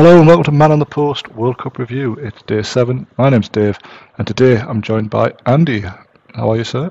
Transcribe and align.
Hello 0.00 0.16
and 0.16 0.26
welcome 0.26 0.44
to 0.44 0.52
Man 0.52 0.72
on 0.72 0.78
the 0.78 0.86
Post 0.86 1.28
World 1.34 1.58
Cup 1.58 1.76
Review. 1.76 2.14
It's 2.14 2.40
day 2.44 2.62
seven. 2.62 3.06
My 3.18 3.28
name's 3.28 3.50
Dave, 3.50 3.78
and 4.16 4.26
today 4.26 4.56
I'm 4.56 4.80
joined 4.80 5.10
by 5.10 5.34
Andy. 5.44 5.80
How 5.80 6.50
are 6.50 6.56
you, 6.56 6.64
sir? 6.64 6.90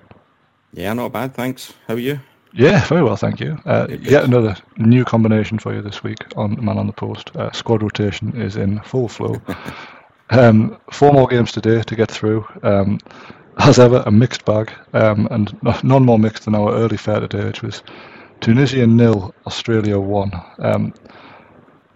Yeah, 0.73 0.94
not 0.94 1.12
bad, 1.12 1.34
thanks. 1.34 1.73
How 1.88 1.95
are 1.95 1.98
you? 1.98 2.20
Yeah, 2.54 2.85
very 2.85 3.02
well, 3.02 3.16
thank 3.16 3.40
you. 3.40 3.58
Uh, 3.66 3.88
yet 3.90 4.26
another 4.26 4.55
new 4.77 5.05
combination 5.05 5.58
for 5.58 5.73
you 5.73 5.82
this 5.82 6.04
week 6.04 6.20
on 6.35 6.63
Man 6.63 6.77
on 6.77 6.85
the 6.85 6.94
Post. 6.94 7.35
Uh, 7.35 7.52
squad 7.52 7.82
rotation 7.82 8.40
is 8.40 8.58
in 8.58 8.80
full 8.82 9.08
flow. 9.08 9.41
um, 10.30 10.77
four 10.91 11.12
more 11.12 11.26
games 11.27 11.52
today 11.52 11.82
to 11.82 11.96
get 11.96 12.12
through. 12.12 12.46
Um, 12.62 12.99
as 13.57 13.80
ever, 13.80 14.04
a 14.05 14.12
mixed 14.12 14.46
bag, 14.46 14.71
um, 14.94 15.27
and 15.32 15.57
none 15.84 16.05
more 16.05 16.20
mixed 16.20 16.46
than 16.46 16.54
our 16.54 16.76
early 16.76 16.98
fare 16.98 17.21
today, 17.21 17.46
which 17.46 17.63
was 17.63 17.82
Tunisia 18.40 18.85
nil, 18.85 19.34
Australia 19.48 19.99
one. 19.99 20.32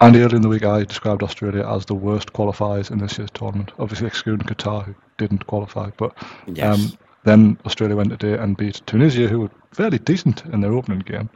And 0.02 0.16
earlier 0.16 0.36
in 0.36 0.41
the 0.41 0.49
week, 0.49 0.66
I 0.66 0.83
described 0.83 1.23
Australia 1.23 1.66
as 1.67 1.86
the 1.86 1.95
worst 1.95 2.33
qualifiers 2.33 2.91
in 2.91 2.97
this 2.99 3.17
year's 3.17 3.31
tournament, 3.31 3.72
obviously 3.80 4.08
excluding 4.08 4.47
Qatar, 4.47 4.86
who 4.86 4.95
didn't 5.17 5.47
qualify. 5.47 5.91
But 5.97 6.13
Yes. 6.47 6.77
um, 6.80 6.97
then 7.23 7.58
Australia 7.66 7.95
went 7.95 8.09
today 8.09 8.38
and 8.38 8.58
beat 8.58 8.81
Tunisia, 8.86 9.27
who 9.30 9.39
were 9.41 9.52
fairly 9.71 9.99
decent 9.99 10.44
in 10.45 10.61
their 10.61 10.73
opening 10.73 10.99
game. 10.99 11.30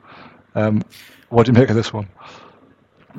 Um, 0.56 0.84
what 1.30 1.46
do 1.46 1.52
you 1.52 1.58
make 1.60 1.70
of 1.70 1.76
this 1.76 1.94
one? 1.94 2.08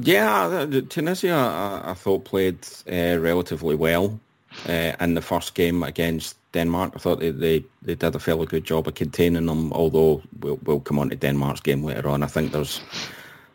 yeah, 0.01 0.65
the 0.67 0.83
Tunisia, 0.83 1.33
I, 1.35 1.91
I 1.91 1.95
thought 1.95 2.25
played 2.25 2.59
uh, 2.91 3.19
relatively 3.19 3.75
well 3.75 4.21
uh, 4.69 4.93
in 5.01 5.15
the 5.15 5.23
first 5.23 5.55
game 5.55 5.83
against 5.83 6.37
Denmark. 6.53 6.93
I 6.95 6.99
thought 6.99 7.21
they, 7.21 7.31
they, 7.31 7.65
they 7.83 7.95
did 7.95 8.15
a 8.15 8.19
fairly 8.19 8.47
good 8.47 8.65
job 8.65 8.87
of 8.89 8.95
containing 8.95 9.47
them, 9.47 9.73
although 9.73 10.23
we'll, 10.41 10.59
we'll 10.65 10.81
come 10.81 10.99
on 10.99 11.11
to 11.11 11.17
Denmark's 11.17 11.61
game 11.61 11.83
later 11.85 12.09
on. 12.09 12.23
I 12.23 12.27
think 12.27 12.53
there's 12.53 12.81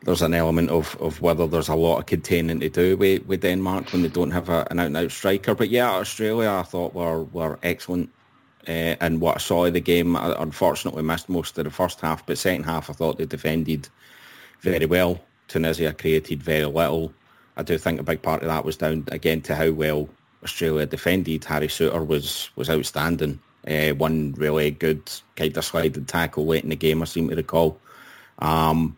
there's 0.03 0.21
an 0.21 0.33
element 0.33 0.69
of, 0.69 0.97
of 0.99 1.21
whether 1.21 1.47
there's 1.47 1.69
a 1.69 1.75
lot 1.75 1.99
of 1.99 2.05
containing 2.05 2.59
to 2.59 2.69
do 2.69 2.97
with, 2.97 3.25
with 3.25 3.41
Denmark 3.41 3.91
when 3.91 4.01
they 4.01 4.09
don't 4.09 4.31
have 4.31 4.49
a, 4.49 4.67
an 4.69 4.79
out-and-out 4.79 5.11
striker. 5.11 5.55
But 5.55 5.69
yeah, 5.69 5.91
Australia 5.91 6.51
I 6.51 6.63
thought 6.63 6.93
were, 6.93 7.23
were 7.23 7.59
excellent. 7.63 8.09
Uh, 8.67 8.95
and 9.01 9.19
what 9.19 9.35
I 9.35 9.39
saw 9.39 9.65
of 9.65 9.73
the 9.73 9.81
game, 9.81 10.15
I 10.15 10.35
unfortunately 10.41 11.03
missed 11.03 11.29
most 11.29 11.57
of 11.57 11.65
the 11.65 11.69
first 11.69 11.99
half, 12.01 12.25
but 12.25 12.37
second 12.37 12.63
half 12.63 12.89
I 12.89 12.93
thought 12.93 13.17
they 13.17 13.25
defended 13.25 13.89
very 14.61 14.85
well. 14.85 15.19
Tunisia 15.47 15.93
created 15.93 16.41
very 16.41 16.65
little. 16.65 17.13
I 17.57 17.63
do 17.63 17.77
think 17.77 17.99
a 17.99 18.03
big 18.03 18.21
part 18.21 18.41
of 18.41 18.47
that 18.47 18.65
was 18.65 18.77
down 18.77 19.05
again 19.11 19.41
to 19.41 19.55
how 19.55 19.71
well 19.71 20.09
Australia 20.43 20.85
defended. 20.85 21.43
Harry 21.45 21.67
Souttar 21.67 22.05
was 22.05 22.49
was 22.55 22.69
outstanding. 22.69 23.39
Uh, 23.67 23.89
one 23.91 24.33
really 24.33 24.71
good 24.71 25.11
kind 25.35 25.55
of 25.55 25.63
sliding 25.63 26.05
tackle 26.05 26.45
late 26.45 26.63
in 26.63 26.69
the 26.69 26.75
game, 26.75 27.01
I 27.01 27.05
seem 27.05 27.29
to 27.29 27.35
recall. 27.35 27.79
Um, 28.39 28.97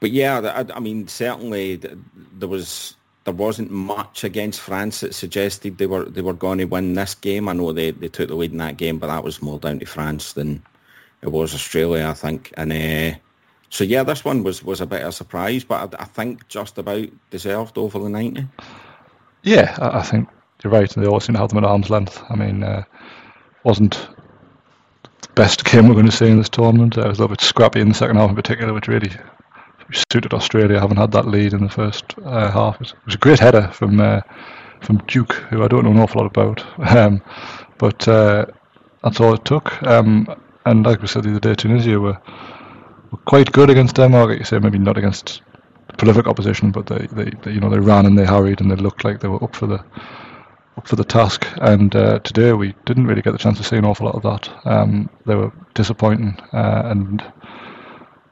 but 0.00 0.10
yeah, 0.10 0.40
I, 0.40 0.76
I 0.76 0.80
mean, 0.80 1.08
certainly 1.08 1.76
there 1.76 2.48
was 2.48 2.94
there 3.24 3.34
wasn't 3.34 3.70
much 3.70 4.24
against 4.24 4.60
France 4.60 5.00
that 5.00 5.14
suggested 5.14 5.76
they 5.76 5.86
were 5.86 6.04
they 6.06 6.22
were 6.22 6.32
going 6.32 6.58
to 6.58 6.64
win 6.64 6.94
this 6.94 7.14
game. 7.14 7.48
I 7.48 7.52
know 7.52 7.72
they, 7.72 7.90
they 7.90 8.08
took 8.08 8.28
the 8.28 8.34
lead 8.34 8.52
in 8.52 8.58
that 8.58 8.78
game, 8.78 8.98
but 8.98 9.08
that 9.08 9.24
was 9.24 9.42
more 9.42 9.58
down 9.58 9.80
to 9.80 9.86
France 9.86 10.32
than 10.32 10.62
it 11.20 11.30
was 11.30 11.54
Australia, 11.54 12.08
I 12.08 12.14
think. 12.14 12.52
And 12.56 12.72
uh, 12.72 13.18
so 13.70 13.84
yeah, 13.84 14.02
this 14.02 14.24
one 14.24 14.44
was, 14.44 14.64
was 14.64 14.80
a 14.80 14.86
bit 14.86 15.02
of 15.02 15.08
a 15.08 15.12
surprise, 15.12 15.64
but 15.64 15.94
I, 15.94 16.02
I 16.02 16.06
think 16.06 16.48
just 16.48 16.78
about 16.78 17.08
deserved 17.30 17.76
over 17.76 17.98
the 17.98 18.08
ninety. 18.08 18.46
Yeah, 19.42 19.76
I, 19.80 20.02
think 20.02 20.28
you're 20.62 20.72
right. 20.72 20.94
and 20.94 21.04
They 21.04 21.08
all 21.08 21.20
seem 21.20 21.34
to 21.34 21.40
have 21.40 21.50
them 21.50 21.58
at 21.58 21.64
arm's 21.64 21.90
length. 21.90 22.22
I 22.30 22.34
mean, 22.34 22.62
uh, 22.62 22.84
wasn't 23.64 24.08
the 25.02 25.28
best 25.34 25.64
game 25.64 25.88
we're 25.88 25.94
going 25.94 26.06
to 26.06 26.12
see 26.12 26.28
in 26.28 26.38
this 26.38 26.48
tournament. 26.48 26.96
It 26.96 27.06
was 27.06 27.18
a 27.18 27.22
little 27.22 27.36
bit 27.36 27.40
scrappy 27.40 27.80
in 27.80 27.88
the 27.88 27.94
second 27.94 28.16
half 28.16 28.30
in 28.30 28.36
particular, 28.36 28.72
which 28.72 28.88
really 28.88 29.10
suited 29.92 30.34
Australia, 30.34 30.80
having 30.80 30.96
had 30.96 31.12
that 31.12 31.26
lead 31.26 31.52
in 31.52 31.62
the 31.62 31.68
first 31.68 32.14
uh, 32.24 32.50
half. 32.50 32.76
It 32.80 32.92
was, 33.06 33.14
a 33.14 33.18
great 33.18 33.38
header 33.38 33.68
from 33.72 34.00
uh, 34.00 34.20
from 34.80 34.98
Duke, 35.06 35.32
who 35.50 35.64
I 35.64 35.68
don't 35.68 35.84
know 35.84 35.90
an 35.90 35.98
awful 35.98 36.22
lot 36.22 36.28
about, 36.28 36.64
um, 36.96 37.22
but 37.78 38.06
uh, 38.06 38.46
that's 39.02 39.20
all 39.20 39.34
it 39.34 39.44
took. 39.44 39.82
Um, 39.82 40.28
and 40.66 40.84
like 40.84 41.00
we 41.00 41.08
said 41.08 41.24
the 41.24 41.30
other 41.30 41.40
day, 41.40 41.54
Tunisia 41.54 41.98
were, 41.98 42.18
were 43.10 43.18
quite 43.26 43.50
good 43.52 43.70
against 43.70 43.96
Denmark. 43.96 44.38
You 44.38 44.44
say, 44.44 44.58
maybe 44.58 44.78
not 44.78 44.98
against 44.98 45.42
prolific 45.96 46.26
opposition, 46.26 46.70
but 46.70 46.86
they, 46.86 47.06
they, 47.12 47.30
they 47.42 47.52
you 47.52 47.60
know 47.60 47.70
they 47.70 47.78
ran 47.78 48.06
and 48.06 48.18
they 48.18 48.26
hurried 48.26 48.60
and 48.60 48.70
they 48.70 48.76
looked 48.76 49.04
like 49.04 49.20
they 49.20 49.28
were 49.28 49.42
up 49.42 49.56
for 49.56 49.66
the 49.66 49.82
up 50.76 50.86
for 50.86 50.96
the 50.96 51.04
task. 51.04 51.46
And 51.60 51.94
uh, 51.96 52.18
today 52.20 52.52
we 52.52 52.74
didn't 52.86 53.06
really 53.06 53.22
get 53.22 53.32
the 53.32 53.38
chance 53.38 53.58
to 53.58 53.64
see 53.64 53.76
an 53.76 53.84
awful 53.84 54.06
lot 54.06 54.14
of 54.14 54.22
that. 54.22 54.66
Um, 54.66 55.10
they 55.26 55.34
were 55.34 55.52
disappointing, 55.74 56.38
uh, 56.52 56.82
and 56.84 57.22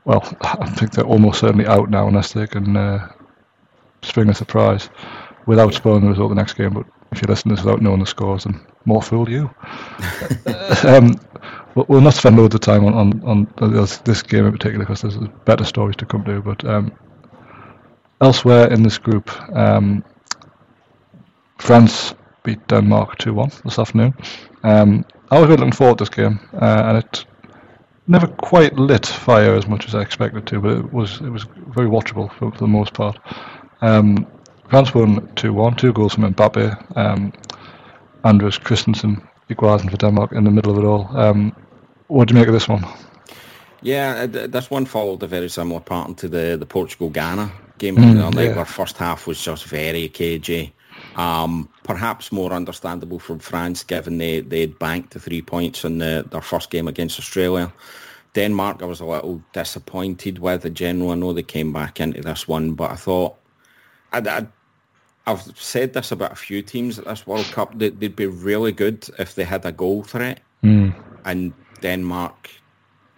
well, 0.07 0.23
I 0.41 0.71
think 0.71 0.93
they're 0.93 1.05
almost 1.05 1.41
certainly 1.41 1.67
out 1.67 1.91
now 1.91 2.09
unless 2.09 2.33
they 2.33 2.47
can 2.47 2.77
uh, 2.77 3.13
spring 4.03 4.31
a 4.31 4.35
surprise 4.35 4.89
without 5.47 5.75
spoiling 5.75 6.03
the 6.03 6.09
result 6.09 6.31
of 6.31 6.37
the 6.37 6.41
next 6.41 6.55
game. 6.55 6.75
But 6.75 6.87
if 7.13 7.21
you 7.21 7.27
listen 7.29 7.51
to 7.51 7.57
this 7.57 7.65
without 7.65 7.83
knowing 7.83 8.01
the 8.01 8.07
scores, 8.07 8.45
then 8.45 8.61
more 8.85 9.03
fool 9.03 9.29
you. 9.29 9.51
um, 10.85 11.15
we'll- 11.75 11.87
we'll 11.89 12.01
not 12.01 12.15
spend 12.15 12.37
loads 12.37 12.55
of 12.55 12.61
time 12.61 12.85
on, 12.85 12.95
on, 12.95 13.49
on 13.59 13.75
this, 14.05 14.23
game 14.23 14.47
in 14.47 14.53
particular 14.53 14.85
because 14.85 15.03
there's 15.03 15.19
better 15.45 15.65
stories 15.65 15.97
to 15.97 16.07
come 16.07 16.25
to. 16.25 16.41
But 16.41 16.65
um, 16.65 16.93
elsewhere 18.21 18.73
in 18.73 18.83
this 18.83 18.99
group, 18.99 19.29
um, 19.55 20.05
France 21.59 22.15
beat 22.45 22.65
Denmark 22.69 23.19
2-1 23.19 23.63
this 23.65 23.79
afternoon. 23.79 24.15
Um, 24.63 25.05
I 25.33 25.41
was 25.41 25.49
really 25.49 25.59
looking 25.59 25.73
forward 25.73 25.99
to 25.99 26.05
this 26.05 26.15
game, 26.15 26.39
uh, 26.55 26.83
and 26.87 26.99
it 26.99 27.25
never 28.09 28.27
quite 28.27 28.75
lit 28.75 29.07
fire 29.07 29.55
as 29.55 29.67
much 29.67 29.87
as 29.87 29.95
I 29.95 30.01
expected 30.01 30.47
to, 30.47 30.61
but 30.61 30.79
it 30.79 30.93
was 30.93 31.21
it 31.21 31.31
was 31.31 31.45
very 31.69 31.89
watchable 31.89 32.33
for, 32.33 32.51
for 32.53 32.59
the 32.59 32.67
most 32.67 32.93
part. 32.95 33.19
Um, 33.81 34.27
France 34.69 34.95
won 34.95 35.21
2-1, 35.37 35.79
two 35.79 35.93
goals 35.93 36.15
from 36.15 36.35
Mbappe, 36.35 36.97
um, 36.97 37.33
Andreas 38.25 38.59
Christensen 38.59 39.23
equalising 39.49 39.89
for 39.91 39.97
Denmark 39.97 40.33
in 40.33 40.45
the 40.45 40.51
middle 40.51 40.73
of 40.73 40.79
it 40.79 40.87
all. 40.87 41.17
Um, 41.17 41.55
what 42.09 42.29
do 42.29 42.35
you 42.35 42.41
make 42.41 42.49
of 42.49 42.55
this 42.55 42.69
one? 42.69 42.85
Yeah, 43.83 44.27
uh, 44.35 44.47
this 44.47 44.71
one 44.71 44.87
followed 44.87 45.23
a 45.23 45.27
very 45.27 45.49
similar 45.49 45.81
pattern 45.81 46.15
to 46.17 46.29
the, 46.29 46.57
the 46.57 46.67
Portugal-Ghana 46.67 47.53
game 47.79 47.97
Mm, 47.97 48.15
the 48.15 48.27
other 48.27 48.37
night, 48.37 48.45
yeah. 48.47 48.57
where 48.57 48.65
first 48.65 48.97
half 48.97 49.27
was 49.27 49.41
just 49.41 49.65
very 49.65 50.09
cagey. 50.09 50.73
Um, 51.17 51.69
perhaps 51.83 52.31
more 52.31 52.53
understandable 52.53 53.19
from 53.19 53.39
France, 53.39 53.83
given 53.83 54.19
they, 54.19 54.41
they'd 54.41 54.79
banked 54.79 55.15
the 55.15 55.21
three 55.21 55.41
points 55.41 55.85
in 55.85 55.99
the, 55.99 56.27
their 56.31 56.43
first 56.43 56.71
game 56.71 56.87
against 56.89 57.19
Australia. 57.19 57.73
Denmark, 58.35 58.83
I 58.83 58.85
was 58.85 59.01
a 59.01 59.07
little 59.07 59.43
disappointed 59.55 60.39
with 60.41 60.67
in 60.67 60.75
general. 60.75 61.11
I 61.11 61.15
know 61.15 61.33
they 61.33 61.43
came 61.43 61.73
back 61.73 62.01
into 62.01 62.21
this 62.21 62.47
one, 62.47 62.75
but 62.75 62.91
I 62.91 62.97
thought 62.97 63.35
I'd, 64.13 64.29
I've 65.27 65.59
said 65.59 65.95
this 65.95 66.13
about 66.13 66.33
a 66.33 66.37
few 66.37 66.61
teams 66.61 66.99
at 66.99 67.07
this 67.07 67.27
World 67.27 67.47
Cup. 67.47 67.79
That 67.79 67.99
they'd 67.99 68.15
be 68.15 68.27
really 68.27 68.73
good 68.73 69.09
if 69.19 69.37
they 69.37 69.45
had 69.45 69.65
a 69.65 69.73
goal 69.73 70.03
threat. 70.03 70.41
And 71.25 71.55
Denmark, 71.81 72.51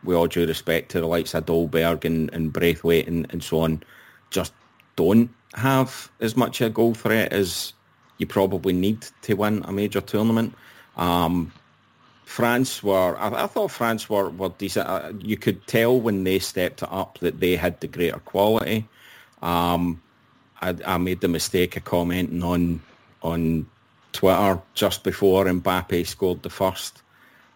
with 0.05 0.17
all 0.17 0.29
due 0.29 0.47
respect 0.47 0.93
to 0.93 1.01
the 1.01 1.09
likes 1.09 1.35
of 1.35 1.47
Dolberg 1.47 2.05
and, 2.05 2.33
and 2.33 2.53
Braithwaite 2.53 3.09
and, 3.09 3.27
and 3.31 3.43
so 3.43 3.61
on, 3.61 3.83
just 4.31 4.53
don't 4.95 5.31
have 5.55 6.13
as 6.21 6.37
much 6.37 6.61
a 6.61 6.71
goal 6.71 6.95
threat 6.95 7.33
as 7.33 7.73
you 8.19 8.27
probably 8.27 8.73
need 8.73 9.07
to 9.23 9.35
win 9.35 9.63
a 9.65 9.73
major 9.73 10.01
tournament. 10.01 10.55
Um, 10.97 11.53
France 12.25 12.83
were, 12.83 13.17
I, 13.17 13.45
I 13.45 13.47
thought 13.47 13.71
France 13.71 14.11
were, 14.11 14.31
were 14.31 14.51
decent. 14.51 14.87
Uh, 14.87 15.13
you 15.19 15.37
could 15.37 15.67
tell 15.67 15.99
when 15.99 16.25
they 16.25 16.39
stepped 16.39 16.83
up 16.83 17.19
that 17.21 17.41
they 17.41 17.57
had 17.57 17.81
the 17.81 17.87
greater 17.87 18.19
quality. 18.19 18.87
Um, 19.41 20.03
I, 20.61 20.77
I 20.85 20.99
made 20.99 21.21
the 21.21 21.29
mistake 21.29 21.77
of 21.77 21.85
commenting 21.85 22.43
on 22.43 22.81
on 23.23 23.67
Twitter 24.13 24.61
just 24.75 25.05
before 25.05 25.45
Mbappe 25.45 26.07
scored 26.07 26.43
the 26.43 26.51
first 26.51 27.03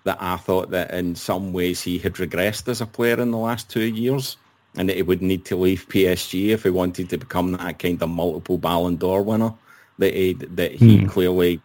that 0.05 0.19
I 0.21 0.37
thought 0.37 0.71
that 0.71 0.93
in 0.93 1.15
some 1.15 1.53
ways 1.53 1.83
he 1.83 1.99
had 1.99 2.15
regressed 2.15 2.69
as 2.69 2.81
a 2.81 2.87
player 2.87 3.21
in 3.21 3.31
the 3.31 3.39
last 3.39 3.71
two 3.71 3.85
years 3.85 4.37
and 4.75 4.89
that 4.89 4.97
he 4.97 5.03
would 5.03 5.23
need 5.23 5.45
to 5.47 5.57
leave 5.57 5.89
PSG 5.89 6.49
if 6.49 6.65
he 6.65 6.71
wanted 6.71 7.09
to 7.11 7.19
become 7.19 7.53
that 7.53 7.79
kind 7.79 8.03
of 8.03 8.09
multiple 8.09 8.59
Ballon 8.59 8.97
d'Or 8.97 9.23
winner 9.23 9.55
that 10.03 10.15
he, 10.15 10.33
that 10.35 10.73
he 10.73 10.99
mm. 10.99 11.09
clearly 11.09 11.61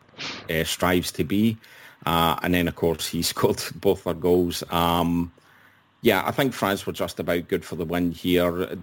uh, 0.49 0.63
strives 0.63 1.11
to 1.13 1.23
be. 1.23 1.57
Uh, 2.05 2.37
and 2.43 2.53
then, 2.53 2.67
of 2.67 2.75
course, 2.75 3.07
he 3.15 3.21
scored 3.21 3.61
both 3.75 4.03
their 4.03 4.13
goals. 4.13 4.63
Um, 4.69 5.31
yeah, 6.01 6.23
I 6.25 6.31
think 6.31 6.53
France 6.53 6.85
were 6.85 6.93
just 6.93 7.19
about 7.19 7.47
good 7.47 7.65
for 7.65 7.75
the 7.75 7.85
win 7.85 8.11
here. 8.11 8.77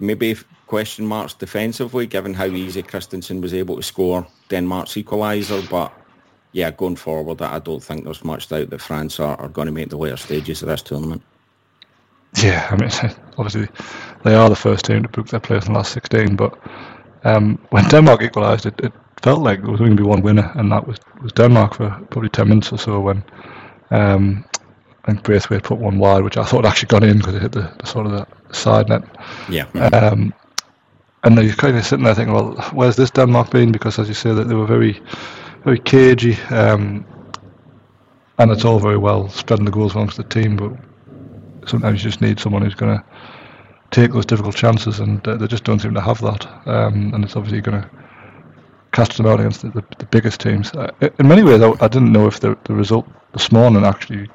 Maybe 0.00 0.36
question 0.66 1.06
marks 1.06 1.34
defensively, 1.34 2.06
given 2.06 2.34
how 2.34 2.46
easy 2.46 2.82
Christensen 2.82 3.40
was 3.40 3.52
able 3.54 3.76
to 3.76 3.82
score 3.82 4.26
Denmark's 4.48 4.94
equaliser. 4.94 5.68
But 5.68 5.92
yeah, 6.52 6.70
going 6.70 6.96
forward, 6.96 7.42
I 7.42 7.58
don't 7.58 7.82
think 7.82 8.04
there's 8.04 8.24
much 8.24 8.48
doubt 8.48 8.70
that 8.70 8.80
France 8.80 9.20
are, 9.20 9.36
are 9.36 9.48
going 9.48 9.66
to 9.66 9.72
make 9.72 9.90
the 9.90 9.98
later 9.98 10.16
stages 10.16 10.62
of 10.62 10.68
this 10.68 10.82
tournament. 10.82 11.22
Yeah, 12.42 12.68
I 12.70 12.76
mean, 12.76 12.90
obviously 13.38 13.68
they 14.24 14.34
are 14.34 14.48
the 14.48 14.56
first 14.56 14.84
team 14.84 15.02
to 15.02 15.08
book 15.08 15.28
their 15.28 15.40
place 15.40 15.66
in 15.66 15.72
the 15.72 15.78
last 15.78 15.92
16, 15.92 16.36
but 16.36 16.58
um, 17.24 17.58
when 17.70 17.84
Denmark 17.88 18.22
equalised, 18.22 18.66
it, 18.66 18.78
it, 18.80 18.92
felt 19.22 19.40
like 19.40 19.60
there 19.60 19.72
was 19.72 19.80
only 19.80 19.96
going 19.96 19.96
to 19.96 20.02
be 20.04 20.08
one 20.08 20.22
winner, 20.22 20.52
and 20.54 20.70
that 20.70 20.86
was, 20.86 20.96
was 21.20 21.32
Denmark 21.32 21.74
for 21.74 21.90
probably 22.10 22.28
10 22.28 22.48
minutes 22.48 22.72
or 22.72 22.78
so 22.78 23.00
when 23.00 23.24
um, 23.90 24.44
I 25.02 25.08
think 25.08 25.24
Braithwaite 25.24 25.64
put 25.64 25.78
one 25.78 25.98
wide, 25.98 26.22
which 26.22 26.36
I 26.36 26.44
thought 26.44 26.64
had 26.64 26.70
actually 26.70 26.88
gone 26.88 27.02
in 27.02 27.18
because 27.18 27.34
it 27.34 27.42
hit 27.42 27.52
the, 27.52 27.72
the, 27.80 27.86
sort 27.86 28.06
of 28.06 28.12
the 28.12 28.26
side 28.54 28.88
net. 28.88 29.02
Yeah. 29.48 29.64
Um, 29.92 30.32
and 31.24 31.36
you're 31.36 31.54
kind 31.54 31.76
of 31.76 31.84
sitting 31.84 32.04
there 32.04 32.14
thinking, 32.14 32.34
well, 32.34 32.52
where's 32.72 32.94
this 32.94 33.10
Denmark 33.10 33.50
been? 33.50 33.72
Because 33.72 33.98
as 33.98 34.06
you 34.06 34.14
say, 34.14 34.32
that 34.32 34.44
they 34.44 34.54
were 34.54 34.66
very, 34.66 35.02
very 35.64 35.80
cagey, 35.80 36.40
um, 36.50 37.04
and 38.38 38.50
it's 38.52 38.64
all 38.64 38.78
very 38.78 38.98
well 38.98 39.28
spreading 39.30 39.64
the 39.64 39.72
goals 39.72 39.94
amongst 39.94 40.16
the 40.16 40.22
team, 40.22 40.56
but 40.56 40.72
sometimes 41.68 42.04
you 42.04 42.10
just 42.10 42.20
need 42.20 42.38
someone 42.38 42.62
who's 42.62 42.74
going 42.74 42.96
to 42.96 43.04
take 43.90 44.12
those 44.12 44.26
difficult 44.26 44.56
chances, 44.56 45.00
and 45.00 45.26
uh, 45.26 45.36
they 45.36 45.46
just 45.46 45.64
don't 45.64 45.80
seem 45.80 45.94
to 45.94 46.00
have 46.00 46.20
that. 46.20 46.46
Um, 46.66 47.14
and 47.14 47.24
it's 47.24 47.36
obviously 47.36 47.60
going 47.60 47.82
to 47.82 47.90
cast 48.92 49.16
them 49.16 49.26
out 49.26 49.40
against 49.40 49.62
the, 49.62 49.70
the, 49.70 49.84
the 49.98 50.06
biggest 50.06 50.40
teams. 50.40 50.72
Uh, 50.72 50.90
in 51.18 51.28
many 51.28 51.42
ways, 51.42 51.60
I, 51.62 51.70
I, 51.80 51.88
didn't 51.88 52.12
know 52.12 52.26
if 52.26 52.40
the, 52.40 52.56
the 52.64 52.74
result 52.74 53.06
this 53.32 53.52
morning 53.52 53.84
actually 53.84 54.28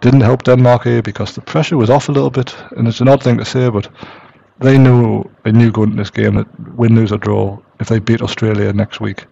didn't 0.00 0.22
help 0.22 0.44
Denmark 0.44 0.84
here 0.84 1.02
because 1.02 1.34
the 1.34 1.40
pressure 1.40 1.76
was 1.76 1.90
off 1.90 2.08
a 2.08 2.12
little 2.12 2.30
bit, 2.30 2.54
and 2.76 2.88
it's 2.88 3.00
an 3.00 3.08
odd 3.08 3.22
thing 3.22 3.38
to 3.38 3.44
say, 3.44 3.68
but 3.68 3.88
they 4.58 4.78
knew 4.78 5.24
they 5.44 5.52
knew 5.52 5.72
going 5.72 5.90
into 5.90 6.02
this 6.02 6.10
game 6.10 6.34
that 6.36 6.76
win, 6.76 6.94
lose 6.94 7.12
or 7.12 7.18
draw, 7.18 7.58
if 7.80 7.88
they 7.88 7.98
beat 7.98 8.22
Australia 8.22 8.72
next 8.72 9.00
week, 9.00 9.26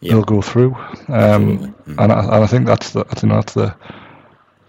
yep. 0.00 0.12
they'll 0.12 0.22
go 0.22 0.42
through. 0.42 0.74
Um, 1.08 1.58
mm-hmm. 1.58 1.98
and, 1.98 2.12
I, 2.12 2.20
and 2.20 2.44
I 2.44 2.46
think 2.46 2.66
that's 2.66 2.92
the 2.92 3.04
I 3.10 3.14
think 3.14 3.32
that's 3.32 3.54
the 3.54 3.74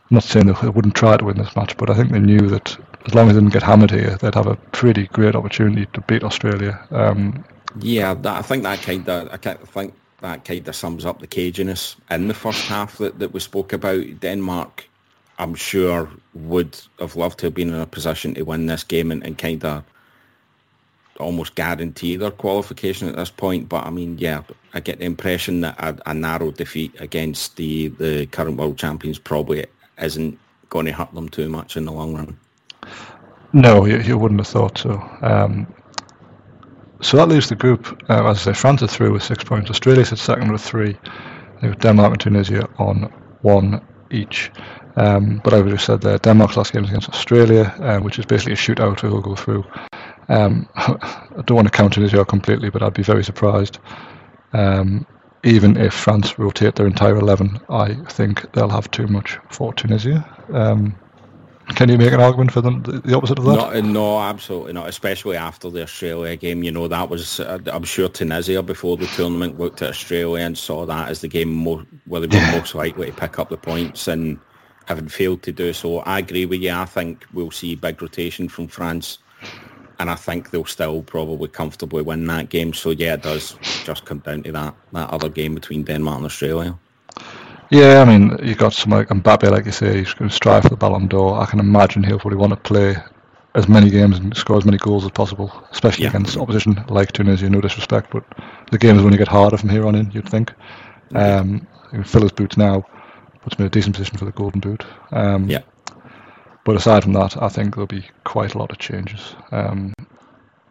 I'm 0.10 0.16
not 0.16 0.24
saying 0.24 0.48
they 0.48 0.70
wouldn't 0.70 0.96
try 0.96 1.18
to 1.18 1.24
win 1.26 1.38
this 1.38 1.56
match, 1.56 1.78
but 1.78 1.92
I 1.92 1.94
think 1.94 2.12
they 2.12 2.20
knew 2.20 2.48
that 2.50 2.76
as 3.06 3.14
long 3.14 3.30
as 3.30 3.36
they 3.36 3.42
didn't 3.42 3.54
get 3.54 3.62
hammered 3.62 3.92
here, 3.92 4.18
they'd 4.18 4.34
have 4.34 4.48
a 4.48 4.56
pretty 4.56 5.06
great 5.08 5.36
opportunity 5.36 5.86
to 5.94 6.02
beat 6.02 6.24
Australia. 6.24 6.80
Um, 6.90 7.46
yeah, 7.80 8.16
that, 8.16 8.38
I 8.38 8.42
think 8.42 8.64
that 8.64 8.82
kind 8.82 9.08
of 9.08 9.30
I 9.32 9.38
think 9.38 9.94
that 10.22 10.46
kind 10.46 10.68
of 10.68 10.76
sums 10.76 11.06
up 11.06 11.20
the 11.20 11.28
caginess 11.28 11.96
in 12.10 12.28
the 12.28 12.34
first 12.34 12.66
half 12.66 12.98
that, 12.98 13.20
that 13.20 13.34
we 13.34 13.40
spoke 13.40 13.72
about. 13.72 14.20
Denmark, 14.20 14.90
I'm 15.38 15.54
sure, 15.54 16.10
would 16.34 16.80
have 17.00 17.16
loved 17.16 17.40
to 17.40 17.46
have 17.46 17.54
been 17.54 17.70
in 17.70 17.80
a 17.80 17.86
position 17.86 18.34
to 18.34 18.42
win 18.42 18.66
this 18.66 18.84
game 18.84 19.12
and, 19.12 19.24
and 19.24 19.38
kind 19.38 19.64
of 19.64 19.84
almost 21.20 21.54
guarantee 21.54 22.16
their 22.16 22.32
qualification 22.32 23.08
at 23.10 23.16
this 23.16 23.30
point. 23.30 23.70
But 23.70 23.86
I 23.86 23.92
mean, 23.92 24.18
yeah, 24.18 24.42
I 24.74 24.80
get 24.80 24.98
the 24.98 25.06
impression 25.06 25.62
that 25.62 25.80
a, 25.80 26.10
a 26.10 26.14
narrow 26.16 26.50
defeat 26.50 26.96
against 27.00 27.58
the, 27.58 27.90
the 27.90 28.26
current 28.26 28.58
world 28.58 28.78
champions 28.78 29.20
probably 29.20 29.68
isn't 30.02 30.40
going 30.70 30.86
to 30.86 30.92
hurt 30.92 31.14
them 31.14 31.30
too 31.30 31.50
much 31.50 31.78
in 31.78 31.86
the 31.86 31.92
long 31.92 32.16
run. 32.16 32.40
No, 33.54 33.86
you, 33.86 34.00
you 34.00 34.18
wouldn't 34.18 34.40
have 34.40 34.48
thought 34.48 34.78
so. 34.78 35.02
Um, 35.22 35.74
so 37.02 37.18
that 37.18 37.30
leaves 37.30 37.50
the 37.50 37.56
group, 37.56 38.04
uh, 38.10 38.30
as 38.30 38.48
I 38.48 38.52
say, 38.52 38.60
France 38.60 38.84
are 38.84 38.88
through 38.88 39.14
with 39.14 39.24
six 39.24 39.44
points. 39.44 39.70
Australia 39.70 40.06
sits 40.06 40.22
second 40.22 40.52
with 40.52 40.62
three. 40.62 40.98
Denmark 41.80 42.12
and 42.12 42.20
Tunisia 42.20 42.70
on 42.78 43.12
one 43.42 43.82
each. 44.12 44.52
Um, 44.96 45.42
but 45.44 45.54
I 45.54 45.62
would 45.62 45.72
have 45.72 45.82
said 45.82 46.02
there, 46.02 46.18
Denmark's 46.18 46.58
last 46.58 46.74
game 46.74 46.84
is 46.84 46.90
against 46.90 47.10
Australia, 47.10 47.74
uh, 47.80 48.00
which 48.00 48.20
is 48.20 48.26
basically 48.26 48.54
a 48.54 48.58
shootout 48.58 49.00
who 49.00 49.10
will 49.10 49.22
go 49.22 49.36
through. 49.36 49.66
Um, 50.28 50.68
I 50.76 51.42
don't 51.46 51.56
want 51.56 51.68
to 51.68 51.72
count 51.72 51.94
Tunisia 51.94 52.24
completely, 52.26 52.70
but 52.70 52.84
I'd 52.84 52.94
be 52.94 53.04
very 53.04 53.24
surprised. 53.24 53.80
Um, 54.54 55.06
even 55.44 55.78
if 55.78 55.94
France 55.94 56.38
rotate 56.38 56.76
their 56.76 56.88
entire 56.88 57.18
11, 57.18 57.60
I 57.70 57.94
think 58.10 58.52
they'll 58.54 58.70
have 58.70 58.92
too 58.92 59.08
much 59.08 59.38
for 59.50 59.74
Tunisia. 59.74 60.26
Um, 60.52 60.96
can 61.76 61.88
you 61.88 61.98
make 61.98 62.12
an 62.12 62.20
argument 62.20 62.52
for 62.52 62.62
them 62.62 62.82
the 62.82 63.16
opposite 63.16 63.38
of 63.38 63.46
that? 63.46 63.56
No, 63.56 63.82
no, 63.82 64.20
absolutely 64.20 64.74
not. 64.74 64.90
Especially 64.90 65.38
after 65.38 65.70
the 65.70 65.84
Australia 65.84 66.36
game, 66.36 66.64
you 66.64 66.72
know 66.72 66.88
that 66.88 67.10
was. 67.10 67.40
Uh, 67.40 67.60
I'm 67.68 67.84
sure 67.84 68.10
Tunisia 68.10 68.64
before 68.64 68.98
the 68.98 69.06
tournament 69.08 69.60
looked 69.60 69.82
at 69.82 69.90
Australia 69.90 70.44
and 70.44 70.58
saw 70.58 70.86
that 70.88 71.10
as 71.10 71.22
the 71.22 71.28
game 71.28 71.50
more, 71.50 71.86
where 72.06 72.22
they 72.22 72.38
were 72.38 72.52
most 72.52 72.74
likely 72.74 73.12
to 73.12 73.14
pick 73.14 73.38
up 73.38 73.50
the 73.50 73.58
points, 73.58 74.08
and 74.08 74.40
having 74.88 75.08
failed 75.08 75.44
to 75.44 75.52
do 75.52 75.72
so, 75.72 76.00
I 76.00 76.20
agree 76.20 76.48
with 76.48 76.62
you. 76.62 76.72
I 76.72 76.86
think 76.86 77.26
we'll 77.34 77.52
see 77.52 77.76
big 77.76 78.02
rotation 78.02 78.50
from 78.50 78.68
France 78.68 79.20
and 80.00 80.10
I 80.10 80.16
think 80.16 80.50
they'll 80.50 80.66
still 80.66 81.04
probably 81.04 81.50
comfortably 81.50 82.02
win 82.02 82.26
that 82.28 82.50
game. 82.50 82.74
So 82.74 82.92
yeah, 82.92 83.16
it 83.16 83.24
does 83.24 83.58
just 83.84 84.06
come 84.06 84.20
down 84.20 84.44
to 84.44 84.52
that 84.54 84.76
that 84.94 85.10
other 85.10 85.30
game 85.30 85.56
between 85.56 85.84
Denmark 85.84 86.18
and 86.18 86.26
Australia. 86.26 86.78
Yeah, 87.70 88.02
I 88.02 88.06
mean, 88.06 88.38
you've 88.42 88.58
got 88.58 88.74
some 88.74 88.92
like 88.92 89.10
Mbappe, 89.10 89.52
like 89.52 89.66
you 89.66 89.72
say, 89.72 90.00
he's 90.00 90.14
going 90.14 90.30
to 90.30 90.36
strive 90.36 90.64
for 90.64 90.70
the 90.70 90.76
Ballon 90.76 91.08
d'Or. 91.08 91.40
I 91.40 91.46
can 91.46 91.60
imagine 91.60 92.04
he'll 92.04 92.18
probably 92.18 92.40
want 92.40 92.52
to 92.52 92.58
play 92.58 92.96
as 93.54 93.68
many 93.68 93.92
games 93.92 94.18
and 94.18 94.36
score 94.36 94.58
as 94.58 94.66
many 94.66 94.78
goals 94.78 95.06
as 95.06 95.12
possible, 95.12 95.52
especially 95.72 96.06
yeah. 96.06 96.10
against 96.10 96.38
opposition 96.38 96.84
like 96.88 97.12
Tunisia. 97.12 97.50
No 97.50 97.62
disrespect, 97.62 98.10
but 98.12 98.24
the 98.72 98.78
game 98.78 98.96
is 98.96 99.02
going 99.02 99.12
to 99.12 99.18
get 99.18 99.28
harder 99.28 99.58
from 99.58 99.70
here 99.70 99.86
on 99.86 99.96
in. 99.96 100.10
You'd 100.12 100.30
think. 100.30 100.54
Um, 101.14 101.68
fill 102.06 102.22
his 102.22 102.32
boots 102.32 102.58
now, 102.58 102.86
puts 103.42 103.56
him 103.56 103.64
in 103.64 103.68
a 103.68 103.70
decent 103.70 103.96
position 103.96 104.18
for 104.18 104.26
the 104.26 104.32
Golden 104.32 104.62
Boot. 104.62 104.84
Um, 105.12 105.50
yeah. 105.50 105.62
But 106.66 106.76
aside 106.76 107.04
from 107.04 107.14
that, 107.14 107.42
I 107.42 107.50
think 107.50 107.76
there'll 107.76 107.88
be 107.88 108.06
quite 108.26 108.54
a 108.54 108.58
lot 108.58 108.72
of 108.72 108.78
changes. 108.78 109.36
Um, 109.52 109.94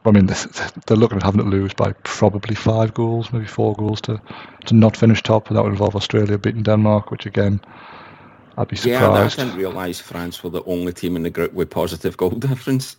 I 0.05 0.11
mean, 0.11 0.27
they're 0.27 0.97
looking 0.97 1.19
at 1.19 1.25
having 1.25 1.43
to 1.43 1.47
lose 1.47 1.75
by 1.75 1.93
probably 2.05 2.55
five 2.55 2.95
goals, 2.95 3.33
maybe 3.33 3.47
four 3.47 3.75
goals 3.75 4.01
to, 4.03 4.21
to 4.67 4.75
not 4.75 4.97
finish 4.97 5.23
top. 5.23 5.49
And 5.49 5.57
that 5.57 5.63
would 5.63 5.73
involve 5.73 5.97
Australia 5.97 6.39
beating 6.39 6.63
Denmark, 6.63 7.11
which 7.11 7.27
again, 7.27 7.61
I'd 8.57 8.69
be 8.69 8.77
surprised. 8.77 9.39
Yeah, 9.39 9.45
I 9.45 9.47
didn't 9.47 9.59
realise 9.59 10.01
France 10.01 10.43
were 10.43 10.51
the 10.51 10.65
only 10.65 10.93
team 10.93 11.17
in 11.17 11.23
the 11.23 11.31
group 11.31 11.53
with 11.53 11.71
positive 11.71 12.17
goal 12.17 12.31
difference 12.49 12.97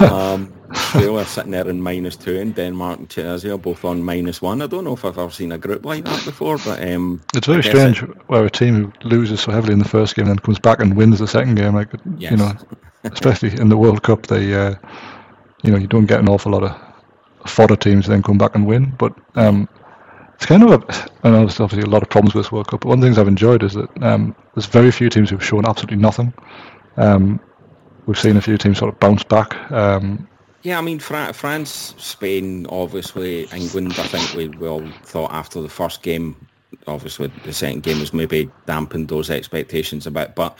um, 0.00 0.52
Australia 0.70 1.24
sitting 1.24 1.52
there 1.52 1.68
in 1.68 1.80
minus 1.80 2.16
two 2.16 2.38
and 2.38 2.54
Denmark 2.54 2.98
and 2.98 3.10
Tunisia 3.10 3.56
both 3.56 3.84
on 3.84 4.02
minus 4.02 4.42
one. 4.42 4.62
I 4.62 4.66
don't 4.66 4.84
know 4.84 4.92
if 4.92 5.04
I've 5.04 5.18
ever 5.18 5.30
seen 5.30 5.52
a 5.52 5.58
group 5.58 5.84
like 5.84 6.04
that 6.04 6.24
before, 6.24 6.58
but 6.58 6.82
um, 6.86 7.22
it's 7.34 7.46
very 7.46 7.62
strange 7.62 8.02
it, 8.02 8.10
where 8.28 8.44
a 8.44 8.50
team 8.50 8.74
who 8.74 9.08
loses 9.08 9.40
so 9.40 9.52
heavily 9.52 9.72
in 9.72 9.78
the 9.78 9.88
first 9.88 10.14
game 10.14 10.26
and 10.26 10.30
then 10.30 10.38
comes 10.38 10.58
back 10.58 10.80
and 10.80 10.96
wins 10.96 11.18
the 11.18 11.26
second 11.26 11.54
game. 11.54 11.74
Like 11.74 11.88
yes. 12.18 12.30
you 12.30 12.36
know, 12.36 12.52
especially 13.04 13.58
in 13.58 13.68
the 13.68 13.76
World 13.76 14.02
Cup, 14.02 14.26
they 14.26 14.54
uh, 14.54 14.74
you 15.62 15.72
know 15.72 15.78
you 15.78 15.86
don't 15.86 16.06
get 16.06 16.20
an 16.20 16.28
awful 16.28 16.52
lot 16.52 16.62
of 16.62 16.76
fodder 17.46 17.76
teams 17.76 18.06
then 18.06 18.22
come 18.22 18.38
back 18.38 18.54
and 18.54 18.66
win. 18.66 18.94
But 18.98 19.14
um, 19.36 19.68
it's 20.34 20.46
kind 20.46 20.62
of 20.62 20.70
a, 20.70 21.08
I 21.24 21.30
know 21.30 21.38
there's 21.40 21.60
obviously 21.60 21.88
a 21.88 21.92
lot 21.92 22.02
of 22.02 22.10
problems 22.10 22.34
with 22.34 22.44
this 22.44 22.52
World 22.52 22.68
Cup, 22.68 22.80
but 22.80 22.88
one 22.88 22.98
of 22.98 23.02
the 23.02 23.06
things 23.06 23.18
I've 23.18 23.28
enjoyed 23.28 23.62
is 23.62 23.74
that 23.74 24.02
um, 24.02 24.36
there's 24.54 24.66
very 24.66 24.90
few 24.90 25.08
teams 25.08 25.30
who've 25.30 25.44
shown 25.44 25.66
absolutely 25.66 25.96
nothing. 25.96 26.32
Um, 26.96 27.40
we've 28.08 28.18
seen 28.18 28.38
a 28.38 28.40
few 28.40 28.56
teams 28.56 28.78
sort 28.78 28.92
of 28.92 28.98
bounce 28.98 29.22
back. 29.22 29.70
Um, 29.70 30.26
yeah, 30.62 30.78
I 30.78 30.80
mean, 30.80 30.98
Fra- 30.98 31.34
France, 31.34 31.94
Spain, 31.98 32.66
obviously, 32.70 33.44
England, 33.54 33.92
I 33.98 34.06
think 34.06 34.34
we, 34.34 34.48
we 34.58 34.66
all 34.66 34.90
thought 35.04 35.30
after 35.30 35.60
the 35.60 35.68
first 35.68 36.02
game, 36.02 36.34
obviously 36.86 37.30
the 37.44 37.52
second 37.52 37.82
game 37.82 37.98
has 37.98 38.14
maybe 38.14 38.50
dampened 38.66 39.08
those 39.08 39.30
expectations 39.30 40.06
a 40.06 40.10
bit. 40.10 40.34
But 40.34 40.56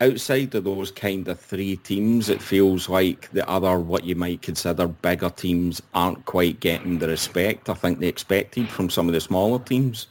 outside 0.00 0.54
of 0.54 0.64
those 0.64 0.92
kind 0.92 1.26
of 1.26 1.38
three 1.38 1.76
teams, 1.76 2.28
it 2.28 2.40
feels 2.40 2.88
like 2.88 3.28
the 3.32 3.46
other, 3.48 3.78
what 3.80 4.04
you 4.04 4.14
might 4.14 4.40
consider 4.40 4.86
bigger 4.86 5.30
teams, 5.30 5.82
aren't 5.94 6.24
quite 6.26 6.60
getting 6.60 7.00
the 7.00 7.08
respect 7.08 7.68
I 7.68 7.74
think 7.74 7.98
they 7.98 8.06
expected 8.06 8.68
from 8.68 8.88
some 8.88 9.08
of 9.08 9.14
the 9.14 9.20
smaller 9.20 9.58
teams. 9.58 10.06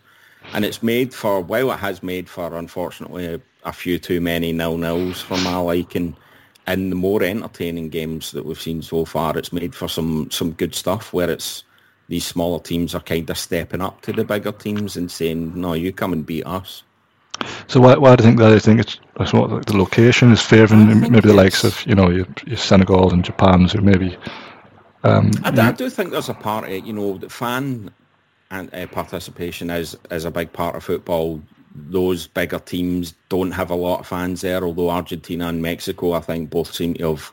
And 0.51 0.65
it's 0.65 0.83
made 0.83 1.13
for, 1.13 1.39
well, 1.39 1.71
it 1.71 1.77
has 1.77 2.03
made 2.03 2.27
for, 2.27 2.57
unfortunately, 2.57 3.25
a, 3.25 3.41
a 3.63 3.71
few 3.71 3.97
too 3.97 4.19
many 4.19 4.51
nil-nils 4.51 5.21
for 5.21 5.37
my 5.37 5.55
liking 5.57 6.17
in 6.67 6.89
the 6.89 6.95
more 6.95 7.23
entertaining 7.23 7.89
games 7.89 8.31
that 8.31 8.45
we've 8.45 8.61
seen 8.61 8.81
so 8.81 9.05
far, 9.05 9.37
it's 9.37 9.53
made 9.53 9.75
for 9.75 9.87
some 9.87 10.29
some 10.31 10.51
good 10.53 10.75
stuff 10.75 11.13
where 11.13 11.29
it's 11.29 11.63
these 12.09 12.25
smaller 12.25 12.59
teams 12.59 12.93
are 12.93 13.01
kind 13.01 13.29
of 13.29 13.37
stepping 13.37 13.81
up 13.81 14.01
to 14.01 14.13
the 14.13 14.23
bigger 14.23 14.51
teams 14.51 14.97
and 14.97 15.11
saying, 15.11 15.59
"No, 15.59 15.73
you 15.73 15.91
come 15.91 16.13
and 16.13 16.25
beat 16.25 16.45
us." 16.45 16.83
So 17.67 17.81
why, 17.81 17.95
why 17.95 18.15
do 18.15 18.23
you 18.23 18.29
think 18.29 18.39
that? 18.39 18.53
I 18.53 18.59
think 18.59 18.79
it's 18.79 18.99
I 19.17 19.37
what 19.37 19.65
the 19.65 19.77
location 19.77 20.31
is 20.31 20.41
favouring 20.41 21.01
maybe 21.11 21.27
the 21.27 21.33
likes 21.33 21.63
of 21.63 21.85
you 21.85 21.95
know 21.95 22.09
your, 22.09 22.27
your 22.45 22.57
Senegal 22.57 23.11
and 23.11 23.23
Japan, 23.23 23.67
who 23.67 23.81
maybe. 23.81 24.17
Um, 25.05 25.31
I, 25.43 25.49
I, 25.49 25.71
do 25.73 25.89
think 25.89 26.11
there's 26.11 26.29
a 26.29 26.33
part 26.33 26.63
of 26.63 26.71
it, 26.71 26.85
you 26.85 26.93
know, 26.93 27.17
the 27.17 27.29
fan 27.29 27.91
and 28.51 28.73
uh, 28.73 28.87
participation 28.87 29.69
is 29.69 29.97
is 30.11 30.25
a 30.25 30.31
big 30.31 30.53
part 30.53 30.75
of 30.75 30.83
football 30.83 31.41
those 31.75 32.27
bigger 32.27 32.59
teams 32.59 33.13
don't 33.29 33.51
have 33.51 33.71
a 33.71 33.75
lot 33.75 34.01
of 34.01 34.07
fans 34.07 34.41
there, 34.41 34.63
although 34.63 34.89
Argentina 34.89 35.47
and 35.47 35.61
Mexico, 35.61 36.13
I 36.13 36.19
think, 36.19 36.49
both 36.49 36.73
seem 36.73 36.93
to 36.95 37.09
have 37.09 37.31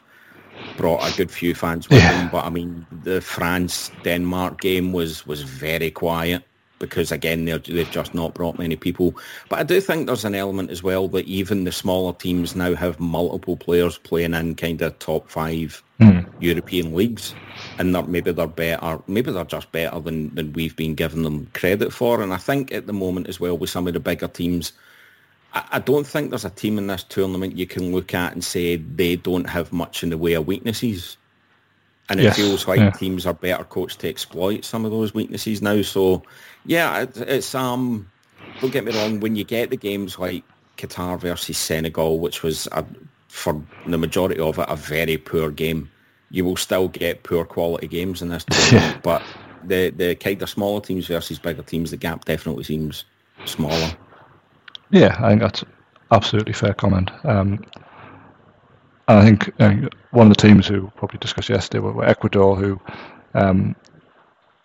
brought 0.76 1.08
a 1.08 1.16
good 1.16 1.30
few 1.30 1.54
fans 1.54 1.88
with 1.88 1.98
yeah. 1.98 2.12
them. 2.12 2.30
But 2.30 2.44
I 2.44 2.50
mean, 2.50 2.86
the 3.04 3.20
France 3.20 3.90
Denmark 4.02 4.60
game 4.60 4.92
was 4.92 5.26
was 5.26 5.42
very 5.42 5.90
quiet 5.90 6.44
because 6.80 7.12
again 7.12 7.44
they 7.44 7.56
they've 7.58 7.90
just 7.92 8.12
not 8.12 8.34
brought 8.34 8.58
many 8.58 8.74
people. 8.74 9.14
But 9.48 9.60
I 9.60 9.62
do 9.62 9.80
think 9.80 10.06
there's 10.06 10.24
an 10.24 10.34
element 10.34 10.70
as 10.70 10.82
well 10.82 11.06
that 11.08 11.26
even 11.26 11.62
the 11.62 11.70
smaller 11.70 12.12
teams 12.12 12.56
now 12.56 12.74
have 12.74 12.98
multiple 12.98 13.56
players 13.56 13.98
playing 13.98 14.34
in 14.34 14.56
kind 14.56 14.82
of 14.82 14.98
top 14.98 15.30
five 15.30 15.80
mm. 16.00 16.26
European 16.40 16.92
leagues, 16.92 17.34
and 17.78 17.94
they're, 17.94 18.02
maybe 18.02 18.32
they're 18.32 18.48
better. 18.48 19.00
Maybe 19.06 19.30
they're 19.30 19.44
just 19.44 19.70
better 19.70 20.00
than 20.00 20.34
than 20.34 20.52
we've 20.54 20.74
been 20.74 20.96
giving 20.96 21.22
them 21.22 21.46
credit 21.54 21.92
for. 21.92 22.20
And 22.20 22.34
I 22.34 22.38
think 22.38 22.72
at 22.72 22.88
the 22.88 22.92
moment 22.92 23.28
as 23.28 23.38
well 23.38 23.56
with 23.56 23.70
some 23.70 23.86
of 23.86 23.94
the 23.94 24.00
bigger 24.00 24.28
teams. 24.28 24.72
I 25.52 25.80
don't 25.80 26.06
think 26.06 26.30
there's 26.30 26.44
a 26.44 26.50
team 26.50 26.78
in 26.78 26.86
this 26.86 27.02
tournament 27.02 27.56
you 27.56 27.66
can 27.66 27.90
look 27.90 28.14
at 28.14 28.32
and 28.32 28.44
say 28.44 28.76
they 28.76 29.16
don't 29.16 29.50
have 29.50 29.72
much 29.72 30.04
in 30.04 30.10
the 30.10 30.16
way 30.16 30.34
of 30.34 30.46
weaknesses. 30.46 31.16
And 32.10 32.20
it 32.20 32.24
yes, 32.24 32.36
feels 32.36 32.66
like 32.66 32.80
yeah. 32.80 32.90
teams 32.90 33.24
are 33.24 33.34
better 33.34 33.64
coached 33.64 34.00
to 34.00 34.08
exploit 34.08 34.64
some 34.64 34.84
of 34.84 34.90
those 34.90 35.14
weaknesses 35.14 35.62
now. 35.62 35.80
So 35.82 36.22
yeah, 36.66 37.02
it, 37.02 37.16
it's 37.16 37.54
um. 37.54 38.10
Don't 38.60 38.72
get 38.72 38.84
me 38.84 38.92
wrong. 38.92 39.20
When 39.20 39.36
you 39.36 39.44
get 39.44 39.70
the 39.70 39.76
games 39.76 40.18
like 40.18 40.42
Qatar 40.76 41.18
versus 41.18 41.56
Senegal, 41.56 42.18
which 42.18 42.42
was 42.42 42.66
a, 42.72 42.84
for 43.28 43.62
the 43.86 43.96
majority 43.96 44.40
of 44.40 44.58
it 44.58 44.66
a 44.68 44.76
very 44.76 45.16
poor 45.16 45.50
game, 45.50 45.90
you 46.30 46.44
will 46.44 46.56
still 46.56 46.88
get 46.88 47.22
poor 47.22 47.44
quality 47.44 47.86
games 47.86 48.22
in 48.22 48.28
this 48.28 48.44
tournament. 48.50 49.02
but 49.02 49.22
the 49.64 49.90
the 49.90 50.14
kind 50.16 50.42
of 50.42 50.50
smaller 50.50 50.80
teams 50.80 51.06
versus 51.06 51.38
bigger 51.38 51.62
teams, 51.62 51.90
the 51.90 51.96
gap 51.96 52.24
definitely 52.24 52.64
seems 52.64 53.04
smaller. 53.44 53.92
Yeah, 54.90 55.16
I 55.20 55.30
think 55.30 55.42
that's 55.42 55.64
absolutely 56.10 56.52
fair 56.52 56.74
comment. 56.74 57.10
Um, 57.24 57.64
I 59.18 59.24
think 59.24 59.50
uh, 59.60 59.88
one 60.10 60.30
of 60.30 60.36
the 60.36 60.42
teams 60.42 60.66
who 60.66 60.90
probably 60.96 61.18
discussed 61.18 61.48
yesterday 61.48 61.80
were, 61.80 61.92
were 61.92 62.04
Ecuador, 62.04 62.56
who 62.56 62.80
um, 63.34 63.74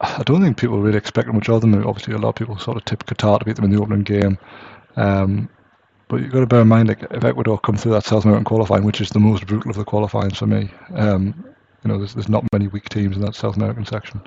I 0.02 0.24
don't 0.24 0.42
think 0.42 0.58
people 0.58 0.82
really 0.82 0.98
expect 0.98 1.28
much 1.34 1.50
of 1.50 1.62
them. 1.62 1.74
Obviously, 1.88 2.14
a 2.14 2.18
lot 2.18 2.30
of 2.30 2.36
people 2.36 2.58
sort 2.58 2.78
of 2.78 2.86
tip 2.86 3.06
Qatar 3.06 3.40
to 3.40 3.46
beat 3.46 3.56
them 3.56 3.66
in 3.66 3.72
the 3.72 3.82
opening 3.82 4.04
game. 4.04 4.38
Um, 4.96 5.50
but 6.08 6.22
you've 6.22 6.32
got 6.32 6.42
to 6.42 6.46
bear 6.46 6.62
in 6.62 6.68
mind, 6.68 6.90
like, 6.90 7.04
if 7.04 7.24
Ecuador 7.24 7.60
come 7.60 7.78
through 7.78 7.94
that 7.94 8.04
South 8.04 8.26
American 8.26 8.46
qualifying, 8.46 8.84
which 8.84 9.02
is 9.02 9.10
the 9.10 9.20
most 9.20 9.48
brutal 9.48 9.72
of 9.72 9.78
the 9.78 9.84
qualifying 9.84 10.32
for 10.32 10.46
me, 10.46 10.70
um, 10.94 11.34
you 11.84 11.90
know, 11.90 11.98
there's, 11.98 12.14
there's 12.14 12.30
not 12.30 12.46
many 12.52 12.68
weak 12.68 12.90
teams 12.90 13.16
in 13.16 13.24
that 13.24 13.36
South 13.36 13.56
American 13.56 13.86
section. 13.86 14.22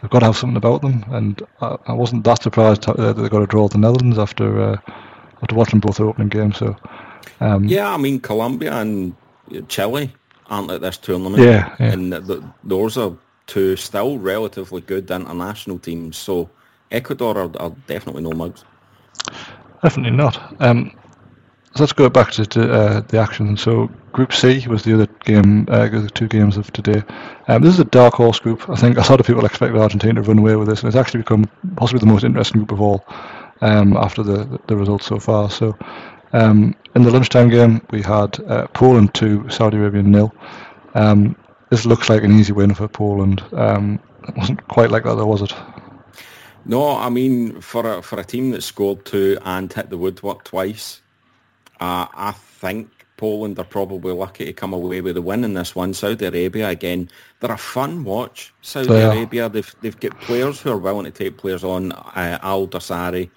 They've 0.00 0.10
got 0.10 0.18
to 0.20 0.26
have 0.26 0.36
something 0.36 0.58
about 0.58 0.82
them, 0.82 1.04
and 1.08 1.40
I, 1.62 1.76
I 1.86 1.92
wasn't 1.94 2.24
that 2.24 2.42
surprised 2.42 2.82
that 2.82 3.14
they 3.16 3.28
got 3.28 3.38
to 3.38 3.46
draw 3.46 3.68
the 3.68 3.78
Netherlands 3.78 4.18
after 4.18 4.60
uh, 4.60 4.76
after 5.42 5.54
watching 5.54 5.80
both 5.80 5.96
their 5.96 6.06
opening 6.06 6.28
games. 6.28 6.58
So, 6.58 6.76
um, 7.40 7.64
yeah, 7.64 7.92
I 7.92 7.96
mean, 7.96 8.20
Colombia 8.20 8.74
and 8.74 9.14
Chile 9.68 10.12
aren't 10.48 10.70
at 10.70 10.80
this 10.80 10.96
tournament, 10.96 11.42
yeah, 11.42 11.74
yeah. 11.80 11.92
and 11.92 12.12
the, 12.12 12.42
those 12.64 12.96
are 12.96 13.12
two 13.46 13.76
still 13.76 14.18
relatively 14.18 14.80
good 14.80 15.10
international 15.10 15.78
teams. 15.78 16.16
So 16.16 16.48
Ecuador 16.90 17.36
are, 17.36 17.50
are 17.58 17.74
definitely 17.86 18.22
no 18.22 18.30
mugs. 18.30 18.64
Definitely 19.82 20.16
not. 20.16 20.60
Um, 20.60 20.92
so 21.74 21.82
let's 21.82 21.92
go 21.92 22.08
back 22.08 22.30
to, 22.32 22.46
to 22.46 22.72
uh, 22.72 23.00
the 23.00 23.18
action. 23.18 23.56
So 23.56 23.88
Group 24.12 24.32
C 24.32 24.66
was 24.66 24.82
the 24.82 24.94
other 24.94 25.06
game, 25.24 25.66
uh, 25.68 25.88
the 25.88 26.08
two 26.08 26.26
games 26.26 26.56
of 26.56 26.72
today. 26.72 27.02
Um, 27.48 27.62
this 27.62 27.74
is 27.74 27.80
a 27.80 27.84
dark 27.84 28.14
horse 28.14 28.38
group. 28.38 28.68
I 28.70 28.76
think 28.76 28.96
a 28.96 29.00
lot 29.00 29.20
of 29.20 29.26
people 29.26 29.44
expected 29.44 29.78
Argentina 29.78 30.14
to 30.14 30.22
run 30.22 30.38
away 30.38 30.56
with 30.56 30.68
this, 30.68 30.80
and 30.80 30.88
it's 30.88 30.96
actually 30.96 31.20
become 31.20 31.44
possibly 31.76 32.00
the 32.00 32.06
most 32.06 32.24
interesting 32.24 32.64
group 32.64 32.72
of 32.72 32.80
all 32.80 33.04
um, 33.60 33.96
after 33.96 34.22
the, 34.22 34.58
the 34.68 34.76
results 34.76 35.06
so 35.06 35.18
far. 35.18 35.50
So 35.50 35.76
um, 36.36 36.74
in 36.94 37.02
the 37.02 37.10
lunchtime 37.10 37.48
game, 37.48 37.80
we 37.90 38.02
had 38.02 38.38
uh, 38.48 38.66
Poland 38.68 39.14
2, 39.14 39.48
Saudi 39.48 39.78
Arabia 39.78 40.02
nil. 40.02 40.34
Um, 40.94 41.34
this 41.70 41.86
looks 41.86 42.08
like 42.08 42.22
an 42.22 42.38
easy 42.38 42.52
win 42.52 42.74
for 42.74 42.88
Poland. 42.88 43.42
Um, 43.52 43.98
it 44.28 44.36
wasn't 44.36 44.68
quite 44.68 44.90
like 44.90 45.04
that, 45.04 45.14
though, 45.14 45.26
was 45.26 45.42
it? 45.42 45.54
No, 46.64 46.96
I 46.96 47.10
mean 47.10 47.60
for 47.60 47.98
a 47.98 48.02
for 48.02 48.18
a 48.18 48.24
team 48.24 48.50
that 48.50 48.62
scored 48.62 49.04
two 49.04 49.38
and 49.44 49.72
hit 49.72 49.88
the 49.88 49.96
woodwork 49.96 50.42
twice, 50.42 51.00
uh, 51.80 52.06
I 52.12 52.32
think 52.32 52.90
Poland 53.16 53.58
are 53.60 53.64
probably 53.64 54.12
lucky 54.12 54.46
to 54.46 54.52
come 54.52 54.72
away 54.72 55.00
with 55.00 55.16
a 55.16 55.22
win 55.22 55.44
in 55.44 55.54
this 55.54 55.76
one. 55.76 55.94
Saudi 55.94 56.26
Arabia 56.26 56.68
again, 56.70 57.08
they're 57.38 57.52
a 57.52 57.56
fun 57.58 58.02
watch. 58.02 58.52
Saudi 58.62 58.94
yeah. 58.94 59.12
Arabia, 59.12 59.48
they've 59.48 59.76
they've 59.80 60.00
got 60.00 60.18
players 60.20 60.60
who 60.60 60.72
are 60.72 60.78
willing 60.78 61.04
to 61.04 61.12
take 61.12 61.38
players 61.38 61.62
on. 61.62 61.92
Uh, 61.92 62.38
Al 62.42 62.66
Dawsari 62.66 63.30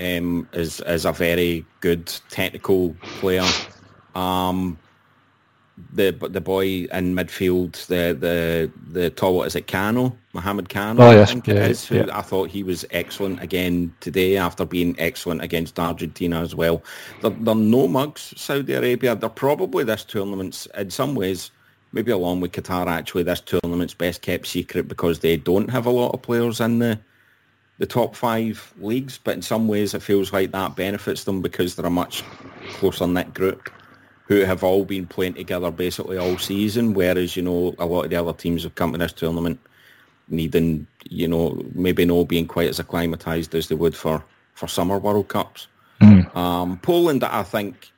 um, 0.00 0.48
is 0.52 0.80
is 0.80 1.04
a 1.04 1.12
very 1.12 1.64
good 1.80 2.06
technical 2.28 2.94
player. 3.02 3.46
Um, 4.14 4.78
the 5.92 6.12
the 6.12 6.40
boy 6.40 6.64
in 6.92 7.14
midfield, 7.14 7.86
the 7.86 8.16
the 8.18 8.70
the 8.92 9.10
tall 9.10 9.36
what 9.36 9.46
is 9.46 9.56
it, 9.56 9.66
Kanno, 9.66 10.16
Mohamed 10.32 10.68
Kanno, 10.68 11.00
oh, 11.00 11.10
yes. 11.10 11.30
I 11.30 11.32
think 11.32 11.46
yeah, 11.46 11.54
it 11.54 11.70
is. 11.70 11.90
Yeah. 11.90 12.06
I 12.12 12.22
thought 12.22 12.50
he 12.50 12.62
was 12.62 12.84
excellent 12.90 13.42
again 13.42 13.94
today 14.00 14.36
after 14.36 14.64
being 14.64 14.94
excellent 14.98 15.42
against 15.42 15.78
Argentina 15.78 16.40
as 16.40 16.54
well. 16.54 16.82
They're, 17.22 17.30
they're 17.30 17.54
no 17.54 17.88
mugs, 17.88 18.34
Saudi 18.36 18.74
Arabia. 18.74 19.16
They're 19.16 19.28
probably 19.28 19.84
this 19.84 20.04
tournament's 20.04 20.66
in 20.76 20.90
some 20.90 21.14
ways, 21.14 21.50
maybe 21.92 22.10
along 22.12 22.40
with 22.40 22.52
Qatar 22.52 22.86
actually, 22.86 23.22
this 23.22 23.40
tournament's 23.40 23.94
best 23.94 24.22
kept 24.22 24.46
secret 24.46 24.88
because 24.88 25.20
they 25.20 25.36
don't 25.36 25.70
have 25.70 25.86
a 25.86 25.90
lot 25.90 26.12
of 26.12 26.22
players 26.22 26.60
in 26.60 26.78
the 26.78 26.98
the 27.80 27.86
top 27.86 28.14
five 28.14 28.74
leagues, 28.78 29.18
but 29.24 29.34
in 29.34 29.40
some 29.40 29.66
ways 29.66 29.94
it 29.94 30.02
feels 30.02 30.34
like 30.34 30.52
that 30.52 30.76
benefits 30.76 31.24
them 31.24 31.40
because 31.40 31.74
they're 31.74 31.86
a 31.86 31.90
much 31.90 32.22
closer 32.74 33.06
knit 33.06 33.32
group 33.32 33.70
who 34.26 34.40
have 34.40 34.62
all 34.62 34.84
been 34.84 35.06
playing 35.06 35.32
together 35.32 35.70
basically 35.70 36.18
all 36.18 36.36
season, 36.36 36.92
whereas, 36.92 37.36
you 37.36 37.42
know, 37.42 37.74
a 37.78 37.86
lot 37.86 38.04
of 38.04 38.10
the 38.10 38.16
other 38.16 38.34
teams 38.34 38.64
have 38.64 38.74
come 38.74 38.92
to 38.92 38.98
this 38.98 39.14
tournament 39.14 39.58
needing, 40.28 40.86
you 41.08 41.26
know, 41.26 41.58
maybe 41.72 42.04
not 42.04 42.28
being 42.28 42.46
quite 42.46 42.68
as 42.68 42.78
acclimatised 42.78 43.54
as 43.54 43.68
they 43.68 43.74
would 43.74 43.96
for, 43.96 44.22
for 44.52 44.68
summer 44.68 44.98
World 44.98 45.28
Cups. 45.28 45.66
Mm. 46.02 46.36
Um, 46.36 46.78
Poland, 46.80 47.24
I 47.24 47.42
think, 47.42 47.90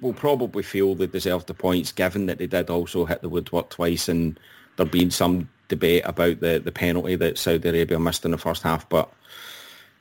will 0.00 0.14
probably 0.14 0.62
feel 0.62 0.94
they 0.94 1.06
deserve 1.06 1.44
the 1.44 1.54
points, 1.54 1.92
given 1.92 2.24
that 2.26 2.38
they 2.38 2.46
did 2.46 2.70
also 2.70 3.04
hit 3.04 3.20
the 3.20 3.28
woodwork 3.28 3.68
twice 3.68 4.08
and 4.08 4.40
there 4.76 4.86
being 4.86 5.10
some 5.10 5.50
debate 5.72 6.02
about 6.04 6.40
the, 6.40 6.60
the 6.64 6.72
penalty 6.72 7.16
that 7.16 7.38
Saudi 7.38 7.68
Arabia 7.68 7.98
missed 7.98 8.24
in 8.24 8.30
the 8.30 8.38
first 8.38 8.62
half. 8.62 8.88
But, 8.88 9.12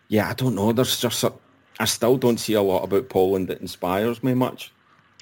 yeah, 0.07 0.29
I 0.29 0.33
don't 0.33 0.55
know. 0.55 0.71
There's 0.71 0.99
just... 0.99 1.23
A, 1.23 1.33
I 1.79 1.85
still 1.85 2.17
don't 2.17 2.39
see 2.39 2.53
a 2.53 2.61
lot 2.61 2.83
about 2.83 3.09
Poland 3.09 3.47
that 3.47 3.61
inspires 3.61 4.21
me 4.23 4.33
much 4.35 4.71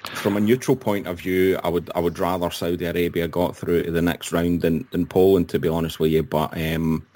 from 0.04 0.36
a 0.36 0.40
neutral 0.40 0.76
point 0.76 1.06
of 1.06 1.20
view, 1.20 1.58
I 1.62 1.68
would 1.68 1.90
I 1.94 2.00
would 2.00 2.18
rather 2.18 2.50
Saudi 2.50 2.86
Arabia 2.86 3.28
got 3.28 3.56
through 3.56 3.82
to 3.82 3.90
the 3.90 4.02
next 4.02 4.32
round 4.32 4.62
than, 4.62 4.86
than 4.92 5.06
Poland, 5.06 5.48
to 5.50 5.58
be 5.58 5.68
honest 5.68 6.00
with 6.00 6.10
you. 6.10 6.22
But 6.22 6.56
um, 6.56 7.06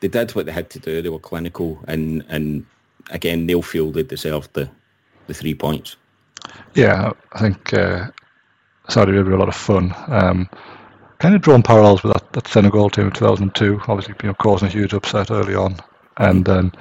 they 0.00 0.08
did 0.08 0.34
what 0.34 0.46
they 0.46 0.52
had 0.52 0.70
to 0.70 0.78
do. 0.78 1.02
They 1.02 1.08
were 1.08 1.18
clinical, 1.18 1.82
and 1.88 2.24
and 2.28 2.64
again, 3.10 3.46
they'll 3.46 3.62
feel 3.62 3.90
they 3.90 4.02
deserved 4.02 4.52
the 4.54 4.70
the 5.26 5.34
three 5.34 5.54
points. 5.54 5.96
Yeah, 6.74 7.12
I 7.32 7.38
think 7.40 7.72
uh, 7.72 8.10
Saudi 8.88 9.12
Arabia 9.12 9.36
a 9.36 9.38
lot 9.38 9.48
of 9.48 9.56
fun. 9.56 9.94
Um, 10.06 10.48
kind 11.18 11.34
of 11.34 11.40
drawn 11.42 11.62
parallels 11.62 12.02
with 12.02 12.12
that, 12.12 12.32
that 12.32 12.48
Senegal 12.48 12.90
team 12.90 13.06
in 13.06 13.12
2002. 13.12 13.80
Obviously, 13.88 14.14
you 14.22 14.28
know, 14.28 14.34
causing 14.34 14.68
a 14.68 14.70
huge 14.70 14.92
upset 14.92 15.30
early 15.30 15.54
on, 15.54 15.76
and 16.16 16.44
then 16.44 16.72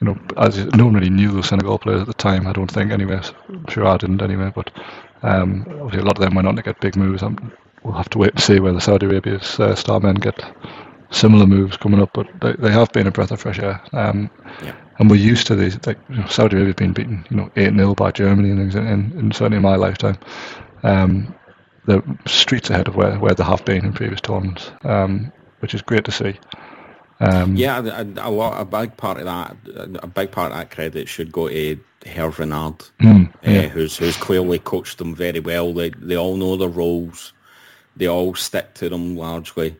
you 0.00 0.06
know, 0.06 0.18
as 0.36 0.64
no 0.74 0.86
one 0.86 0.94
really 0.94 1.10
knew 1.10 1.30
the 1.30 1.42
Senegal 1.42 1.78
players 1.78 2.00
at 2.00 2.06
the 2.06 2.14
time. 2.14 2.46
I 2.46 2.52
don't 2.52 2.70
think 2.70 2.92
anyway. 2.92 3.20
I'm 3.48 3.66
sure 3.68 3.86
I 3.86 3.96
didn't 3.96 4.22
anyway. 4.22 4.52
But 4.54 4.70
um, 5.22 5.64
obviously, 5.80 6.00
a 6.00 6.04
lot 6.04 6.18
of 6.18 6.24
them 6.24 6.34
went 6.34 6.48
on 6.48 6.56
to 6.56 6.62
get 6.62 6.80
big 6.80 6.96
moves. 6.96 7.22
Um, 7.22 7.52
we'll 7.82 7.94
have 7.94 8.10
to 8.10 8.18
wait 8.18 8.32
and 8.32 8.42
see 8.42 8.60
whether 8.60 8.80
Saudi 8.80 9.06
Arabia's 9.06 9.58
uh, 9.60 9.74
star 9.74 10.00
men 10.00 10.16
get 10.16 10.42
similar 11.10 11.46
moves 11.46 11.76
coming 11.76 12.02
up. 12.02 12.10
But 12.12 12.28
they, 12.40 12.52
they 12.54 12.72
have 12.72 12.92
been 12.92 13.06
a 13.06 13.10
breath 13.10 13.30
of 13.30 13.40
fresh 13.40 13.58
air. 13.58 13.80
Um, 13.92 14.30
yeah. 14.62 14.74
And 14.98 15.10
we're 15.10 15.16
used 15.16 15.46
to 15.48 15.56
these. 15.56 15.78
Like 15.86 15.98
you 16.08 16.16
know, 16.16 16.26
Saudi 16.26 16.56
Arabia 16.56 16.74
being 16.74 16.92
beaten, 16.92 17.24
you 17.30 17.36
know, 17.36 17.50
eight 17.56 17.74
0 17.74 17.94
by 17.94 18.10
Germany 18.10 18.50
and 18.50 18.58
things. 18.58 18.74
In, 18.74 19.18
in, 19.18 19.32
certainly 19.32 19.56
in 19.56 19.62
my 19.62 19.76
lifetime, 19.76 20.18
um, 20.82 21.34
the 21.86 22.02
streets 22.26 22.70
ahead 22.70 22.88
of 22.88 22.96
where, 22.96 23.18
where 23.18 23.34
they 23.34 23.44
have 23.44 23.64
been 23.64 23.84
in 23.84 23.92
previous 23.92 24.20
tournaments, 24.20 24.70
um, 24.84 25.32
which 25.60 25.74
is 25.74 25.82
great 25.82 26.04
to 26.04 26.12
see. 26.12 26.38
Um, 27.20 27.56
yeah, 27.56 27.78
a, 27.78 28.28
a, 28.28 28.30
lot, 28.30 28.60
a 28.60 28.64
big 28.64 28.96
part 28.96 29.18
of 29.18 29.24
that, 29.24 29.56
a 30.02 30.06
big 30.06 30.32
part 30.32 30.52
of 30.52 30.58
that 30.58 30.70
credit 30.70 31.08
should 31.08 31.30
go 31.30 31.48
to 31.48 31.78
Hervé 32.02 32.38
Renard, 32.38 32.78
mm, 33.00 33.32
yeah. 33.42 33.60
uh, 33.60 33.68
who's 33.68 33.96
who's 33.96 34.16
clearly 34.16 34.58
coached 34.58 34.98
them 34.98 35.14
very 35.14 35.40
well. 35.40 35.72
They 35.72 35.90
they 35.90 36.16
all 36.16 36.36
know 36.36 36.56
their 36.56 36.68
roles, 36.68 37.32
they 37.96 38.08
all 38.08 38.34
stick 38.34 38.74
to 38.74 38.88
them 38.88 39.16
largely. 39.16 39.76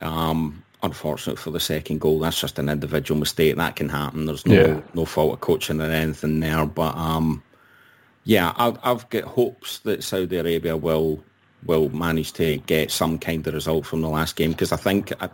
Um, 0.00 0.64
unfortunate 0.82 1.38
for 1.38 1.50
the 1.50 1.60
second 1.60 2.00
goal, 2.00 2.18
that's 2.20 2.40
just 2.40 2.58
an 2.58 2.70
individual 2.70 3.20
mistake 3.20 3.56
that 3.56 3.76
can 3.76 3.90
happen. 3.90 4.24
There's 4.24 4.46
no 4.46 4.54
yeah. 4.54 4.80
no 4.94 5.04
fault 5.04 5.34
of 5.34 5.40
coaching 5.40 5.80
or 5.80 5.84
anything 5.84 6.40
there, 6.40 6.64
but 6.64 6.96
um, 6.96 7.42
yeah, 8.24 8.54
I've, 8.56 8.78
I've 8.82 9.08
got 9.10 9.24
hopes 9.24 9.80
that 9.80 10.02
Saudi 10.02 10.36
Arabia 10.36 10.76
will 10.76 11.22
will 11.64 11.88
manage 11.90 12.32
to 12.34 12.58
get 12.58 12.90
some 12.90 13.18
kind 13.18 13.46
of 13.46 13.54
result 13.54 13.86
from 13.86 14.00
the 14.00 14.08
last 14.08 14.36
game 14.36 14.52
because 14.52 14.72
I 14.72 14.76
think 14.76 15.12
uh, 15.20 15.28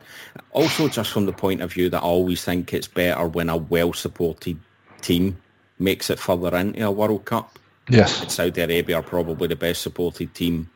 also 0.52 0.88
just 0.88 1.12
from 1.12 1.26
the 1.26 1.33
point 1.33 1.61
of 1.61 1.73
view 1.73 1.88
that 1.90 1.99
I 1.99 2.06
always 2.06 2.45
think 2.45 2.73
it's 2.73 2.88
better 2.88 3.26
when 3.26 3.49
a 3.49 3.56
well-supported 3.56 4.59
team 5.00 5.37
makes 5.78 6.11
it 6.11 6.18
further 6.18 6.56
into 6.56 6.85
a 6.85 6.90
World 6.90 7.25
Cup. 7.25 7.59
Yes. 7.88 8.33
Saudi 8.33 8.61
Arabia 8.61 8.97
are 8.97 9.02
probably 9.02 9.47
the 9.47 9.56
best 9.56 9.83
supported 9.83 10.35
team 10.35 10.68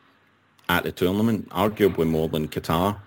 at 0.69 0.83
the 0.83 0.91
tournament, 0.91 1.49
arguably 1.49 2.07
more 2.07 2.29
than 2.29 2.47
Qatar. 2.47 2.97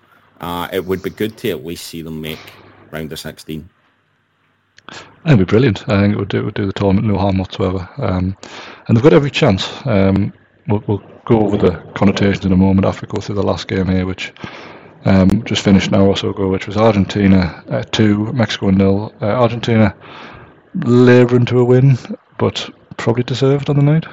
Uh, 0.41 0.69
it 0.73 0.85
would 0.85 1.03
be 1.03 1.11
good 1.11 1.39
to 1.39 1.51
at 1.51 1.65
least 1.65 1.87
see 1.87 2.03
them 2.03 2.21
make 2.21 2.53
round 2.91 3.11
of 3.13 3.19
16. 3.19 3.69
It'd 5.25 5.39
be 5.39 5.45
brilliant. 5.45 5.89
I 5.89 6.03
think 6.03 6.15
it 6.15 6.19
would 6.19 6.29
do, 6.29 6.41
it 6.41 6.45
would 6.45 6.55
do 6.55 6.67
the 6.67 6.73
tournament 6.73 7.07
no 7.07 7.17
harm 7.17 7.39
whatsoever. 7.39 7.89
Um, 7.97 8.37
and 8.87 8.97
they've 8.97 9.03
got 9.03 9.15
every 9.15 9.31
chance. 9.31 9.67
Um, 9.87 10.35
we'll, 10.69 10.83
we'll, 10.87 11.03
go 11.25 11.41
over 11.41 11.57
the 11.57 11.71
connotations 11.95 12.45
in 12.45 12.53
a 12.53 12.57
moment 12.57 12.85
after 12.85 13.07
we 13.07 13.11
go 13.11 13.19
through 13.19 13.35
the 13.35 13.43
last 13.43 13.67
game 13.67 13.89
here, 13.89 14.05
which 14.05 14.31
um, 15.07 15.43
just 15.45 15.63
finished 15.63 15.89
an 15.89 15.95
hour 15.95 16.09
or 16.09 16.17
so 16.17 16.29
ago, 16.29 16.49
which 16.49 16.67
was 16.67 16.77
Argentina 16.77 17.65
uh, 17.71 17.83
2, 17.83 18.33
Mexico 18.35 18.69
nil. 18.69 19.15
Uh, 19.23 19.27
Argentina 19.27 19.97
labouring 20.75 21.47
to 21.47 21.61
a 21.61 21.65
win, 21.65 21.97
but 22.39 22.69
probably 22.99 23.23
deserved 23.23 23.71
on 23.71 23.77
the 23.77 23.83
night. 23.83 24.05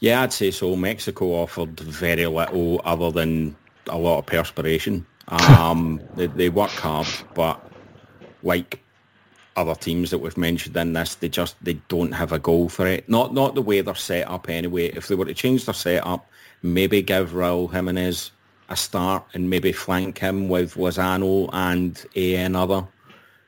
Yeah, 0.00 0.22
I'd 0.22 0.32
say 0.32 0.50
so. 0.50 0.74
Mexico 0.74 1.26
offered 1.26 1.78
very 1.78 2.26
little 2.26 2.80
other 2.84 3.10
than 3.10 3.56
a 3.88 3.98
lot 3.98 4.18
of 4.18 4.26
perspiration. 4.26 5.06
Um, 5.28 6.00
they, 6.16 6.26
they 6.26 6.48
work 6.48 6.70
hard, 6.70 7.06
but 7.34 7.70
like 8.42 8.81
other 9.56 9.74
teams 9.74 10.10
that 10.10 10.18
we've 10.18 10.36
mentioned 10.36 10.76
in 10.76 10.92
this, 10.92 11.16
they 11.16 11.28
just 11.28 11.62
they 11.62 11.74
don't 11.88 12.12
have 12.12 12.32
a 12.32 12.38
goal 12.38 12.68
for 12.68 12.86
it. 12.86 13.08
Not 13.08 13.34
not 13.34 13.54
the 13.54 13.62
way 13.62 13.80
they're 13.80 13.94
set 13.94 14.28
up 14.28 14.48
anyway. 14.48 14.86
If 14.86 15.08
they 15.08 15.14
were 15.14 15.24
to 15.24 15.34
change 15.34 15.66
their 15.66 15.74
setup, 15.74 16.28
maybe 16.62 17.02
give 17.02 17.30
Raul 17.30 17.70
Jimenez 17.70 18.30
a 18.68 18.76
start 18.76 19.24
and 19.34 19.50
maybe 19.50 19.72
flank 19.72 20.18
him 20.18 20.48
with 20.48 20.74
Lozano 20.74 21.50
and 21.52 22.04
another. 22.16 22.86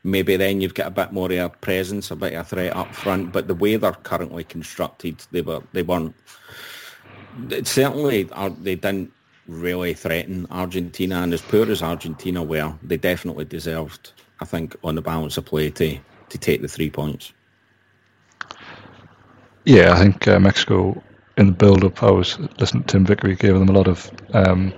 Maybe 0.02 0.36
then 0.36 0.60
you've 0.60 0.74
got 0.74 0.88
a 0.88 0.90
bit 0.90 1.12
more 1.12 1.32
of 1.32 1.38
a 1.38 1.48
presence, 1.48 2.10
a 2.10 2.16
bit 2.16 2.34
of 2.34 2.44
a 2.44 2.48
threat 2.48 2.76
up 2.76 2.94
front. 2.94 3.32
But 3.32 3.48
the 3.48 3.54
way 3.54 3.76
they're 3.76 3.92
currently 3.92 4.44
constructed, 4.44 5.24
they 5.30 5.40
were 5.40 5.62
they 5.72 5.82
weren't. 5.82 6.14
It 7.50 7.66
certainly 7.66 8.24
they 8.60 8.74
didn't 8.74 9.12
really 9.48 9.94
threaten 9.94 10.46
Argentina, 10.50 11.16
and 11.16 11.32
as 11.32 11.42
poor 11.42 11.70
as 11.70 11.82
Argentina 11.82 12.42
were, 12.42 12.74
they 12.82 12.96
definitely 12.96 13.46
deserved 13.46 14.12
I 14.40 14.44
think, 14.44 14.76
on 14.84 14.94
the 14.94 15.02
balance 15.02 15.36
of 15.36 15.44
play 15.44 15.70
to, 15.70 15.98
to 16.28 16.38
take 16.38 16.62
the 16.62 16.68
three 16.68 16.90
points. 16.90 17.32
Yeah, 19.64 19.94
I 19.94 19.98
think 19.98 20.28
uh, 20.28 20.38
Mexico 20.38 21.02
in 21.36 21.46
the 21.46 21.52
build-up, 21.52 22.02
I 22.02 22.10
was 22.10 22.38
listening 22.58 22.84
to 22.84 22.92
Tim 22.92 23.06
Vickery, 23.06 23.34
gave 23.36 23.54
them 23.54 23.68
a 23.68 23.72
lot 23.72 23.88
of. 23.88 24.10
Um, 24.32 24.74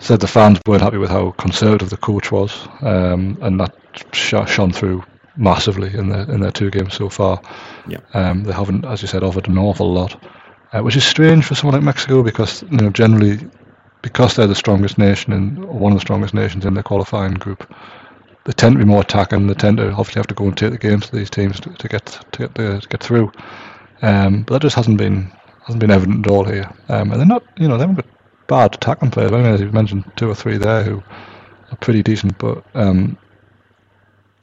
said 0.00 0.20
the 0.20 0.26
fans 0.26 0.60
weren't 0.66 0.82
happy 0.82 0.98
with 0.98 1.08
how 1.08 1.30
conservative 1.32 1.88
the 1.88 1.96
coach 1.96 2.30
was, 2.30 2.68
um, 2.82 3.38
and 3.40 3.58
that 3.58 3.74
sh- 4.12 4.34
shone 4.46 4.70
through 4.70 5.02
massively 5.36 5.92
in 5.96 6.08
their 6.08 6.30
in 6.30 6.40
their 6.40 6.50
two 6.50 6.70
games 6.70 6.94
so 6.94 7.08
far. 7.08 7.40
Yeah. 7.88 7.98
Um, 8.12 8.44
they 8.44 8.52
haven't, 8.52 8.84
as 8.84 9.02
you 9.02 9.08
said, 9.08 9.22
offered 9.22 9.48
an 9.48 9.58
awful 9.58 9.92
lot, 9.92 10.22
uh, 10.72 10.82
which 10.82 10.96
is 10.96 11.04
strange 11.04 11.46
for 11.46 11.54
someone 11.54 11.74
like 11.74 11.84
Mexico 11.84 12.22
because 12.22 12.62
you 12.62 12.76
know 12.76 12.90
generally 12.90 13.38
because 14.02 14.36
they're 14.36 14.46
the 14.46 14.54
strongest 14.54 14.98
nation 14.98 15.32
and 15.32 15.64
one 15.64 15.92
of 15.92 15.96
the 15.96 16.04
strongest 16.04 16.34
nations 16.34 16.66
in 16.66 16.74
the 16.74 16.82
qualifying 16.82 17.34
group 17.34 17.72
they 18.44 18.52
tend 18.52 18.74
to 18.74 18.78
be 18.78 18.84
more 18.84 19.00
attacking. 19.00 19.46
They 19.46 19.54
tend 19.54 19.78
to 19.78 19.90
obviously 19.90 20.20
have 20.20 20.26
to 20.28 20.34
go 20.34 20.44
and 20.44 20.56
take 20.56 20.72
the 20.72 20.78
games 20.78 21.06
to 21.06 21.16
these 21.16 21.30
teams 21.30 21.60
to, 21.60 21.70
to 21.70 21.88
get 21.88 22.06
to 22.32 22.38
get 22.38 22.54
the, 22.54 22.80
to 22.80 22.88
get 22.88 23.02
through. 23.02 23.32
Um, 24.02 24.42
but 24.42 24.54
that 24.54 24.62
just 24.62 24.76
hasn't 24.76 24.98
been 24.98 25.32
hasn't 25.64 25.80
been 25.80 25.90
evident 25.90 26.26
at 26.26 26.32
all 26.32 26.44
here. 26.44 26.70
Um, 26.88 27.10
and 27.10 27.20
they're 27.20 27.26
not, 27.26 27.42
you 27.56 27.68
know, 27.68 27.76
they 27.76 27.86
haven't 27.86 27.96
got 27.96 28.46
bad 28.46 28.74
attacking 28.74 29.10
players. 29.10 29.32
I 29.32 29.36
mean, 29.36 29.46
as 29.46 29.60
you 29.60 29.70
mentioned, 29.70 30.04
two 30.16 30.28
or 30.28 30.34
three 30.34 30.58
there 30.58 30.82
who 30.82 31.02
are 31.70 31.76
pretty 31.80 32.02
decent. 32.02 32.36
But 32.38 32.62
um, 32.74 33.16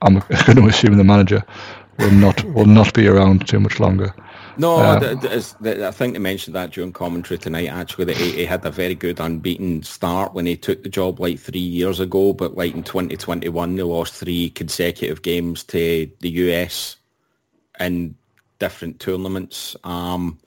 I'm 0.01 0.15
going 0.45 0.57
to 0.57 0.67
assume 0.67 0.97
the 0.97 1.03
manager 1.03 1.43
will 1.99 2.11
not 2.11 2.43
will 2.45 2.65
not 2.65 2.93
be 2.93 3.07
around 3.07 3.47
too 3.47 3.59
much 3.59 3.79
longer. 3.79 4.13
No, 4.57 4.77
um, 4.77 5.03
I 5.03 5.91
think 5.91 6.13
they 6.13 6.19
mentioned 6.19 6.55
that 6.55 6.71
during 6.71 6.93
commentary 6.93 7.37
tonight. 7.37 7.67
Actually, 7.67 8.05
that 8.05 8.17
he, 8.17 8.31
he, 8.31 8.45
had 8.45 8.65
a 8.65 8.71
very 8.71 8.95
good 8.95 9.19
unbeaten 9.19 9.83
start 9.83 10.33
when 10.33 10.45
he 10.45 10.57
took 10.57 10.83
the 10.83 10.89
job 10.89 11.19
like 11.19 11.39
three 11.39 11.59
years 11.59 11.99
ago. 11.99 12.33
But 12.33 12.55
like 12.55 12.73
in 12.73 12.83
2021, 12.83 13.75
they 13.75 13.83
lost 13.83 14.13
three 14.13 14.49
consecutive 14.49 15.21
games 15.21 15.63
to 15.65 16.09
the 16.19 16.29
US 16.29 16.97
in 17.79 18.15
different 18.59 18.99
tournaments. 18.99 19.75
Um, 19.83 20.37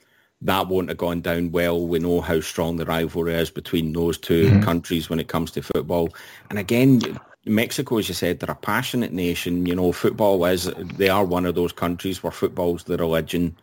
that 0.43 0.69
won't 0.69 0.89
have 0.89 0.99
gone 0.99 1.23
down 1.23 1.53
well. 1.53 1.87
We 1.87 1.99
know 1.99 2.21
how 2.21 2.41
strong 2.41 2.77
the 2.77 2.85
rivalry 2.85 3.35
is 3.35 3.51
between 3.51 3.93
those 3.93 4.19
2 4.19 4.47
mm-hmm. 4.47 4.63
countries 4.63 5.09
when 5.09 5.19
it 5.19 5.29
comes 5.29 5.51
to 5.53 5.63
football. 5.63 6.11
And 6.51 6.59
again, 6.59 7.01
Mexico, 7.47 7.99
as 7.99 8.09
you 8.09 8.15
said, 8.15 8.41
they're 8.41 8.51
a 8.51 8.55
passionate 8.55 9.13
nation. 9.13 9.67
You 9.67 9.75
know, 9.75 9.93
football 9.93 10.45
is, 10.45 10.67
they 10.97 11.09
are 11.09 11.25
one 11.25 11.47
of 11.47 11.55
those 11.55 11.73
countries 11.73 12.23
where 12.23 12.31
football's 12.31 12.85
the 12.85 12.99
religion. 12.99 13.57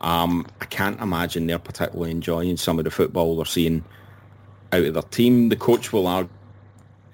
Um, 0.00 0.46
I 0.60 0.66
can't 0.66 1.00
imagine 1.00 1.46
they're 1.46 1.58
particularly 1.58 2.10
enjoying 2.10 2.56
some 2.56 2.78
of 2.78 2.84
the 2.84 2.90
football 2.90 3.36
they're 3.36 3.44
seeing 3.44 3.84
out 4.72 4.84
of 4.84 4.94
their 4.94 5.02
team. 5.02 5.48
The 5.48 5.56
coach 5.56 5.92
will 5.92 6.06
argue, 6.06 6.32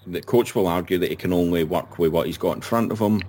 the 0.07 0.23
coach 0.23 0.55
will 0.55 0.67
argue 0.67 0.99
that 0.99 1.11
he 1.11 1.17
can 1.17 1.33
only 1.33 1.65
work 1.65 1.99
with 1.99 2.13
what 2.13 2.27
he's 2.27 2.39
got 2.39 2.57
in 2.57 2.63
front 2.63 2.93
of 2.93 2.99
him. 2.99 3.23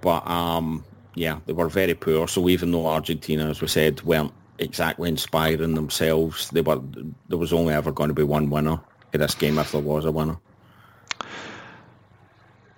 But 0.00 0.26
um, 0.28 0.84
yeah, 1.14 1.40
they 1.46 1.52
were 1.52 1.68
very 1.68 1.94
poor. 1.94 2.28
So 2.28 2.48
even 2.48 2.72
though 2.72 2.86
Argentina, 2.86 3.48
as 3.50 3.60
we 3.60 3.68
said, 3.68 4.02
weren't 4.02 4.32
exactly 4.58 5.08
inspiring 5.08 5.74
themselves, 5.74 6.50
they 6.50 6.60
were. 6.60 6.80
There 7.28 7.38
was 7.38 7.52
only 7.52 7.74
ever 7.74 7.92
going 7.92 8.08
to 8.08 8.14
be 8.14 8.22
one 8.22 8.50
winner 8.50 8.80
in 9.12 9.20
this 9.20 9.34
game 9.34 9.58
if 9.58 9.72
there 9.72 9.80
was 9.80 10.04
a 10.04 10.12
winner. 10.12 10.38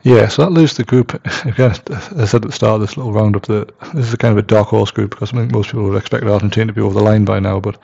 Yeah, 0.05 0.27
so 0.27 0.43
that 0.43 0.51
leaves 0.51 0.77
the 0.77 0.85
group. 0.85 1.15
Again, 1.45 1.71
I 1.71 2.25
said 2.25 2.43
at 2.43 2.43
the 2.43 2.53
start 2.53 2.75
of 2.75 2.81
this 2.81 2.97
little 2.97 3.13
roundup, 3.13 3.47
that 3.47 3.73
this 3.95 4.07
is 4.07 4.15
a 4.15 4.17
kind 4.17 4.33
of 4.33 4.39
a 4.39 4.47
dark 4.47 4.69
horse 4.69 4.91
group 4.91 5.11
because 5.11 5.33
I 5.33 5.37
think 5.37 5.53
most 5.53 5.67
people 5.67 5.85
would 5.85 5.97
expect 5.97 6.25
Argentina 6.25 6.67
to 6.67 6.73
be 6.73 6.81
over 6.81 6.95
the 6.95 7.05
line 7.05 7.25
by 7.25 7.39
now. 7.39 7.61
But 7.61 7.79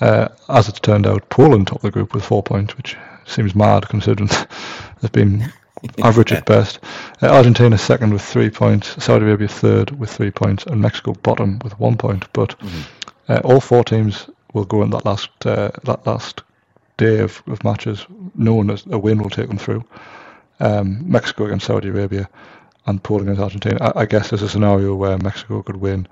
uh, 0.00 0.28
as 0.48 0.68
it's 0.68 0.80
turned 0.80 1.06
out, 1.06 1.28
Poland 1.28 1.68
topped 1.68 1.82
the 1.82 1.90
group 1.90 2.14
with 2.14 2.24
four 2.24 2.42
points, 2.42 2.76
which 2.76 2.96
seems 3.26 3.54
mad 3.54 3.88
considering 3.88 4.28
they've 5.00 5.12
been 5.12 5.52
average 6.02 6.32
at 6.32 6.46
best. 6.46 6.80
Uh, 7.22 7.28
Argentina 7.28 7.78
second 7.78 8.12
with 8.12 8.22
three 8.22 8.50
points, 8.50 9.02
Saudi 9.02 9.24
Arabia 9.24 9.48
third 9.48 9.92
with 9.92 10.10
three 10.10 10.32
points, 10.32 10.66
and 10.66 10.80
Mexico 10.80 11.12
bottom 11.12 11.60
with 11.62 11.78
one 11.78 11.96
point. 11.96 12.24
But 12.32 12.58
mm-hmm. 12.58 13.32
uh, 13.32 13.40
all 13.44 13.60
four 13.60 13.84
teams 13.84 14.28
will 14.52 14.64
go 14.64 14.82
in 14.82 14.90
that 14.90 15.04
last 15.04 15.30
uh, 15.46 15.70
that 15.84 16.04
last 16.08 16.42
day 16.96 17.20
of, 17.20 17.40
of 17.46 17.62
matches, 17.62 18.04
knowing 18.34 18.66
that 18.66 18.84
a 18.86 18.98
win 18.98 19.22
will 19.22 19.30
take 19.30 19.46
them 19.46 19.58
through 19.58 19.84
um, 20.62 21.02
Mexico 21.10 21.44
against 21.44 21.66
Saudi 21.66 21.88
Arabia 21.88 22.28
and 22.86 23.02
Poland 23.02 23.28
against 23.28 23.42
Argentina. 23.42 23.78
I, 23.80 24.02
I, 24.02 24.06
guess 24.06 24.30
there's 24.30 24.42
a 24.42 24.48
scenario 24.48 24.94
where 24.94 25.18
Mexico 25.18 25.62
could 25.62 25.76
win 25.76 26.08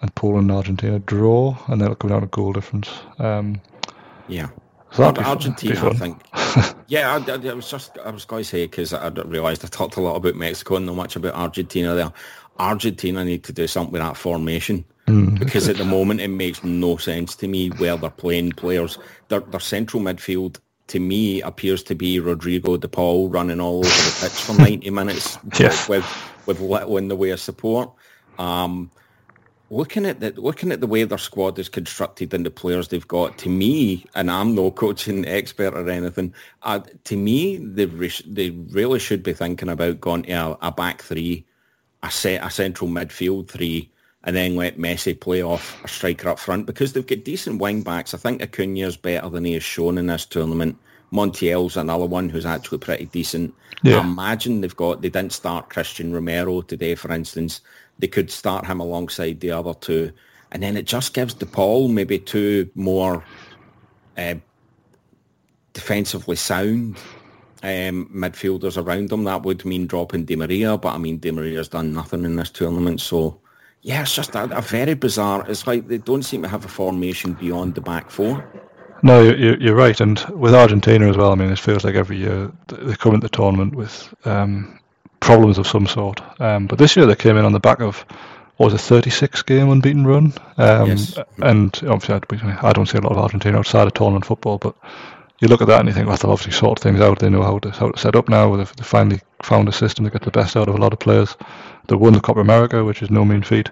and 0.00 0.14
Poland 0.14 0.50
and 0.50 0.56
Argentina 0.56 0.98
draw, 0.98 1.56
and 1.68 1.80
then 1.80 1.86
it'll 1.86 1.96
come 1.96 2.10
down 2.10 2.22
to 2.22 2.26
goal 2.26 2.52
difference. 2.52 2.90
Um, 3.18 3.60
yeah. 4.26 4.48
So 4.92 5.04
Argentina, 5.04 5.88
I 5.88 5.92
think. 5.92 6.22
yeah, 6.88 7.14
I, 7.14 7.32
I, 7.32 7.54
was 7.54 7.70
just 7.70 7.96
I 8.04 8.10
was 8.10 8.24
going 8.24 8.42
to 8.42 8.48
say 8.48 8.64
because 8.66 8.92
I 8.92 9.08
realised 9.08 9.64
I 9.64 9.68
talked 9.68 9.96
a 9.96 10.00
lot 10.00 10.16
about 10.16 10.34
Mexico 10.34 10.76
and 10.76 10.86
not 10.86 10.96
much 10.96 11.14
about 11.14 11.34
Argentina 11.34 11.94
there. 11.94 12.12
Argentina 12.58 13.24
need 13.24 13.44
to 13.44 13.52
do 13.52 13.66
something 13.66 13.92
with 13.92 14.02
that 14.02 14.16
formation 14.16 14.84
mm. 15.06 15.38
because 15.38 15.68
at 15.68 15.76
the 15.76 15.84
moment 15.96 16.20
it 16.20 16.28
makes 16.28 16.64
no 16.64 16.96
sense 16.96 17.36
to 17.36 17.46
me 17.46 17.68
where 17.68 17.96
they're 17.96 18.10
playing 18.10 18.52
players. 18.52 18.98
Their, 19.28 19.40
their 19.40 19.60
central 19.60 20.02
midfield 20.02 20.58
to 20.90 20.98
me 20.98 21.40
appears 21.42 21.84
to 21.84 21.94
be 21.94 22.18
Rodrigo 22.18 22.76
De 22.76 22.88
Paul 22.88 23.28
running 23.28 23.60
all 23.60 23.78
over 23.78 23.88
the 23.88 24.18
pitch 24.20 24.42
for 24.42 24.54
90 24.54 24.90
minutes 24.90 25.38
yes. 25.58 25.88
with 25.88 26.04
with 26.46 26.60
little 26.60 26.96
in 26.96 27.06
the 27.06 27.14
way 27.14 27.30
of 27.30 27.38
support. 27.38 27.92
Um, 28.38 28.90
looking 29.70 30.04
at 30.04 30.18
the 30.18 30.32
looking 30.32 30.72
at 30.72 30.80
the 30.80 30.88
way 30.88 31.04
their 31.04 31.16
squad 31.16 31.60
is 31.60 31.68
constructed 31.68 32.34
and 32.34 32.44
the 32.44 32.50
players 32.50 32.88
they've 32.88 33.06
got, 33.06 33.38
to 33.38 33.48
me, 33.48 34.04
and 34.16 34.32
I'm 34.32 34.56
no 34.56 34.70
coaching 34.82 35.24
expert 35.26 35.74
or 35.74 35.88
anything, 35.88 36.34
uh, 36.62 36.80
to 37.04 37.16
me 37.16 37.58
they 37.58 37.86
re- 37.86 38.26
they 38.26 38.50
really 38.50 38.98
should 38.98 39.22
be 39.22 39.32
thinking 39.32 39.68
about 39.68 40.00
going 40.00 40.24
to 40.24 40.32
a, 40.32 40.58
a 40.60 40.72
back 40.72 41.02
three, 41.02 41.46
a 42.02 42.10
set 42.10 42.44
a 42.44 42.50
central 42.50 42.90
midfield 42.90 43.48
three 43.48 43.92
and 44.24 44.36
then 44.36 44.56
let 44.56 44.78
Messi 44.78 45.18
play 45.18 45.42
off 45.42 45.82
a 45.84 45.88
striker 45.88 46.28
up 46.28 46.38
front 46.38 46.66
because 46.66 46.92
they've 46.92 47.06
got 47.06 47.24
decent 47.24 47.60
wing 47.60 47.82
backs. 47.82 48.12
I 48.12 48.18
think 48.18 48.42
Acuna 48.42 48.86
is 48.86 48.96
better 48.96 49.28
than 49.28 49.44
he 49.44 49.54
has 49.54 49.62
shown 49.62 49.96
in 49.96 50.06
this 50.06 50.26
tournament. 50.26 50.76
Montiel's 51.12 51.76
another 51.76 52.06
one 52.06 52.28
who's 52.28 52.46
actually 52.46 52.78
pretty 52.78 53.06
decent. 53.06 53.54
Yeah. 53.82 53.98
I 53.98 54.00
imagine 54.02 54.60
they've 54.60 54.76
got, 54.76 55.02
they 55.02 55.08
didn't 55.08 55.32
start 55.32 55.70
Cristian 55.70 56.12
Romero 56.12 56.60
today, 56.60 56.94
for 56.94 57.10
instance. 57.10 57.62
They 57.98 58.06
could 58.06 58.30
start 58.30 58.66
him 58.66 58.80
alongside 58.80 59.40
the 59.40 59.50
other 59.50 59.74
two. 59.74 60.12
And 60.52 60.62
then 60.62 60.76
it 60.76 60.84
just 60.84 61.14
gives 61.14 61.34
DePaul 61.34 61.90
maybe 61.90 62.18
two 62.18 62.70
more 62.74 63.24
uh, 64.18 64.34
defensively 65.72 66.36
sound 66.36 66.96
um, 67.62 68.10
midfielders 68.14 68.82
around 68.82 69.08
them. 69.08 69.24
That 69.24 69.42
would 69.42 69.64
mean 69.64 69.86
dropping 69.86 70.26
Di 70.26 70.36
Maria, 70.36 70.76
but 70.76 70.94
I 70.94 70.98
mean, 70.98 71.18
Di 71.18 71.30
Maria's 71.30 71.68
done 71.68 71.92
nothing 71.92 72.24
in 72.24 72.36
this 72.36 72.50
tournament, 72.50 73.00
so 73.00 73.40
yeah, 73.82 74.02
it's 74.02 74.14
just 74.14 74.34
a, 74.34 74.44
a, 74.56 74.60
very 74.60 74.94
bizarre. 74.94 75.44
It's 75.48 75.66
like 75.66 75.88
they 75.88 75.98
don't 75.98 76.22
seem 76.22 76.42
to 76.42 76.48
have 76.48 76.64
a 76.64 76.68
formation 76.68 77.32
beyond 77.34 77.74
the 77.74 77.80
back 77.80 78.10
four. 78.10 78.44
No, 79.02 79.22
you're, 79.22 79.58
you're 79.58 79.74
right, 79.74 79.98
and 80.00 80.18
with 80.30 80.54
Argentina 80.54 81.08
as 81.08 81.16
well. 81.16 81.32
I 81.32 81.34
mean, 81.34 81.50
it 81.50 81.58
feels 81.58 81.84
like 81.84 81.94
every 81.94 82.18
year 82.18 82.52
they 82.68 82.94
come 82.94 83.14
into 83.14 83.26
the 83.26 83.34
tournament 83.34 83.74
with 83.74 84.12
um, 84.26 84.78
problems 85.20 85.56
of 85.56 85.66
some 85.66 85.86
sort. 85.86 86.20
Um, 86.40 86.66
but 86.66 86.78
this 86.78 86.96
year 86.96 87.06
they 87.06 87.14
came 87.14 87.36
in 87.36 87.44
on 87.44 87.52
the 87.52 87.60
back 87.60 87.80
of 87.80 88.04
what 88.56 88.72
was 88.72 88.74
a 88.74 88.78
36 88.78 89.40
game 89.42 89.70
unbeaten 89.70 90.06
run. 90.06 90.34
Um, 90.58 90.88
Yes. 90.88 91.18
And 91.38 91.80
obviously, 91.88 92.14
I, 92.62 92.72
don't 92.72 92.86
see 92.86 92.98
a 92.98 93.00
lot 93.00 93.12
of 93.12 93.18
Argentina 93.18 93.58
outside 93.58 93.86
of 93.86 93.94
tournament 93.94 94.26
football, 94.26 94.58
but 94.58 94.76
you 95.40 95.48
look 95.48 95.62
at 95.62 95.68
that 95.68 95.80
and 95.80 95.88
you 95.88 95.94
think, 95.94 96.06
well, 96.06 96.18
they've 96.18 96.30
obviously 96.30 96.52
sorted 96.52 96.82
things 96.82 97.00
out. 97.00 97.18
They 97.18 97.30
know 97.30 97.42
how 97.42 97.58
to, 97.60 97.70
how 97.70 97.90
to 97.90 97.98
set 97.98 98.16
up 98.16 98.28
now. 98.28 98.54
They've, 98.56 98.76
they 98.76 98.84
finally 98.84 99.20
found 99.42 99.70
a 99.70 99.72
system 99.72 100.04
to 100.04 100.10
get 100.10 100.22
the 100.22 100.30
best 100.30 100.56
out 100.56 100.68
of 100.68 100.74
a 100.74 100.78
lot 100.78 100.92
of 100.92 100.98
players. 100.98 101.34
They 101.90 101.96
won 101.96 102.12
the 102.12 102.20
Copa 102.20 102.38
America, 102.40 102.84
which 102.84 103.02
is 103.02 103.10
no 103.10 103.24
mean 103.24 103.42
feat. 103.42 103.68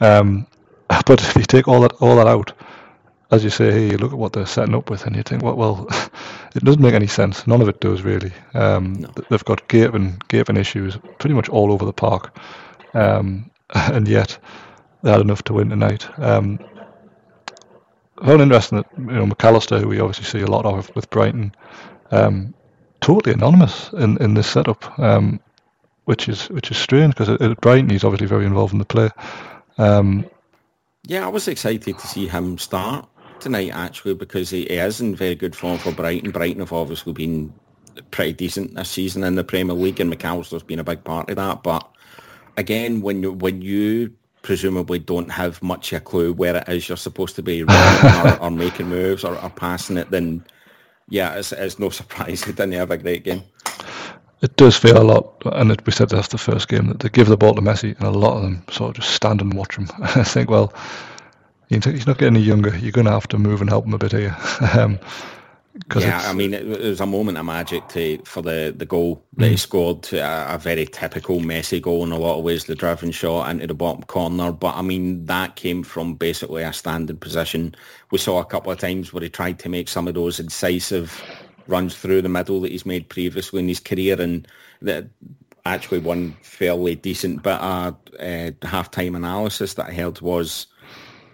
Um, 0.00 0.46
but 0.88 1.20
if 1.20 1.34
you 1.34 1.42
take 1.42 1.66
all 1.66 1.80
that 1.80 1.92
all 1.94 2.14
that 2.16 2.28
out, 2.28 2.52
as 3.32 3.42
you 3.42 3.50
say 3.50 3.72
here, 3.72 3.90
you 3.90 3.98
look 3.98 4.12
at 4.12 4.18
what 4.18 4.32
they're 4.32 4.46
setting 4.46 4.74
up 4.76 4.88
with, 4.88 5.04
and 5.04 5.16
you 5.16 5.24
think, 5.24 5.42
well, 5.42 5.56
well 5.56 5.86
it 6.54 6.62
doesn't 6.62 6.80
make 6.80 6.94
any 6.94 7.08
sense. 7.08 7.44
None 7.48 7.60
of 7.60 7.68
it 7.68 7.80
does 7.80 8.02
really. 8.02 8.32
Um, 8.54 8.92
No. 8.94 9.08
They've 9.28 9.44
got 9.44 9.66
gaping 9.66 10.22
gaping 10.28 10.56
issues 10.56 10.96
pretty 11.18 11.34
much 11.34 11.48
all 11.48 11.72
over 11.72 11.84
the 11.84 11.92
park, 11.92 12.38
um, 12.94 13.50
and 13.74 14.06
yet 14.06 14.38
they 15.02 15.10
had 15.10 15.20
enough 15.20 15.42
to 15.44 15.54
win 15.54 15.70
tonight. 15.70 16.06
Um, 16.20 16.60
found 18.24 18.42
interesting 18.42 18.78
that 18.78 18.86
you 18.96 19.04
know 19.18 19.26
Mac 19.26 19.44
Allister, 19.44 19.80
who 19.80 19.88
we 19.88 19.98
obviously 19.98 20.24
see 20.24 20.40
a 20.44 20.50
lot 20.50 20.64
of 20.64 20.94
with 20.94 21.10
Brighton, 21.10 21.52
um, 22.12 22.54
totally 23.00 23.34
anonymous 23.34 23.92
in, 23.92 24.16
in 24.22 24.34
this 24.34 24.46
setup, 24.46 24.98
um, 25.00 25.40
which 26.06 26.28
is 26.28 26.48
which 26.48 26.70
is 26.70 26.78
strange 26.78 27.14
because 27.14 27.28
at, 27.28 27.60
Brighton 27.60 27.90
he's 27.90 28.04
obviously 28.04 28.26
very 28.26 28.46
involved 28.46 28.72
in 28.72 28.78
the 28.78 28.84
play. 28.84 29.10
Um, 29.78 30.24
Yeah, 31.06 31.26
I 31.26 31.28
was 31.28 31.46
excited 31.46 31.98
to 31.98 32.06
see 32.06 32.26
him 32.26 32.58
start 32.58 33.08
tonight 33.38 33.70
actually 33.70 34.14
because 34.14 34.50
he, 34.50 34.62
is 34.62 35.00
in 35.00 35.14
very 35.14 35.34
good 35.34 35.54
form 35.54 35.78
for 35.78 35.92
Brighton. 35.92 36.30
Brighton 36.30 36.60
have 36.60 36.72
obviously 36.72 37.12
been 37.12 37.52
pretty 38.10 38.32
decent 38.32 38.74
this 38.74 38.90
season 38.90 39.24
in 39.24 39.34
the 39.34 39.44
Premier 39.44 39.74
League 39.74 40.00
and 40.00 40.10
Mac 40.10 40.24
Allister's 40.24 40.62
been 40.62 40.78
a 40.78 40.84
big 40.84 41.04
part 41.04 41.28
of 41.28 41.36
that. 41.36 41.62
But 41.62 41.88
again, 42.56 43.00
when 43.02 43.22
you 43.22 43.32
when 43.32 43.60
you 43.60 44.12
presumably 44.42 45.00
don't 45.00 45.30
have 45.30 45.60
much 45.60 45.92
a 45.92 45.98
clue 45.98 46.32
where 46.32 46.56
it 46.56 46.68
is 46.68 46.88
you're 46.88 46.96
supposed 46.96 47.34
to 47.34 47.42
be 47.42 47.62
or, 47.68 48.38
or 48.40 48.50
making 48.50 48.88
moves 48.88 49.24
or, 49.24 49.36
or 49.42 49.50
passing 49.50 49.96
it, 49.96 50.10
then 50.12 50.44
yeah, 51.08 51.34
it's, 51.34 51.50
it's 51.50 51.80
no 51.80 51.90
surprise 52.00 52.44
he 52.44 52.52
didn't 52.52 52.72
have 52.72 52.92
a 52.92 52.96
great 52.96 53.24
game. 53.24 53.42
It 54.42 54.56
does 54.56 54.76
feel 54.76 55.00
a 55.00 55.04
lot, 55.04 55.42
and 55.46 55.70
it, 55.70 55.84
we 55.86 55.92
said 55.92 56.10
that's 56.10 56.28
the 56.28 56.38
first 56.38 56.68
game 56.68 56.88
that 56.88 57.00
they 57.00 57.08
give 57.08 57.28
the 57.28 57.36
ball 57.36 57.54
to 57.54 57.62
Messi, 57.62 57.96
and 57.98 58.06
a 58.06 58.10
lot 58.10 58.36
of 58.36 58.42
them 58.42 58.62
sort 58.70 58.90
of 58.90 59.02
just 59.02 59.14
stand 59.14 59.40
and 59.40 59.54
watch 59.54 59.76
him. 59.76 59.88
I 60.02 60.24
think, 60.24 60.50
well, 60.50 60.72
he's 61.68 62.06
not 62.06 62.18
getting 62.18 62.36
any 62.36 62.44
younger. 62.44 62.76
You're 62.76 62.92
going 62.92 63.06
to 63.06 63.12
have 63.12 63.28
to 63.28 63.38
move 63.38 63.60
and 63.60 63.70
help 63.70 63.86
him 63.86 63.94
a 63.94 63.98
bit 63.98 64.12
here. 64.12 64.36
um, 64.74 64.98
Yeah, 65.96 66.22
I 66.24 66.34
mean, 66.34 66.52
it, 66.52 66.66
was 66.66 67.00
a 67.00 67.06
moment 67.06 67.38
of 67.38 67.46
magic 67.46 67.88
to 67.88 68.18
for 68.24 68.42
the, 68.42 68.74
the 68.76 68.86
goal 68.86 69.24
that 69.38 69.50
he 69.50 69.56
scored, 69.56 70.12
a, 70.12 70.54
a 70.54 70.58
very 70.58 70.86
typical 70.86 71.40
Messi 71.40 71.80
goal 71.80 72.04
in 72.04 72.12
a 72.12 72.18
lot 72.18 72.38
of 72.38 72.44
ways, 72.44 72.64
the 72.64 72.74
driven 72.74 73.12
shot 73.12 73.50
into 73.50 73.66
the 73.66 73.74
bottom 73.74 74.02
corner. 74.02 74.52
But 74.52 74.76
I 74.76 74.82
mean, 74.82 75.24
that 75.26 75.56
came 75.56 75.82
from 75.82 76.14
basically 76.14 76.62
a 76.62 76.72
standing 76.74 77.16
position. 77.16 77.74
We 78.10 78.18
saw 78.18 78.40
a 78.40 78.44
couple 78.44 78.70
of 78.70 78.78
times 78.78 79.12
where 79.12 79.22
he 79.22 79.30
tried 79.30 79.58
to 79.60 79.70
make 79.70 79.88
some 79.88 80.08
of 80.08 80.14
those 80.14 80.40
incisive 80.40 81.22
runs 81.66 81.96
through 81.96 82.22
the 82.22 82.28
middle 82.28 82.60
that 82.60 82.72
he's 82.72 82.86
made 82.86 83.08
previously 83.08 83.60
in 83.60 83.68
his 83.68 83.80
career, 83.80 84.20
and 84.20 84.46
that 84.82 85.06
actually 85.64 85.98
one 85.98 86.36
fairly 86.42 86.94
decent 86.94 87.42
bit 87.42 87.60
of 87.60 87.96
uh, 88.20 88.50
half-time 88.62 89.14
analysis 89.14 89.74
that 89.74 89.88
I 89.88 89.92
heard 89.92 90.20
was 90.20 90.66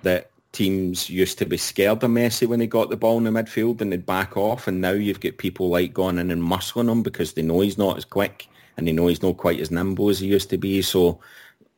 that 0.03 0.31
teams 0.53 1.09
used 1.09 1.39
to 1.39 1.47
be 1.47 1.57
scared 1.57 2.03
of 2.03 2.11
Messi 2.11 2.47
when 2.47 2.61
he 2.61 2.67
got 2.67 2.91
the 2.91 2.97
ball 2.97 3.19
in 3.19 3.25
the 3.25 3.31
midfield 3.31 3.81
and 3.81 3.93
they'd 3.93 4.07
back 4.07 4.37
off 4.37 4.67
and 4.67 4.81
now 4.81 4.93
you've 4.93 5.21
got 5.21 5.39
people 5.39 5.69
like 5.69 5.95
going 5.95 6.19
in 6.19 6.31
and 6.31 6.43
muscling 6.43 6.91
him 6.91 7.03
because 7.03 7.33
they 7.33 7.43
know 7.43 7.61
he's 7.61 7.79
not 7.79 7.97
as 7.97 8.05
quick 8.05 8.47
and 8.77 8.87
they 8.87 8.93
know 8.93 9.07
he's 9.07 9.23
not 9.23 9.39
quite 9.39 9.61
as 9.61 9.71
nimble 9.71 10.11
as 10.11 10.19
he 10.19 10.27
used 10.27 10.51
to 10.51 10.59
be. 10.59 10.83
So 10.83 11.21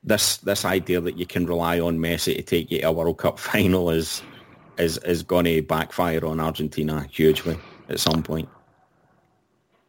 this 0.02 0.38
this 0.38 0.64
idea 0.64 1.00
that 1.00 1.16
you 1.16 1.26
can 1.26 1.46
rely 1.46 1.80
on 1.80 1.98
Messi 1.98 2.36
to 2.36 2.42
take 2.42 2.70
you 2.70 2.80
to 2.80 2.88
a 2.88 2.92
World 2.92 3.18
Cup 3.18 3.38
final 3.52 3.90
is 3.90 4.22
is 4.76 4.98
is 4.98 5.22
going 5.22 5.44
to 5.44 5.62
backfire 5.62 6.24
on 6.24 6.40
Argentina 6.40 7.06
hugely 7.10 7.56
at 7.88 8.00
some 8.00 8.22
point. 8.22 8.48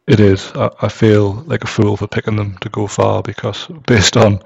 It 0.06 0.20
is. 0.20 0.52
I, 0.54 0.70
I 0.82 0.88
feel 0.88 1.32
like 1.46 1.64
a 1.64 1.66
fool 1.66 1.96
for 1.96 2.06
picking 2.06 2.36
them 2.36 2.56
to 2.58 2.68
go 2.68 2.86
far 2.86 3.22
because 3.22 3.66
based 3.86 4.16
on 4.16 4.40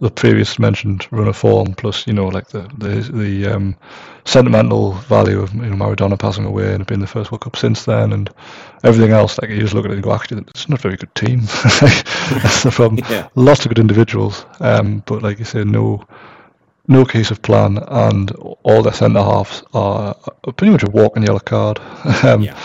the 0.00 0.10
previous 0.10 0.58
mentioned 0.58 1.06
run 1.10 1.28
of 1.28 1.36
form, 1.36 1.74
plus 1.74 2.06
you 2.06 2.12
know 2.12 2.28
like 2.28 2.48
the 2.48 2.62
the 2.78 3.00
the 3.12 3.46
um, 3.46 3.76
sentimental 4.24 4.92
value 4.92 5.40
of 5.40 5.52
you 5.54 5.62
know 5.62 5.76
Maradona 5.76 6.18
passing 6.18 6.46
away 6.46 6.74
and 6.74 6.86
being 6.86 7.00
the 7.00 7.06
first 7.06 7.30
World 7.30 7.42
Cup 7.42 7.56
since 7.56 7.84
then, 7.84 8.12
and 8.12 8.30
everything 8.82 9.12
else, 9.12 9.38
like 9.40 9.50
you 9.50 9.60
just 9.60 9.74
look 9.74 9.84
at 9.84 9.90
it 9.90 9.94
and 9.94 10.02
go, 10.02 10.12
actually, 10.12 10.42
it's 10.48 10.68
not 10.68 10.78
a 10.78 10.82
very 10.82 10.96
good 10.96 11.14
team. 11.14 11.40
That's 11.40 12.62
the 12.62 12.70
problem. 12.72 13.04
Yeah. 13.10 13.28
Lots 13.34 13.64
of 13.64 13.68
good 13.68 13.78
individuals, 13.78 14.46
um, 14.60 15.02
but 15.06 15.22
like 15.22 15.38
you 15.38 15.44
say, 15.44 15.64
no 15.64 16.06
no 16.88 17.04
case 17.04 17.30
of 17.30 17.42
plan, 17.42 17.78
and 17.88 18.30
all 18.62 18.82
their 18.82 18.92
centre 18.92 19.22
halves 19.22 19.62
are 19.74 20.14
pretty 20.56 20.70
much 20.70 20.82
a 20.82 20.90
walking 20.90 21.24
yellow 21.24 21.38
card. 21.40 21.78
um, 22.22 22.42
yeah, 22.42 22.58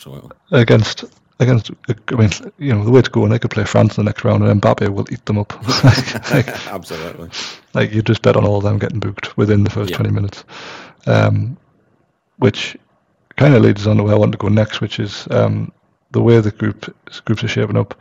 absolutely. 0.00 0.30
against 0.52 1.04
against 1.40 1.70
I 2.08 2.14
mean 2.14 2.30
you 2.58 2.72
know 2.74 2.84
the 2.84 2.90
way 2.90 3.02
to 3.02 3.10
go 3.10 3.24
and 3.24 3.32
they 3.32 3.38
could 3.38 3.50
play 3.50 3.64
France 3.64 3.96
in 3.98 4.04
the 4.04 4.08
next 4.08 4.24
round 4.24 4.42
and 4.44 4.60
Mbappe 4.60 4.88
will 4.88 5.06
eat 5.12 5.24
them 5.26 5.38
up 5.38 5.52
like, 5.84 6.48
absolutely. 6.68 7.30
like 7.74 7.92
you 7.92 8.02
just 8.02 8.22
bet 8.22 8.36
on 8.36 8.46
all 8.46 8.58
of 8.58 8.64
them 8.64 8.78
getting 8.78 9.00
booked 9.00 9.36
within 9.36 9.64
the 9.64 9.70
first 9.70 9.90
Yeah. 9.90 9.96
20 9.98 10.12
minutes 10.12 10.44
um, 11.06 11.56
which 12.38 12.76
kind 13.36 13.54
of 13.54 13.62
leads 13.62 13.82
us 13.82 13.86
on 13.86 13.96
to 13.98 14.02
where 14.02 14.14
I 14.14 14.18
want 14.18 14.32
to 14.32 14.38
go 14.38 14.48
next 14.48 14.80
which 14.80 14.98
is 14.98 15.26
um, 15.30 15.72
the 16.10 16.22
way 16.22 16.40
the 16.40 16.50
group 16.50 16.94
groups 17.24 17.44
are 17.44 17.48
shaping 17.48 17.76
up 17.76 17.94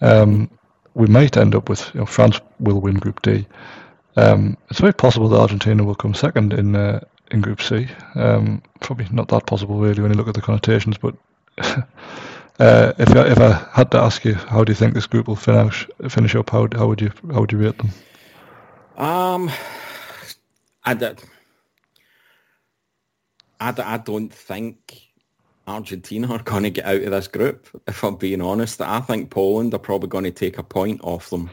um, 0.00 0.50
we 0.94 1.06
might 1.06 1.36
end 1.36 1.54
up 1.54 1.68
with 1.68 1.90
you 1.94 2.00
know, 2.00 2.06
France 2.06 2.40
will 2.58 2.80
win 2.80 2.96
Group 2.96 3.22
D 3.22 3.46
um, 4.16 4.56
it's 4.70 4.80
very 4.80 4.92
possible 4.92 5.28
that 5.28 5.40
Argentina 5.40 5.82
will 5.84 5.94
come 5.94 6.14
second 6.14 6.52
in 6.52 6.76
uh, 6.76 7.00
in 7.32 7.40
Group 7.40 7.60
C 7.60 7.88
um, 8.14 8.62
probably 8.80 9.06
not 9.10 9.28
that 9.28 9.46
possible 9.46 9.78
really 9.78 10.02
when 10.02 10.12
you 10.12 10.16
look 10.16 10.28
at 10.28 10.34
the 10.34 10.42
connotations 10.42 10.96
but 10.98 11.14
Uh, 12.62 12.92
if 12.98 13.10
I, 13.16 13.26
if 13.28 13.38
I 13.38 13.66
had 13.72 13.90
to 13.92 13.98
ask 13.98 14.24
you, 14.24 14.34
how 14.34 14.62
do 14.62 14.70
you 14.70 14.76
think 14.76 14.94
this 14.94 15.06
group 15.06 15.26
will 15.26 15.36
finish 15.36 15.88
finish 16.08 16.34
up? 16.34 16.50
How 16.50 16.68
how 16.74 16.86
would 16.86 17.00
you 17.00 17.10
how 17.32 17.40
would 17.40 17.50
you 17.50 17.58
rate 17.58 17.78
them? 17.78 17.90
Um, 18.96 19.50
I, 20.84 20.94
d- 20.94 21.14
I, 23.58 23.74
I 23.78 23.96
don't 23.96 24.32
think 24.32 25.00
Argentina 25.66 26.30
are 26.30 26.42
going 26.42 26.64
to 26.64 26.70
get 26.70 26.84
out 26.84 27.02
of 27.02 27.10
this 27.10 27.26
group, 27.26 27.68
if 27.88 28.04
I'm 28.04 28.16
being 28.16 28.42
honest. 28.42 28.80
I 28.82 29.00
think 29.00 29.30
Poland 29.30 29.72
are 29.74 29.78
probably 29.78 30.10
going 30.10 30.24
to 30.24 30.30
take 30.30 30.58
a 30.58 30.62
point 30.62 31.00
off 31.02 31.30
them. 31.30 31.48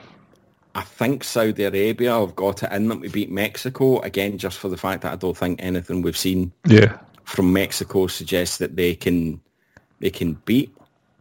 I 0.76 0.82
think 0.82 1.24
Saudi 1.24 1.64
Arabia 1.64 2.20
have 2.20 2.36
got 2.36 2.64
it 2.64 2.72
in 2.72 2.88
them 2.88 3.02
to 3.02 3.10
beat 3.10 3.32
Mexico, 3.32 4.00
again, 4.02 4.38
just 4.38 4.58
for 4.60 4.70
the 4.70 4.78
fact 4.78 5.02
that 5.02 5.14
I 5.14 5.16
don't 5.16 5.36
think 5.36 5.62
anything 5.62 6.02
we've 6.02 6.18
seen 6.18 6.52
Yeah, 6.66 7.00
from 7.24 7.52
Mexico 7.54 8.08
suggests 8.08 8.58
that 8.58 8.76
they 8.76 8.96
can 8.96 9.42
they 10.00 10.10
can 10.10 10.34
beat 10.46 10.74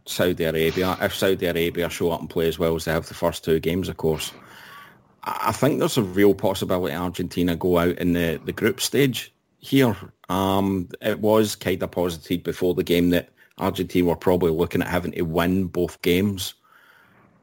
Saudi 0.05 0.43
Arabia 0.43 0.97
if 1.01 1.13
Saudi 1.13 1.45
Arabia 1.45 1.89
show 1.89 2.11
up 2.11 2.19
and 2.19 2.29
play 2.29 2.47
as 2.47 2.57
well 2.57 2.75
as 2.75 2.85
they 2.85 2.91
have 2.91 3.07
the 3.07 3.13
first 3.13 3.43
two 3.43 3.59
games, 3.59 3.89
of 3.89 3.97
course. 3.97 4.31
I 5.23 5.51
think 5.51 5.79
there's 5.79 5.97
a 5.97 6.03
real 6.03 6.33
possibility 6.33 6.95
Argentina 6.95 7.55
go 7.55 7.77
out 7.77 7.97
in 7.97 8.13
the, 8.13 8.39
the 8.43 8.53
group 8.53 8.79
stage 8.79 9.33
here. 9.59 9.95
Um, 10.29 10.89
it 11.01 11.19
was 11.19 11.55
kind 11.55 11.83
of 11.83 11.91
posited 11.91 12.43
before 12.43 12.73
the 12.73 12.83
game 12.83 13.09
that 13.09 13.29
Argentina 13.57 14.07
were 14.07 14.15
probably 14.15 14.51
looking 14.51 14.81
at 14.81 14.87
having 14.87 15.11
to 15.11 15.21
win 15.23 15.65
both 15.67 16.01
games. 16.01 16.53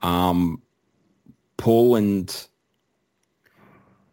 Um, 0.03 0.63
Poland, 1.57 2.49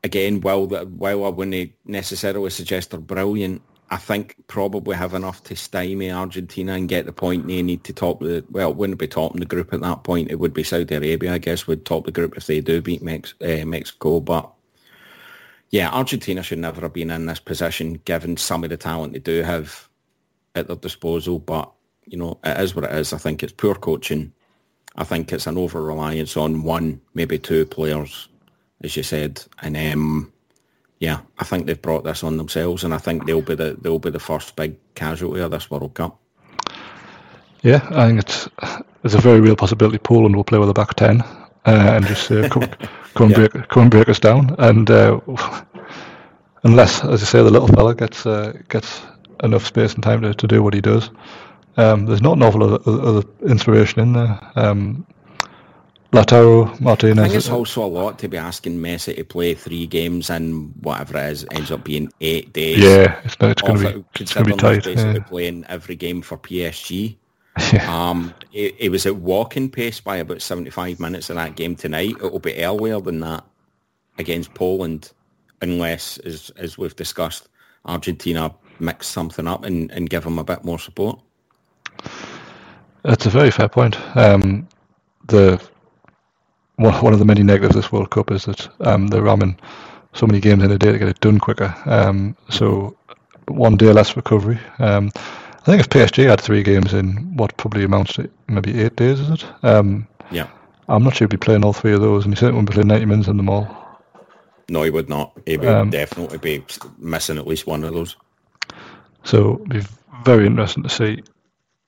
again, 0.04 0.42
while 0.42 0.68
that 0.68 0.88
while 0.90 1.26
I 1.26 1.30
wouldn't 1.30 1.74
necessarily 1.86 2.50
suggest 2.50 2.92
they're 2.92 3.00
brilliant, 3.00 3.62
I 3.90 3.98
think 3.98 4.36
probably 4.48 4.96
have 4.96 5.14
enough 5.14 5.44
to 5.44 5.56
stymie 5.56 6.12
Argentina 6.12 6.74
and 6.74 6.90
get 6.90 7.06
the 7.06 7.14
point 7.14 7.46
they 7.46 7.62
need 7.62 7.84
to 7.84 7.94
top 7.94 8.22
the 8.22 8.44
well, 8.50 8.72
it 8.72 8.76
wouldn't 8.76 8.98
be 8.98 9.08
topping 9.08 9.40
the 9.40 9.46
group 9.46 9.74
at 9.74 9.82
that 9.82 10.04
point. 10.04 10.32
It 10.32 10.40
would 10.40 10.54
be 10.54 10.64
Saudi 10.64 10.96
Arabia, 10.96 11.34
I 11.34 11.38
guess, 11.38 11.68
would 11.68 11.86
top 11.86 12.06
the 12.06 12.12
group 12.12 12.36
if 12.36 12.48
they 12.48 12.60
do 12.60 12.82
beat 12.82 13.04
Mex- 13.04 13.36
uh, 13.42 13.66
Mexico. 13.66 14.20
But 14.20 14.52
yeah, 15.70 15.90
Argentina 15.92 16.42
should 16.42 16.60
never 16.60 16.82
have 16.82 16.94
been 16.94 17.12
in 17.12 17.26
this 17.26 17.40
position 17.40 18.02
given 18.06 18.38
some 18.38 18.64
of 18.64 18.70
the 18.70 18.78
talent 18.78 19.14
they 19.14 19.20
do 19.20 19.44
have 19.44 19.88
at 20.56 20.68
their 20.68 20.76
disposal. 20.76 21.40
But 21.40 21.72
you 22.06 22.18
know, 22.18 22.40
it 22.44 22.60
is 22.60 22.76
what 22.76 22.86
it 22.86 22.94
is. 22.94 23.14
I 23.14 23.18
think 23.18 23.44
it's 23.44 23.54
poor 23.54 23.76
coaching. 23.76 24.34
I 24.96 25.04
think 25.06 25.34
it's 25.34 25.48
an 25.48 25.58
over 25.58 25.82
reliance 25.84 26.38
on 26.38 26.64
one, 26.64 27.02
maybe 27.16 27.40
two 27.40 27.66
players, 27.66 28.30
as 28.84 28.98
you 28.98 29.04
said, 29.04 29.44
and 29.62 29.78
um, 29.78 30.34
yeah, 31.00 31.22
I 31.40 31.46
think 31.46 31.68
they've 31.68 31.82
brought 31.82 32.04
this 32.06 32.24
on 32.24 32.38
themselves, 32.38 32.84
and 32.84 32.94
I 32.94 33.00
think 33.00 33.26
they'll 33.26 33.42
be 33.42 33.56
the 33.56 33.78
they'll 33.82 34.00
be 34.00 34.12
the 34.12 34.20
first 34.20 34.56
big 34.56 34.78
casualty 34.96 35.42
of 35.42 35.52
this 35.52 35.72
World 35.72 35.94
Cup. 35.96 36.20
yeah. 37.64 37.88
I 37.92 38.08
think 38.08 38.20
it's 38.22 38.50
there's 39.04 39.16
a 39.16 39.22
very 39.22 39.42
real 39.42 39.56
possibility 39.58 40.00
Poland 40.00 40.36
will 40.36 40.44
play 40.46 40.60
with 40.60 40.70
a 40.70 40.74
back 40.74 40.96
ten 40.96 41.22
uh, 41.22 41.94
and 41.96 42.08
just 42.08 42.32
uh, 42.32 42.46
come 42.46 42.70
come 43.16 43.28
and 43.28 43.36
Yeah. 43.36 43.36
break 43.36 43.52
come 43.70 43.84
and 43.84 43.92
break 43.92 44.10
us 44.10 44.20
down. 44.20 44.56
And 44.60 44.90
uh, 44.92 45.20
unless, 46.64 47.04
as 47.06 47.22
you 47.22 47.28
say, 47.28 47.44
the 47.44 47.52
little 47.52 47.68
fella 47.70 47.96
gets 47.96 48.26
uh, 48.26 48.54
gets 48.70 49.02
enough 49.44 49.66
space 49.66 49.94
and 49.96 50.04
time 50.04 50.22
to, 50.24 50.34
to 50.34 50.48
do 50.48 50.64
what 50.64 50.74
he 50.74 50.82
does, 50.82 51.12
um, 51.78 52.06
there's 52.06 52.22
not 52.22 52.38
an 52.38 52.44
awful 52.44 52.62
lot 52.62 52.88
of 52.88 53.26
inspiration 53.42 54.00
in 54.02 54.14
there. 54.14 54.40
Um, 54.56 55.06
Lautaro, 56.14 56.80
Martinez. 56.80 57.18
I 57.18 57.24
think 57.24 57.36
it's 57.36 57.50
also 57.50 57.84
a 57.84 57.88
lot 57.88 58.20
to 58.20 58.28
be 58.28 58.38
asking 58.38 58.78
Messi 58.78 59.16
to 59.16 59.24
play 59.24 59.56
three 59.56 59.88
games 59.88 60.30
and 60.30 60.72
whatever 60.82 61.18
it 61.18 61.32
is 61.32 61.44
it 61.44 61.54
ends 61.54 61.72
up 61.72 61.84
being 61.84 62.12
eight 62.22 62.54
days. 62.54 62.78
Yeah, 62.78 63.20
it's, 63.24 63.36
it's 63.40 63.62
going 63.64 63.80
to 63.80 63.94
be 63.94 64.06
it's 64.22 64.34
going 64.34 64.46
to 64.46 64.52
be 64.52 64.58
tight. 64.58 64.84
Basically 64.84 65.14
yeah. 65.16 65.24
playing 65.24 65.66
every 65.70 65.96
game 65.96 66.22
for 66.22 66.38
PSG. 66.38 67.16
Yeah. 67.72 68.10
Um, 68.10 68.34
it, 68.52 68.76
it, 68.80 68.90
was 68.90 69.06
at 69.06 69.16
walking 69.16 69.70
pace 69.70 70.00
by 70.00 70.18
about 70.18 70.42
75 70.42 71.00
minutes 71.00 71.30
of 71.30 71.36
that 71.36 71.56
game 71.56 71.76
tonight. 71.76 72.16
It 72.22 72.32
will 72.32 72.40
be 72.40 72.64
earlier 72.64 73.00
than 73.00 73.20
that 73.20 73.44
against 74.18 74.54
Poland, 74.56 75.12
unless, 75.62 76.18
as 76.20 76.52
as 76.58 76.78
we've 76.78 76.96
discussed, 76.96 77.50
Argentina 77.86 78.54
mix 78.80 79.08
something 79.08 79.48
up 79.48 79.66
and, 79.66 79.92
and 79.92 80.10
give 80.10 80.24
them 80.24 80.40
a 80.40 80.44
bit 80.44 80.64
more 80.64 80.80
support. 80.80 81.20
That's 83.04 83.26
a 83.26 83.30
very 83.30 83.52
fair 83.52 83.70
point. 83.70 83.98
Um, 84.18 84.68
the 85.28 85.62
one 86.78 87.14
of 87.14 87.20
the 87.20 87.26
many 87.26 87.44
negatives 87.44 87.76
of 87.76 87.84
this 87.84 87.92
World 87.92 88.10
Cup 88.10 88.32
is 88.32 88.46
that 88.46 88.68
um, 88.82 89.08
they're 89.08 89.22
ramming 89.22 89.58
so 90.14 90.26
many 90.26 90.40
games 90.40 90.64
in 90.64 90.72
a 90.72 90.78
day 90.78 90.92
to 90.92 90.98
get 90.98 91.08
it 91.08 91.20
done 91.20 91.40
quicker. 91.40 91.74
Um, 91.86 92.36
so 92.50 92.96
one 93.48 93.78
day 93.78 93.92
less 93.92 94.16
recovery. 94.16 94.60
Um, 94.80 95.12
I 95.16 95.66
think 95.66 95.80
if 95.80 95.90
PSG 95.90 96.28
had 96.28 96.42
three 96.42 96.64
games 96.64 96.94
in 96.94 97.38
what 97.38 97.56
probably 97.58 97.84
amounts 97.84 98.14
to 98.14 98.30
maybe 98.48 98.82
eight 98.82 98.96
days, 98.96 99.20
is 99.20 99.30
it? 99.30 99.46
Um, 99.64 100.08
yeah. 100.32 100.48
I'm 100.90 101.04
not 101.04 101.16
sure 101.16 101.26
he'd 101.26 101.32
be 101.32 101.38
playing 101.38 101.64
all 101.64 101.74
three 101.74 101.94
of 101.94 102.02
those, 102.02 102.26
and 102.26 102.34
he 102.34 102.40
certainly 102.40 102.62
wouldn't 102.62 102.70
be 102.70 102.74
playing 102.74 102.88
90 102.88 103.06
minutes 103.06 103.28
in 103.30 103.38
them 103.38 103.50
all. 103.50 103.84
No, 104.70 104.84
he 104.84 104.90
would 104.90 105.10
not. 105.10 105.32
He 105.46 105.58
would 105.58 105.68
um, 105.68 105.90
definitely 105.90 106.38
be 106.38 106.66
missing 106.98 107.38
at 107.38 107.48
least 107.48 107.68
one 107.68 107.84
of 107.84 107.94
those. 107.94 108.16
So 109.24 109.56
it'd 109.56 109.70
be 109.70 109.90
very 110.26 110.46
interesting 110.46 110.84
to 110.84 110.90
see 110.90 111.24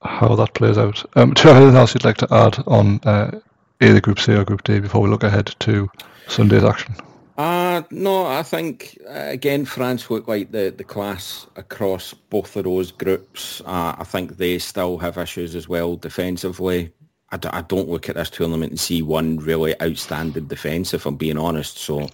how 0.05 0.35
that 0.35 0.53
plays 0.53 0.77
out. 0.77 1.03
Um, 1.15 1.33
do 1.33 1.41
you 1.41 1.49
have 1.49 1.61
anything 1.61 1.77
else 1.77 1.93
you'd 1.93 2.05
like 2.05 2.17
to 2.17 2.33
add 2.33 2.63
on 2.67 2.99
uh, 3.03 3.39
either 3.81 3.99
Group 3.99 4.19
C 4.19 4.33
or 4.33 4.45
Group 4.45 4.63
D 4.63 4.79
before 4.79 5.01
we 5.01 5.09
look 5.09 5.23
ahead 5.23 5.53
to 5.59 5.89
Sunday's 6.27 6.63
action? 6.63 6.95
Uh, 7.37 7.81
no, 7.91 8.25
I 8.25 8.43
think, 8.43 8.97
uh, 9.09 9.11
again, 9.11 9.65
France 9.65 10.09
look 10.09 10.25
like 10.25 10.51
the, 10.51 10.73
the 10.75 10.85
class 10.85 11.45
across 11.57 12.13
both 12.13 12.55
of 12.55 12.63
those 12.63 12.93
groups. 12.93 13.61
Uh, 13.65 13.93
I 13.97 14.05
think 14.05 14.37
they 14.37 14.57
still 14.57 14.97
have 14.99 15.17
issues 15.17 15.53
as 15.53 15.67
well 15.67 15.97
defensively. 15.97 16.93
I 17.31 17.37
d- 17.37 17.49
I 17.51 17.61
don't 17.63 17.89
look 17.89 18.07
at 18.07 18.15
this 18.15 18.29
tournament 18.29 18.71
and 18.71 18.79
see 18.79 19.01
one 19.01 19.37
really 19.39 19.79
outstanding 19.81 20.45
defence, 20.45 20.93
if 20.93 21.05
I'm 21.05 21.17
being 21.17 21.37
honest. 21.37 21.77
So 21.77 22.07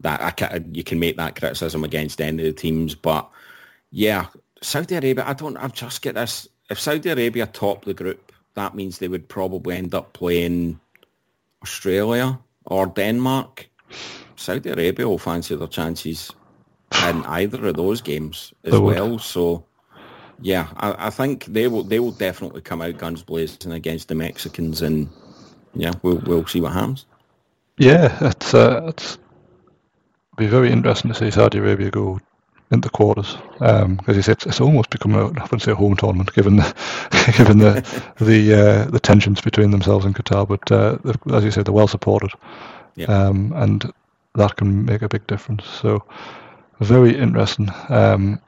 that 0.00 0.20
I 0.20 0.32
can, 0.32 0.74
you 0.74 0.82
can 0.82 0.98
make 0.98 1.16
that 1.16 1.36
criticism 1.36 1.84
against 1.84 2.20
any 2.20 2.48
of 2.48 2.56
the 2.56 2.60
teams. 2.60 2.96
But, 2.96 3.30
yeah, 3.92 4.26
Saudi 4.62 4.96
Arabia, 4.96 5.24
I 5.28 5.34
don't, 5.34 5.56
I've 5.58 5.74
just 5.74 6.02
get 6.02 6.16
this. 6.16 6.48
If 6.68 6.80
Saudi 6.80 7.10
Arabia 7.10 7.46
top 7.46 7.84
the 7.84 7.94
group, 7.94 8.32
that 8.54 8.74
means 8.74 8.98
they 8.98 9.08
would 9.08 9.28
probably 9.28 9.76
end 9.76 9.94
up 9.94 10.12
playing 10.12 10.80
Australia 11.62 12.38
or 12.64 12.86
Denmark. 12.86 13.68
Saudi 14.36 14.70
Arabia 14.70 15.08
will 15.08 15.18
fancy 15.18 15.54
their 15.54 15.68
chances 15.68 16.32
in 17.08 17.24
either 17.26 17.66
of 17.68 17.76
those 17.76 18.00
games 18.00 18.52
as 18.64 18.72
they 18.72 18.78
well. 18.78 19.12
Would. 19.12 19.20
So, 19.20 19.64
yeah, 20.40 20.68
I, 20.76 21.06
I, 21.06 21.10
think 21.10 21.46
they 21.46 21.68
will 21.68 21.82
they 21.82 22.00
will 22.00 22.12
definitely 22.12 22.60
come 22.60 22.82
out 22.82 22.98
guns 22.98 23.22
blazing 23.22 23.72
against 23.72 24.08
the 24.08 24.14
Mexicans, 24.14 24.82
and 24.82 25.08
yeah, 25.74 25.92
we'll 26.02 26.18
we'll 26.26 26.46
see 26.46 26.60
what 26.60 26.72
happens. 26.72 27.06
Yeah, 27.78 28.16
it's 28.20 28.54
uh, 28.54 28.86
it's 28.88 29.18
be 30.36 30.46
very 30.46 30.70
interesting 30.70 31.12
to 31.12 31.18
see 31.18 31.30
Saudi 31.30 31.58
Arabia 31.58 31.90
go 31.90 32.20
into 32.70 32.90
quarters 32.90 33.36
because 33.58 33.84
um, 33.84 34.00
it's, 34.06 34.28
it's 34.28 34.60
almost 34.60 34.90
become 34.90 35.14
a, 35.14 35.26
I 35.26 35.42
wouldn't 35.42 35.62
say 35.62 35.72
a 35.72 35.76
home 35.76 35.96
tournament 35.96 36.32
given 36.34 36.56
the 36.56 37.34
given 37.36 37.58
the 37.58 37.80
the 38.20 38.54
uh, 38.54 38.84
the 38.90 39.00
tensions 39.00 39.40
between 39.40 39.70
themselves 39.70 40.04
and 40.04 40.14
Qatar, 40.14 40.48
but 40.48 40.72
uh, 40.72 40.98
as 41.36 41.44
you 41.44 41.50
said, 41.50 41.66
they're 41.66 41.72
well 41.74 41.88
supported, 41.88 42.30
yeah. 42.96 43.06
um, 43.06 43.52
and 43.56 43.92
that 44.34 44.56
can 44.56 44.84
make 44.84 45.02
a 45.02 45.08
big 45.08 45.26
difference. 45.26 45.64
So 45.64 46.04
very 46.80 47.16
interesting. 47.16 47.70
Um, 47.88 48.40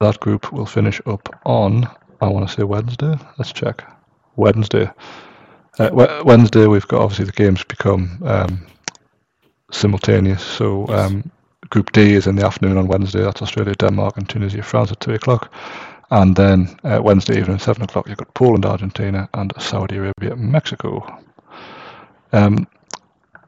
that 0.00 0.20
group 0.20 0.52
will 0.52 0.66
finish 0.66 1.00
up 1.06 1.28
on 1.44 1.88
I 2.20 2.28
want 2.28 2.48
to 2.48 2.54
say 2.54 2.62
Wednesday. 2.62 3.14
Let's 3.38 3.52
check 3.52 3.84
Wednesday. 4.36 4.90
Uh, 5.78 6.22
Wednesday 6.24 6.66
we've 6.66 6.88
got 6.88 7.02
obviously 7.02 7.26
the 7.26 7.32
games 7.32 7.62
become 7.62 8.18
um, 8.24 8.66
simultaneous. 9.70 10.42
So 10.42 10.88
um, 10.88 11.30
Group 11.70 11.92
D 11.92 12.14
is 12.14 12.26
in 12.26 12.36
the 12.36 12.46
afternoon 12.46 12.78
on 12.78 12.86
Wednesday. 12.86 13.22
That's 13.22 13.42
Australia, 13.42 13.74
Denmark, 13.74 14.16
and 14.16 14.28
Tunisia, 14.28 14.62
France 14.62 14.92
at 14.92 15.00
two 15.00 15.14
o'clock. 15.14 15.52
And 16.10 16.36
then 16.36 16.76
uh, 16.84 17.00
Wednesday 17.02 17.38
evening, 17.38 17.58
seven 17.58 17.82
o'clock, 17.82 18.08
you've 18.08 18.18
got 18.18 18.32
Poland, 18.34 18.64
Argentina, 18.64 19.28
and 19.34 19.52
Saudi 19.58 19.96
Arabia, 19.96 20.36
Mexico. 20.36 21.04
Um, 22.32 22.66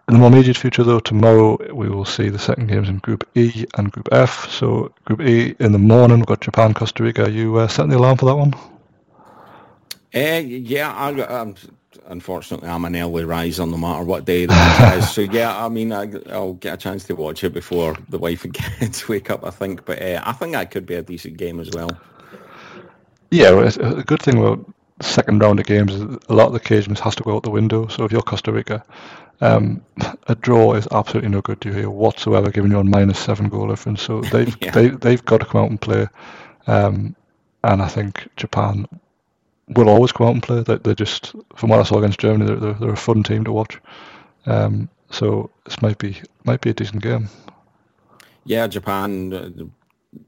in 0.08 0.14
the 0.14 0.20
more 0.20 0.28
immediate 0.28 0.56
future, 0.56 0.82
though, 0.84 1.00
tomorrow 1.00 1.58
we 1.72 1.88
will 1.88 2.06
see 2.06 2.30
the 2.30 2.38
second 2.38 2.68
games 2.68 2.88
in 2.88 2.98
Group 2.98 3.28
E 3.34 3.66
and 3.76 3.92
Group 3.92 4.08
F. 4.10 4.50
So, 4.50 4.92
Group 5.04 5.20
E 5.20 5.54
in 5.60 5.72
the 5.72 5.78
morning, 5.78 6.18
we've 6.18 6.26
got 6.26 6.40
Japan, 6.40 6.72
Costa 6.72 7.02
Rica. 7.02 7.24
Are 7.24 7.30
you 7.30 7.58
uh, 7.58 7.68
setting 7.68 7.90
the 7.90 7.98
alarm 7.98 8.16
for 8.16 8.26
that 8.26 8.36
one? 8.36 8.54
Uh, 10.14 10.40
yeah, 10.40 10.94
I, 10.94 11.20
um, 11.20 11.54
unfortunately, 12.08 12.68
I'm 12.68 12.84
an 12.84 12.96
early 12.96 13.24
riser 13.24 13.66
no 13.66 13.76
matter 13.76 14.02
what 14.02 14.24
day 14.24 14.46
that 14.46 14.98
is. 14.98 15.10
So 15.10 15.22
yeah, 15.22 15.64
I 15.64 15.68
mean, 15.68 15.92
I, 15.92 16.06
will 16.06 16.54
get 16.54 16.74
a 16.74 16.76
chance 16.76 17.04
to 17.04 17.14
watch 17.14 17.44
it 17.44 17.52
before 17.54 17.96
the 18.08 18.18
wife 18.18 18.44
and 18.44 18.54
kids 18.54 19.08
wake 19.08 19.30
up. 19.30 19.44
I 19.44 19.50
think, 19.50 19.84
but 19.84 20.00
uh, 20.02 20.22
I 20.24 20.32
think 20.32 20.52
that 20.52 20.70
could 20.70 20.86
be 20.86 20.94
a 20.94 21.02
decent 21.02 21.36
game 21.36 21.60
as 21.60 21.70
well. 21.70 21.90
Yeah, 23.30 23.50
well, 23.50 23.68
a 23.68 24.02
good 24.02 24.22
thing 24.22 24.38
about 24.38 24.64
second 25.00 25.40
round 25.40 25.60
of 25.60 25.66
games 25.66 25.94
is 25.94 26.02
a 26.28 26.34
lot 26.34 26.46
of 26.46 26.52
the 26.52 26.58
occasions 26.58 26.98
has 27.00 27.14
to 27.16 27.22
go 27.22 27.36
out 27.36 27.42
the 27.42 27.50
window. 27.50 27.86
So 27.88 28.04
if 28.04 28.12
you're 28.12 28.22
Costa 28.22 28.52
Rica, 28.52 28.82
um, 29.40 29.82
a 30.26 30.34
draw 30.34 30.74
is 30.74 30.88
absolutely 30.90 31.30
no 31.30 31.42
good 31.42 31.60
to 31.60 31.68
you 31.68 31.74
here 31.74 31.90
whatsoever, 31.90 32.50
given 32.50 32.70
you're 32.70 32.80
on 32.80 32.90
minus 32.90 33.18
seven 33.18 33.48
goal 33.48 33.68
difference. 33.68 34.02
So 34.02 34.20
they've 34.32 34.56
yeah. 34.60 34.70
they, 34.70 34.88
they've 34.88 35.24
got 35.24 35.38
to 35.38 35.46
come 35.46 35.62
out 35.62 35.70
and 35.70 35.80
play. 35.80 36.06
Um, 36.66 37.14
and 37.64 37.82
I 37.82 37.88
think 37.88 38.28
Japan 38.36 38.86
will 39.70 39.88
always 39.88 40.12
come 40.12 40.26
out 40.26 40.34
and 40.34 40.42
play. 40.42 40.62
They, 40.62 40.76
they're 40.76 40.94
just, 40.94 41.34
from 41.56 41.70
what 41.70 41.80
I 41.80 41.82
saw 41.82 41.98
against 41.98 42.20
Germany, 42.20 42.46
they're, 42.46 42.56
they're, 42.56 42.74
they're 42.74 42.92
a 42.92 42.96
fun 42.96 43.22
team 43.22 43.44
to 43.44 43.52
watch. 43.52 43.78
Um, 44.46 44.88
so 45.10 45.50
this 45.64 45.80
might 45.82 45.98
be 45.98 46.20
might 46.44 46.60
be 46.60 46.70
a 46.70 46.74
decent 46.74 47.02
game. 47.02 47.28
Yeah, 48.44 48.66
Japan 48.66 49.32
uh, 49.32 49.50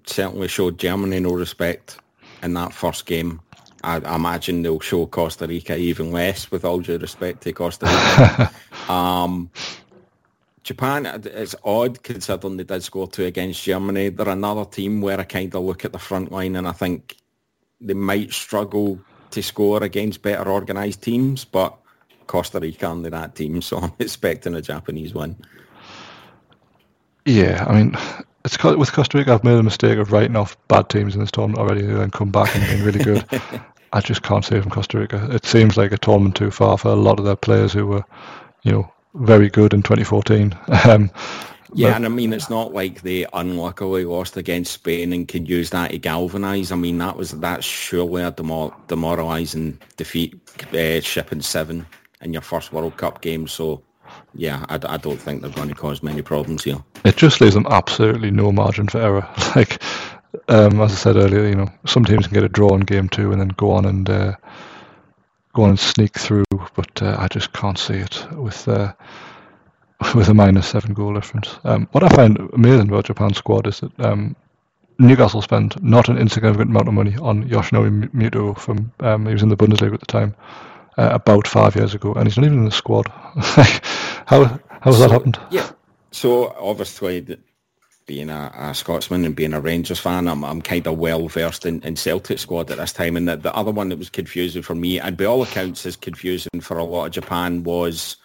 certainly 0.04 0.48
showed 0.48 0.78
Germany 0.78 1.20
no 1.20 1.32
respect 1.32 1.98
in 2.42 2.54
that 2.54 2.72
first 2.72 3.06
game. 3.06 3.40
I, 3.82 3.96
I, 3.96 4.16
imagine 4.16 4.62
they'll 4.62 4.80
show 4.80 5.06
Costa 5.06 5.46
Rica 5.46 5.76
even 5.76 6.12
less, 6.12 6.50
with 6.50 6.64
all 6.64 6.80
due 6.80 6.98
respect 6.98 7.42
to 7.42 7.52
Costa 7.52 7.86
Rica. 7.86 8.50
um, 8.92 9.50
Japan, 10.62 11.06
it's 11.24 11.54
odd 11.64 12.02
considering 12.02 12.58
they 12.58 12.64
did 12.64 12.82
score 12.82 13.08
two 13.08 13.24
against 13.24 13.62
Germany. 13.62 14.10
They're 14.10 14.28
another 14.28 14.66
team 14.66 15.00
where 15.00 15.18
I 15.18 15.24
kind 15.24 15.54
of 15.54 15.64
look 15.64 15.86
at 15.86 15.92
the 15.92 15.98
front 15.98 16.30
line 16.30 16.56
and 16.56 16.68
I 16.68 16.72
think 16.72 17.16
they 17.80 17.94
might 17.94 18.32
struggle 18.32 19.00
to 19.30 19.42
score 19.42 19.82
against 19.82 20.22
better 20.22 20.50
organised 20.50 21.02
teams, 21.02 21.44
but 21.44 21.76
Costa 22.26 22.60
Rica 22.60 22.88
under 22.88 23.10
that 23.10 23.34
team, 23.34 23.62
so 23.62 23.78
I'm 23.78 23.92
expecting 23.98 24.54
a 24.54 24.62
Japanese 24.62 25.14
win. 25.14 25.36
Yeah, 27.26 27.64
I 27.68 27.74
mean, 27.74 27.96
it's 28.44 28.62
with 28.62 28.92
Costa 28.92 29.18
Rica. 29.18 29.34
I've 29.34 29.44
made 29.44 29.58
a 29.58 29.62
mistake 29.62 29.98
of 29.98 30.12
writing 30.12 30.36
off 30.36 30.56
bad 30.68 30.88
teams 30.88 31.14
in 31.14 31.20
this 31.20 31.30
tournament 31.30 31.58
already, 31.58 31.84
and 31.84 31.96
then 31.96 32.10
come 32.10 32.30
back 32.30 32.54
and 32.54 32.66
being 32.66 32.84
really 32.84 33.04
good. 33.04 33.24
I 33.92 34.00
just 34.00 34.22
can't 34.22 34.44
say 34.44 34.60
from 34.60 34.70
Costa 34.70 34.98
Rica. 34.98 35.28
It 35.32 35.44
seems 35.44 35.76
like 35.76 35.92
a 35.92 35.98
tournament 35.98 36.36
too 36.36 36.50
far 36.50 36.78
for 36.78 36.88
a 36.88 36.96
lot 36.96 37.18
of 37.18 37.24
their 37.24 37.36
players 37.36 37.72
who 37.72 37.86
were, 37.86 38.04
you 38.62 38.72
know, 38.72 38.92
very 39.14 39.50
good 39.50 39.74
in 39.74 39.82
2014. 39.82 40.56
Um, 40.88 41.10
yeah, 41.74 41.94
and 41.96 42.04
I 42.04 42.08
mean, 42.08 42.32
it's 42.32 42.50
not 42.50 42.72
like 42.72 43.02
they 43.02 43.26
unluckily 43.32 44.04
lost 44.04 44.36
against 44.36 44.72
Spain 44.72 45.12
and 45.12 45.28
could 45.28 45.48
use 45.48 45.70
that 45.70 45.90
to 45.90 45.98
galvanise. 45.98 46.72
I 46.72 46.76
mean, 46.76 46.98
that 46.98 47.16
was 47.16 47.32
that's 47.32 47.64
surely 47.64 48.22
a 48.22 48.32
demor- 48.32 48.74
demoralising 48.88 49.78
defeat, 49.96 50.34
uh, 50.72 51.00
shipping 51.00 51.42
seven 51.42 51.86
in 52.20 52.32
your 52.32 52.42
first 52.42 52.72
World 52.72 52.96
Cup 52.96 53.20
game. 53.20 53.46
So, 53.46 53.82
yeah, 54.34 54.64
I, 54.68 54.78
I 54.82 54.96
don't 54.96 55.20
think 55.20 55.42
they're 55.42 55.50
going 55.50 55.68
to 55.68 55.74
cause 55.74 56.02
many 56.02 56.22
problems 56.22 56.64
here. 56.64 56.82
It 57.04 57.16
just 57.16 57.40
leaves 57.40 57.54
them 57.54 57.66
absolutely 57.70 58.30
no 58.30 58.52
margin 58.52 58.88
for 58.88 59.00
error. 59.00 59.28
Like, 59.56 59.82
um, 60.48 60.80
as 60.80 60.92
I 60.92 60.94
said 60.94 61.16
earlier, 61.16 61.48
you 61.48 61.56
know, 61.56 61.68
some 61.86 62.04
teams 62.04 62.26
can 62.26 62.34
get 62.34 62.44
a 62.44 62.48
draw 62.48 62.74
in 62.74 62.82
game 62.82 63.08
two 63.08 63.32
and 63.32 63.40
then 63.40 63.48
go 63.48 63.72
on 63.72 63.84
and 63.84 64.08
uh, 64.08 64.36
go 65.54 65.64
on 65.64 65.70
and 65.70 65.80
sneak 65.80 66.16
through, 66.16 66.44
but 66.76 67.02
uh, 67.02 67.16
I 67.18 67.26
just 67.26 67.52
can't 67.52 67.78
see 67.78 67.94
it 67.94 68.26
with. 68.32 68.68
Uh, 68.68 68.92
with 70.14 70.28
a 70.28 70.34
minus 70.34 70.68
seven 70.68 70.94
goal 70.94 71.14
difference. 71.14 71.58
Um, 71.64 71.88
what 71.92 72.04
I 72.04 72.08
find 72.08 72.38
amazing 72.52 72.88
about 72.88 73.06
Japan's 73.06 73.38
squad 73.38 73.66
is 73.66 73.80
that 73.80 74.00
um, 74.00 74.36
Newcastle 74.98 75.42
spent 75.42 75.82
not 75.82 76.08
an 76.08 76.18
insignificant 76.18 76.70
amount 76.70 76.88
of 76.88 76.94
money 76.94 77.16
on 77.16 77.48
Yoshinori 77.48 78.10
Muto 78.12 78.58
from 78.58 78.92
um, 79.00 79.26
he 79.26 79.32
was 79.32 79.42
in 79.42 79.48
the 79.48 79.56
Bundesliga 79.56 79.94
at 79.94 80.00
the 80.00 80.06
time 80.06 80.34
uh, 80.98 81.10
about 81.12 81.46
five 81.46 81.76
years 81.76 81.94
ago, 81.94 82.12
and 82.14 82.26
he's 82.26 82.36
not 82.36 82.46
even 82.46 82.58
in 82.58 82.64
the 82.64 82.70
squad. 82.70 83.08
how 84.26 84.44
how 84.44 84.58
has 84.80 84.96
so, 84.96 85.02
that 85.02 85.10
happened? 85.10 85.38
Yeah, 85.50 85.70
so 86.10 86.54
obviously 86.58 87.38
being 88.06 88.30
a, 88.30 88.50
a, 88.56 88.74
Scotsman 88.74 89.24
and 89.24 89.36
being 89.36 89.52
a 89.52 89.60
Rangers 89.60 90.00
fan, 90.00 90.26
I'm, 90.26 90.44
I'm 90.44 90.60
kind 90.60 90.86
of 90.88 90.98
well 90.98 91.28
versed 91.28 91.64
in, 91.64 91.80
in 91.82 91.94
Celtic 91.94 92.40
squad 92.40 92.68
at 92.70 92.78
this 92.78 92.92
time. 92.92 93.16
And 93.16 93.28
the, 93.28 93.36
the 93.36 93.54
other 93.54 93.70
one 93.70 93.88
that 93.90 93.98
was 93.98 94.10
confusing 94.10 94.62
for 94.62 94.74
me, 94.74 94.98
and 94.98 95.16
by 95.16 95.26
all 95.26 95.42
accounts 95.42 95.86
is 95.86 95.94
confusing 95.94 96.60
for 96.60 96.76
a 96.76 96.82
lot 96.82 97.06
of 97.06 97.12
Japan, 97.12 97.62
was 97.62 98.16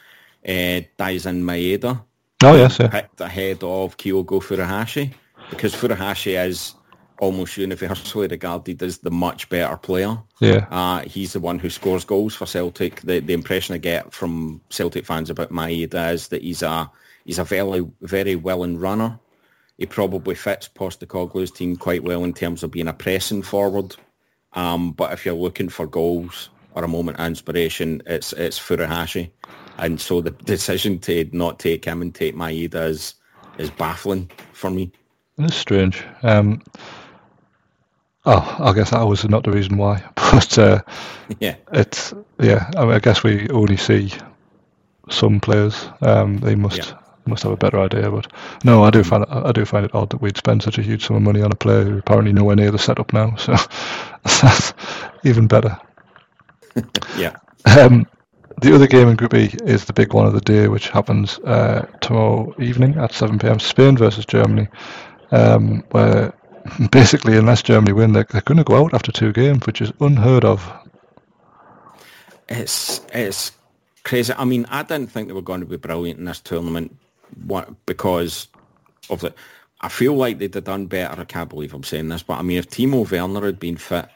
uh, 0.45 0.81
Daizen 0.97 1.41
Maeda. 1.41 2.01
Oh 2.43 2.55
yes, 2.55 2.79
yeah. 2.79 2.87
Picked 2.87 3.21
ahead 3.21 3.63
of 3.63 3.97
Kyogo 3.97 4.41
Furuhashi 4.41 5.13
because 5.49 5.73
Furuhashi 5.75 6.43
is 6.45 6.75
almost 7.19 7.57
universally 7.57 8.27
regarded 8.27 8.81
as 8.83 8.99
the 8.99 9.11
much 9.11 9.47
better 9.49 9.77
player. 9.77 10.17
Yeah. 10.39 10.67
Uh, 10.69 11.01
he's 11.01 11.33
the 11.33 11.39
one 11.39 11.59
who 11.59 11.69
scores 11.69 12.03
goals 12.03 12.35
for 12.35 12.45
Celtic. 12.45 13.01
The 13.01 13.19
the 13.19 13.33
impression 13.33 13.75
I 13.75 13.79
get 13.79 14.13
from 14.13 14.61
Celtic 14.69 15.05
fans 15.05 15.29
about 15.29 15.51
Maeda 15.51 16.13
is 16.13 16.27
that 16.29 16.41
he's 16.41 16.61
a 16.61 16.89
he's 17.23 17.39
a 17.39 17.43
very 17.43 17.85
very 18.01 18.35
willing 18.35 18.77
runner. 18.77 19.19
He 19.77 19.85
probably 19.85 20.35
fits 20.35 20.69
Postecoglou's 20.69 21.51
team 21.51 21.75
quite 21.75 22.03
well 22.03 22.23
in 22.23 22.33
terms 22.33 22.63
of 22.63 22.71
being 22.71 22.87
a 22.87 22.93
pressing 22.93 23.41
forward. 23.41 23.95
Um, 24.53 24.91
but 24.91 25.11
if 25.11 25.25
you're 25.25 25.35
looking 25.35 25.67
for 25.67 25.85
goals 25.85 26.49
or 26.73 26.83
a 26.85 26.87
moment 26.87 27.19
of 27.19 27.25
inspiration, 27.25 28.01
it's 28.05 28.33
it's 28.33 28.59
Furuhashi. 28.59 29.31
And 29.77 29.99
so 29.99 30.21
the 30.21 30.31
decision 30.31 30.99
to 30.99 31.29
not 31.33 31.59
take 31.59 31.85
him 31.85 32.01
and 32.01 32.13
take 32.13 32.35
Maeda 32.35 32.87
is 32.89 33.15
is 33.57 33.69
baffling 33.69 34.29
for 34.53 34.69
me. 34.69 34.91
It's 35.37 35.55
strange. 35.55 36.03
Um, 36.23 36.61
Oh, 38.27 38.55
I 38.59 38.73
guess 38.73 38.89
that 38.89 39.03
was 39.03 39.23
not 39.29 39.43
the 39.43 39.51
reason 39.51 39.77
why, 39.77 40.03
but 40.15 40.57
uh, 40.57 40.81
yeah, 41.39 41.55
it's 41.73 42.11
yeah. 42.39 42.71
I, 42.75 42.85
mean, 42.85 42.93
I 42.93 42.99
guess 42.99 43.23
we 43.23 43.47
only 43.49 43.77
see 43.77 44.11
some 45.11 45.39
players. 45.39 45.87
Um, 46.01 46.37
they 46.39 46.55
must 46.55 46.77
yeah. 46.77 46.97
must 47.27 47.43
have 47.43 47.51
a 47.51 47.57
better 47.57 47.79
idea. 47.79 48.09
But 48.09 48.31
no, 48.63 48.83
I 48.83 48.89
do 48.89 49.03
find 49.03 49.23
it, 49.23 49.29
I 49.29 49.51
do 49.51 49.63
find 49.63 49.85
it 49.85 49.93
odd 49.93 50.09
that 50.09 50.21
we'd 50.21 50.37
spend 50.37 50.63
such 50.63 50.79
a 50.79 50.81
huge 50.81 51.05
sum 51.05 51.17
of 51.17 51.21
money 51.21 51.43
on 51.43 51.51
a 51.51 51.55
player 51.55 51.83
who 51.83 51.99
apparently 51.99 52.33
nowhere 52.33 52.55
near 52.55 52.71
the 52.71 52.79
setup 52.79 53.13
now. 53.13 53.35
So 53.45 53.53
that's 54.41 54.73
even 55.23 55.45
better. 55.45 55.77
yeah. 57.15 57.35
Um, 57.77 58.07
the 58.61 58.73
other 58.73 58.87
game 58.87 59.07
in 59.07 59.15
Group 59.15 59.33
E 59.33 59.53
is 59.65 59.85
the 59.85 59.93
big 59.93 60.13
one 60.13 60.25
of 60.25 60.33
the 60.33 60.41
day, 60.41 60.67
which 60.67 60.89
happens 60.89 61.39
uh, 61.39 61.85
tomorrow 62.01 62.53
evening 62.59 62.97
at 62.97 63.13
7 63.13 63.37
p.m. 63.39 63.59
Spain 63.59 63.97
versus 63.97 64.25
Germany, 64.25 64.67
um, 65.31 65.83
where 65.91 66.33
basically, 66.91 67.37
unless 67.37 67.61
Germany 67.61 67.93
win, 67.93 68.13
they're, 68.13 68.27
they're 68.29 68.41
going 68.41 68.57
to 68.57 68.63
go 68.63 68.83
out 68.83 68.93
after 68.93 69.11
two 69.11 69.33
games, 69.33 69.65
which 69.65 69.81
is 69.81 69.91
unheard 69.99 70.45
of. 70.45 70.71
It's 72.47 73.01
it's 73.13 73.51
crazy. 74.03 74.33
I 74.37 74.45
mean, 74.45 74.65
I 74.69 74.83
didn't 74.83 75.11
think 75.11 75.27
they 75.27 75.33
were 75.33 75.41
going 75.41 75.61
to 75.61 75.65
be 75.65 75.77
brilliant 75.77 76.19
in 76.19 76.25
this 76.25 76.39
tournament 76.39 76.95
because 77.85 78.47
of 79.09 79.21
the. 79.21 79.33
I 79.81 79.89
feel 79.89 80.13
like 80.15 80.39
they'd 80.39 80.53
have 80.53 80.63
done 80.63 80.85
better. 80.85 81.21
I 81.21 81.25
can't 81.25 81.49
believe 81.49 81.73
I'm 81.73 81.83
saying 81.83 82.07
this, 82.09 82.23
but 82.23 82.39
I 82.39 82.41
mean, 82.41 82.57
if 82.57 82.69
Timo 82.69 83.09
Werner 83.09 83.45
had 83.45 83.59
been 83.59 83.77
fit, 83.77 84.07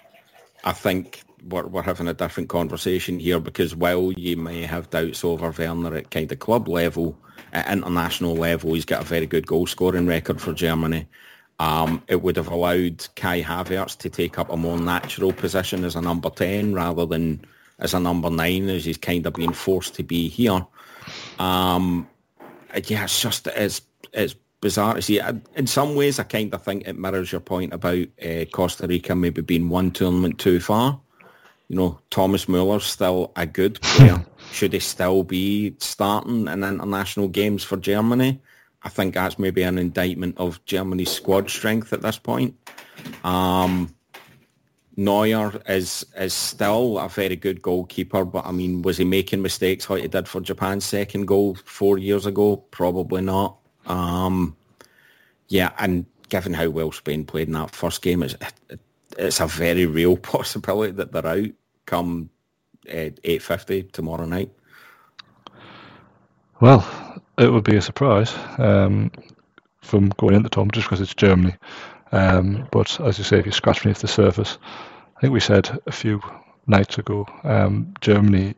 I 0.63 0.71
think 0.71 1.23
we're, 1.43 1.67
we're 1.67 1.81
having 1.81 2.07
a 2.07 2.13
different 2.13 2.49
conversation 2.49 3.19
here 3.19 3.39
because 3.39 3.75
while 3.75 4.11
you 4.13 4.37
may 4.37 4.63
have 4.63 4.89
doubts 4.89 5.23
over 5.23 5.51
Werner 5.51 5.95
at 5.95 6.11
kind 6.11 6.31
of 6.31 6.39
club 6.39 6.67
level, 6.67 7.17
at 7.53 7.71
international 7.71 8.35
level, 8.35 8.73
he's 8.73 8.85
got 8.85 9.01
a 9.01 9.05
very 9.05 9.25
good 9.25 9.47
goal 9.47 9.65
scoring 9.65 10.07
record 10.07 10.41
for 10.41 10.53
Germany. 10.53 11.07
Um, 11.59 12.01
it 12.07 12.21
would 12.21 12.37
have 12.37 12.47
allowed 12.47 13.07
Kai 13.15 13.41
Havertz 13.41 13.97
to 13.97 14.09
take 14.09 14.39
up 14.39 14.49
a 14.49 14.57
more 14.57 14.79
natural 14.79 15.33
position 15.33 15.83
as 15.83 15.95
a 15.95 16.01
number 16.01 16.29
10 16.29 16.73
rather 16.73 17.05
than 17.05 17.43
as 17.79 17.93
a 17.93 17.99
number 17.99 18.29
9 18.29 18.69
as 18.69 18.85
he's 18.85 18.97
kind 18.97 19.25
of 19.25 19.33
being 19.33 19.53
forced 19.53 19.95
to 19.95 20.03
be 20.03 20.29
here. 20.29 20.65
Um, 21.37 22.07
yeah, 22.85 23.03
it's 23.03 23.21
just, 23.21 23.47
it's, 23.47 23.81
it's 24.13 24.35
bizarre 24.61 24.95
to 24.95 25.01
see. 25.01 25.19
In 25.55 25.67
some 25.67 25.95
ways, 25.95 26.19
I 26.19 26.23
kind 26.23 26.53
of 26.53 26.63
think 26.63 26.87
it 26.87 26.97
mirrors 26.97 27.31
your 27.31 27.41
point 27.41 27.73
about 27.73 28.07
uh, 28.23 28.45
Costa 28.51 28.87
Rica 28.87 29.15
maybe 29.15 29.41
being 29.41 29.69
one 29.69 29.91
tournament 29.91 30.39
too 30.39 30.59
far. 30.59 30.99
You 31.69 31.75
know, 31.75 31.99
Thomas 32.09 32.49
Muller's 32.49 32.83
still 32.83 33.31
a 33.35 33.45
good 33.45 33.79
player. 33.81 34.25
Should 34.51 34.73
he 34.73 34.79
still 34.79 35.23
be 35.23 35.75
starting 35.79 36.47
in 36.47 36.63
international 36.63 37.27
games 37.27 37.63
for 37.63 37.77
Germany? 37.77 38.41
I 38.81 38.89
think 38.89 39.13
that's 39.13 39.37
maybe 39.37 39.61
an 39.61 39.77
indictment 39.77 40.37
of 40.37 40.63
Germany's 40.65 41.11
squad 41.11 41.49
strength 41.49 41.93
at 41.93 42.01
this 42.01 42.17
point. 42.17 42.55
Um, 43.23 43.93
Neuer 44.97 45.61
is 45.67 46.05
is 46.17 46.33
still 46.33 46.97
a 46.97 47.07
very 47.07 47.35
good 47.35 47.61
goalkeeper, 47.61 48.25
but 48.25 48.45
I 48.45 48.51
mean, 48.51 48.81
was 48.81 48.97
he 48.97 49.05
making 49.05 49.41
mistakes 49.41 49.89
like 49.89 50.01
he 50.01 50.07
did 50.07 50.27
for 50.27 50.41
Japan's 50.41 50.85
second 50.85 51.25
goal 51.25 51.55
four 51.65 51.97
years 51.97 52.25
ago? 52.25 52.57
Probably 52.57 53.21
not. 53.21 53.57
Um, 53.85 54.57
yeah, 55.47 55.71
and 55.77 56.05
given 56.29 56.53
how 56.53 56.69
well 56.69 56.91
Spain 56.91 57.25
played 57.25 57.47
in 57.47 57.53
that 57.53 57.71
first 57.71 58.01
game, 58.01 58.23
it's, 58.23 58.35
it's 59.17 59.39
a 59.39 59.47
very 59.47 59.85
real 59.85 60.17
possibility 60.33 60.91
that 60.93 61.11
they're 61.11 61.25
out 61.25 61.51
come 61.89 62.29
uh, 62.87 63.09
8.50 63.23 63.91
tomorrow 63.91 64.25
night. 64.25 64.51
Well, 66.61 66.85
it 67.37 67.51
would 67.51 67.63
be 67.63 67.77
a 67.77 67.81
surprise 67.81 68.33
um, 68.57 69.11
from 69.81 70.09
going 70.09 70.35
into 70.35 70.49
Tom 70.49 70.69
just 70.71 70.87
because 70.87 71.01
it's 71.01 71.15
Germany. 71.15 71.55
Um, 72.11 72.67
but 72.71 72.99
as 73.01 73.17
you 73.17 73.23
say, 73.23 73.39
if 73.39 73.45
you 73.45 73.51
scratch 73.51 73.83
beneath 73.83 73.99
the 73.99 74.07
surface, 74.07 74.57
I 75.17 75.21
think 75.21 75.33
we 75.33 75.39
said 75.39 75.69
a 75.87 75.91
few 75.91 76.21
nights 76.67 76.97
ago, 76.97 77.25
um, 77.43 77.93
Germany 78.01 78.55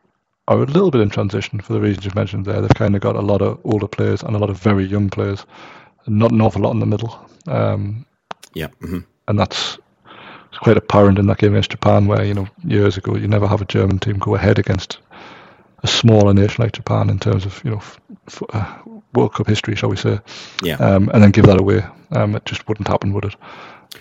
are 0.48 0.58
a 0.58 0.66
little 0.66 0.90
bit 0.90 1.00
in 1.00 1.10
transition 1.10 1.60
for 1.60 1.72
the 1.72 1.80
reasons 1.80 2.04
you've 2.04 2.14
mentioned 2.14 2.44
there. 2.44 2.60
They've 2.60 2.70
kind 2.74 2.94
of 2.94 3.00
got 3.00 3.16
a 3.16 3.20
lot 3.20 3.40
of 3.40 3.60
older 3.64 3.88
players 3.88 4.22
and 4.22 4.34
a 4.34 4.38
lot 4.38 4.50
of 4.50 4.58
very 4.58 4.84
young 4.84 5.08
players, 5.08 5.46
not 6.06 6.32
an 6.32 6.40
awful 6.40 6.62
lot 6.62 6.72
in 6.72 6.80
the 6.80 6.86
middle. 6.86 7.26
Um, 7.46 8.04
yeah. 8.54 8.68
Mm-hmm. 8.82 9.00
And 9.28 9.38
that's 9.38 9.78
it's 10.52 10.58
quite 10.58 10.76
apparent 10.76 11.18
in 11.18 11.26
that 11.28 11.38
game 11.38 11.52
against 11.54 11.70
Japan, 11.70 12.06
where 12.06 12.22
you 12.24 12.34
know 12.34 12.46
years 12.62 12.98
ago 12.98 13.16
you 13.16 13.26
never 13.26 13.48
have 13.48 13.62
a 13.62 13.64
German 13.64 13.98
team 13.98 14.18
go 14.18 14.34
ahead 14.34 14.58
against 14.58 14.98
a 15.82 15.86
smaller 15.86 16.34
nation 16.34 16.62
like 16.62 16.72
Japan 16.72 17.08
in 17.08 17.18
terms 17.18 17.46
of 17.46 17.62
you 17.64 17.70
know 17.70 17.78
f- 17.78 18.00
f- 18.28 18.42
uh, 18.52 18.78
World 19.14 19.32
Cup 19.32 19.46
history, 19.46 19.74
shall 19.74 19.88
we 19.88 19.96
say? 19.96 20.20
Yeah. 20.62 20.76
Um, 20.76 21.10
and 21.14 21.22
then 21.22 21.30
give 21.30 21.46
that 21.46 21.58
away. 21.58 21.82
Um, 22.10 22.36
it 22.36 22.44
just 22.44 22.68
wouldn't 22.68 22.86
happen, 22.86 23.14
would 23.14 23.24
it? 23.24 23.36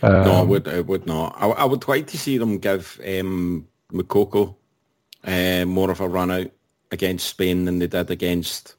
Um, 0.01 0.23
no, 0.25 0.41
it 0.43 0.47
would. 0.47 0.67
It 0.67 0.87
would 0.87 1.07
not. 1.07 1.35
I, 1.39 1.47
I 1.47 1.63
would 1.63 1.87
like 1.87 2.07
to 2.07 2.17
see 2.17 2.37
them 2.37 2.57
give 2.57 2.99
um, 2.99 3.65
Moukoko 3.93 4.53
uh, 5.23 5.65
more 5.65 5.89
of 5.89 6.01
a 6.01 6.07
run 6.09 6.31
out 6.31 6.51
against 6.91 7.29
Spain 7.29 7.63
than 7.63 7.79
they 7.79 7.87
did 7.87 8.11
against 8.11 8.75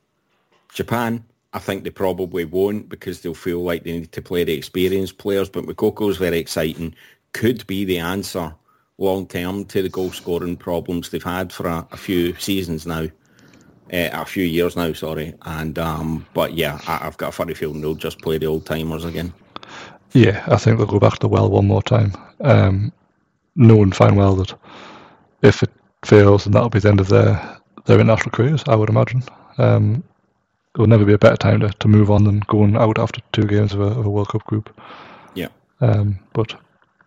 Japan. 0.75 1.25
I 1.55 1.59
think 1.59 1.85
they 1.85 1.91
probably 1.91 2.45
won't 2.45 2.91
because 2.91 3.21
they'll 3.21 3.35
feel 3.35 3.63
like 3.63 3.85
they 3.85 3.93
need 3.93 4.13
to 4.13 4.23
play 4.23 4.45
the 4.45 4.53
experienced 4.53 5.17
players. 5.17 5.49
But 5.49 5.65
Moukoko 5.65 6.11
is 6.11 6.19
very 6.19 6.39
exciting. 6.39 6.95
Could 7.33 7.67
be 7.67 7.85
the 7.85 7.99
answer 7.99 8.55
long 8.99 9.27
term 9.27 9.65
to 9.67 9.83
the 9.83 9.89
goal 9.89 10.11
scoring 10.13 10.57
problems 10.57 11.11
they've 11.11 11.23
had 11.23 11.53
for 11.53 11.67
a, 11.67 11.87
a 11.93 11.97
few 11.97 12.35
seasons 12.37 12.87
now, 12.87 13.05
uh, 13.93 14.11
a 14.13 14.25
few 14.25 14.45
years 14.45 14.77
now. 14.77 14.93
Sorry, 14.93 15.35
and 15.43 15.79
um, 15.79 16.27
but 16.35 16.55
yeah, 16.55 16.79
I, 16.87 16.99
have 16.99 17.17
got 17.17 17.31
a 17.31 17.33
funny 17.33 17.55
feeling 17.55 17.81
they'll 17.81 17.95
just 17.95 18.21
play 18.21 18.39
the 18.39 18.47
old 18.47 18.67
timers 18.67 19.05
again. 19.05 19.33
Yeah, 20.13 20.45
I 20.47 20.57
think 20.57 20.79
they'll 20.79 20.87
go 20.87 21.01
back 21.01 21.15
to 21.15 21.21
the 21.21 21.29
well 21.29 21.51
one 21.51 21.67
more 21.67 21.83
time, 21.83 22.13
um, 22.43 22.93
knowing 23.57 23.93
fine 23.93 24.15
well 24.15 24.37
that 24.37 24.55
if 25.43 25.63
it 25.63 25.71
fails, 26.05 26.45
then 26.45 26.53
that'll 26.53 26.69
be 26.69 26.79
the 26.79 26.89
end 26.89 27.01
of 27.01 27.09
their 27.09 27.59
their 27.87 28.01
international 28.01 28.31
careers. 28.31 28.63
I 28.67 28.77
would 28.77 28.91
imagine. 28.91 29.23
Um, 29.59 30.05
it 30.75 30.79
will 30.79 30.87
never 30.87 31.05
be 31.05 31.13
a 31.13 31.19
better 31.19 31.37
time 31.37 31.61
to, 31.61 31.69
to 31.69 31.89
move 31.89 32.11
on 32.11 32.25
than 32.25 32.41
going 32.47 32.77
out 32.77 32.99
after 32.99 33.21
two 33.33 33.45
games 33.45 33.75
of 33.75 33.81
a, 33.81 33.85
of 33.85 34.07
a 34.07 34.11
World 34.11 34.29
Cup 34.29 34.45
group. 34.45 34.75
Yeah. 35.35 35.49
Um, 35.83 36.19
but 36.33 36.55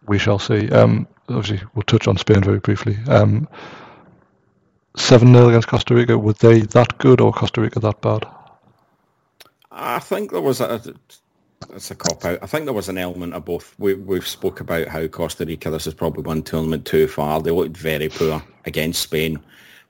we 0.08 0.20
shall 0.20 0.39
see. 0.39 0.70
Um, 0.70 1.08
obviously, 1.30 1.65
we'll 1.74 1.84
touch 1.84 2.08
on 2.08 2.18
Spain 2.18 2.44
very 2.44 2.60
briefly. 2.60 2.98
Um, 3.08 3.48
7 4.98 5.34
0 5.34 5.50
against 5.50 5.68
Costa 5.68 5.94
Rica, 5.94 6.18
were 6.18 6.34
they 6.34 6.62
that 6.62 6.98
good 6.98 7.20
or 7.20 7.34
Costa 7.34 7.62
Rica 7.62 7.80
that 7.80 8.02
bad? 8.02 8.26
I 9.72 10.00
think 10.00 10.32
there 10.32 10.41
was 10.41 10.62
a. 10.62 10.82
It's 11.74 11.89
a 11.89 11.96
cop 11.96 12.24
out. 12.24 12.39
I 12.41 12.46
think 12.46 12.65
there 12.65 12.74
was 12.74 12.89
an 12.89 12.98
element 12.98 13.34
of 13.34 13.46
both. 13.46 13.74
We, 13.78 13.96
we've 13.96 14.28
spoke 14.28 14.60
about 14.60 14.88
how 14.88 15.08
Costa 15.08 15.46
Rica, 15.46 15.70
this 15.70 15.88
is 15.88 15.94
probably 15.94 16.24
one 16.24 16.44
tournament 16.44 16.86
too 16.86 17.08
far. 17.08 17.41
They 17.41 17.52
looked 17.52 17.76
very 17.76 18.10
poor 18.10 18.44
against 18.65 19.02
Spain. 19.02 19.39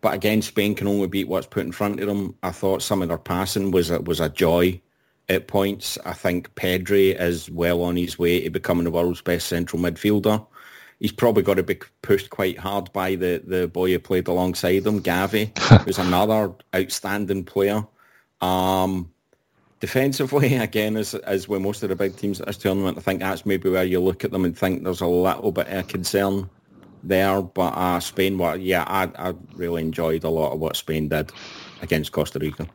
But 0.01 0.13
again, 0.13 0.41
Spain 0.41 0.75
can 0.75 0.87
only 0.87 1.07
beat 1.07 1.27
what's 1.27 1.47
put 1.47 1.65
in 1.65 1.71
front 1.71 1.99
of 1.99 2.07
them. 2.07 2.35
I 2.43 2.51
thought 2.51 2.81
some 2.81 3.01
of 3.01 3.09
their 3.09 3.17
passing 3.17 3.71
was 3.71 3.89
a, 3.89 3.99
was 4.01 4.19
a 4.19 4.29
joy 4.29 4.81
at 5.29 5.47
points. 5.47 5.97
I 6.05 6.13
think 6.13 6.53
Pedri 6.55 7.19
is 7.19 7.49
well 7.49 7.81
on 7.83 7.95
his 7.95 8.19
way 8.19 8.41
to 8.41 8.49
becoming 8.49 8.85
the 8.85 8.91
world's 8.91 9.21
best 9.21 9.47
central 9.47 9.81
midfielder. 9.81 10.45
He's 10.99 11.11
probably 11.11 11.43
got 11.43 11.55
to 11.55 11.63
be 11.63 11.79
pushed 12.01 12.29
quite 12.29 12.57
hard 12.57 12.91
by 12.93 13.15
the, 13.15 13.43
the 13.45 13.67
boy 13.67 13.91
who 13.91 13.99
played 13.99 14.27
alongside 14.27 14.85
him, 14.85 15.01
Gavi, 15.01 15.57
who's 15.85 15.99
another 15.99 16.53
outstanding 16.73 17.43
player. 17.43 17.85
Um, 18.41 19.11
defensively, 19.79 20.55
again, 20.55 20.95
as 20.95 21.13
as 21.15 21.47
with 21.49 21.61
most 21.61 21.83
of 21.83 21.89
the 21.89 21.95
big 21.95 22.15
teams 22.15 22.39
at 22.39 22.47
this 22.47 22.57
tournament, 22.57 22.97
I 22.97 23.01
think 23.01 23.19
that's 23.19 23.45
maybe 23.45 23.69
where 23.69 23.83
you 23.83 23.99
look 23.99 24.23
at 24.23 24.31
them 24.31 24.45
and 24.45 24.57
think 24.57 24.83
there's 24.83 25.01
a 25.01 25.07
little 25.07 25.51
bit 25.51 25.67
of 25.67 25.87
concern 25.87 26.49
there. 27.03 27.41
But 27.41 27.73
uh, 27.75 27.99
Spain, 27.99 28.37
well, 28.37 28.57
yeah, 28.57 28.85
I, 28.87 29.29
I 29.29 29.33
really 29.55 29.81
enjoyed 29.81 30.23
a 30.23 30.29
lot 30.29 30.53
of 30.53 30.59
what 30.59 30.75
Spain 30.77 31.09
did 31.09 31.31
against 31.81 32.13
Costa 32.13 32.39
Rica. 32.39 32.67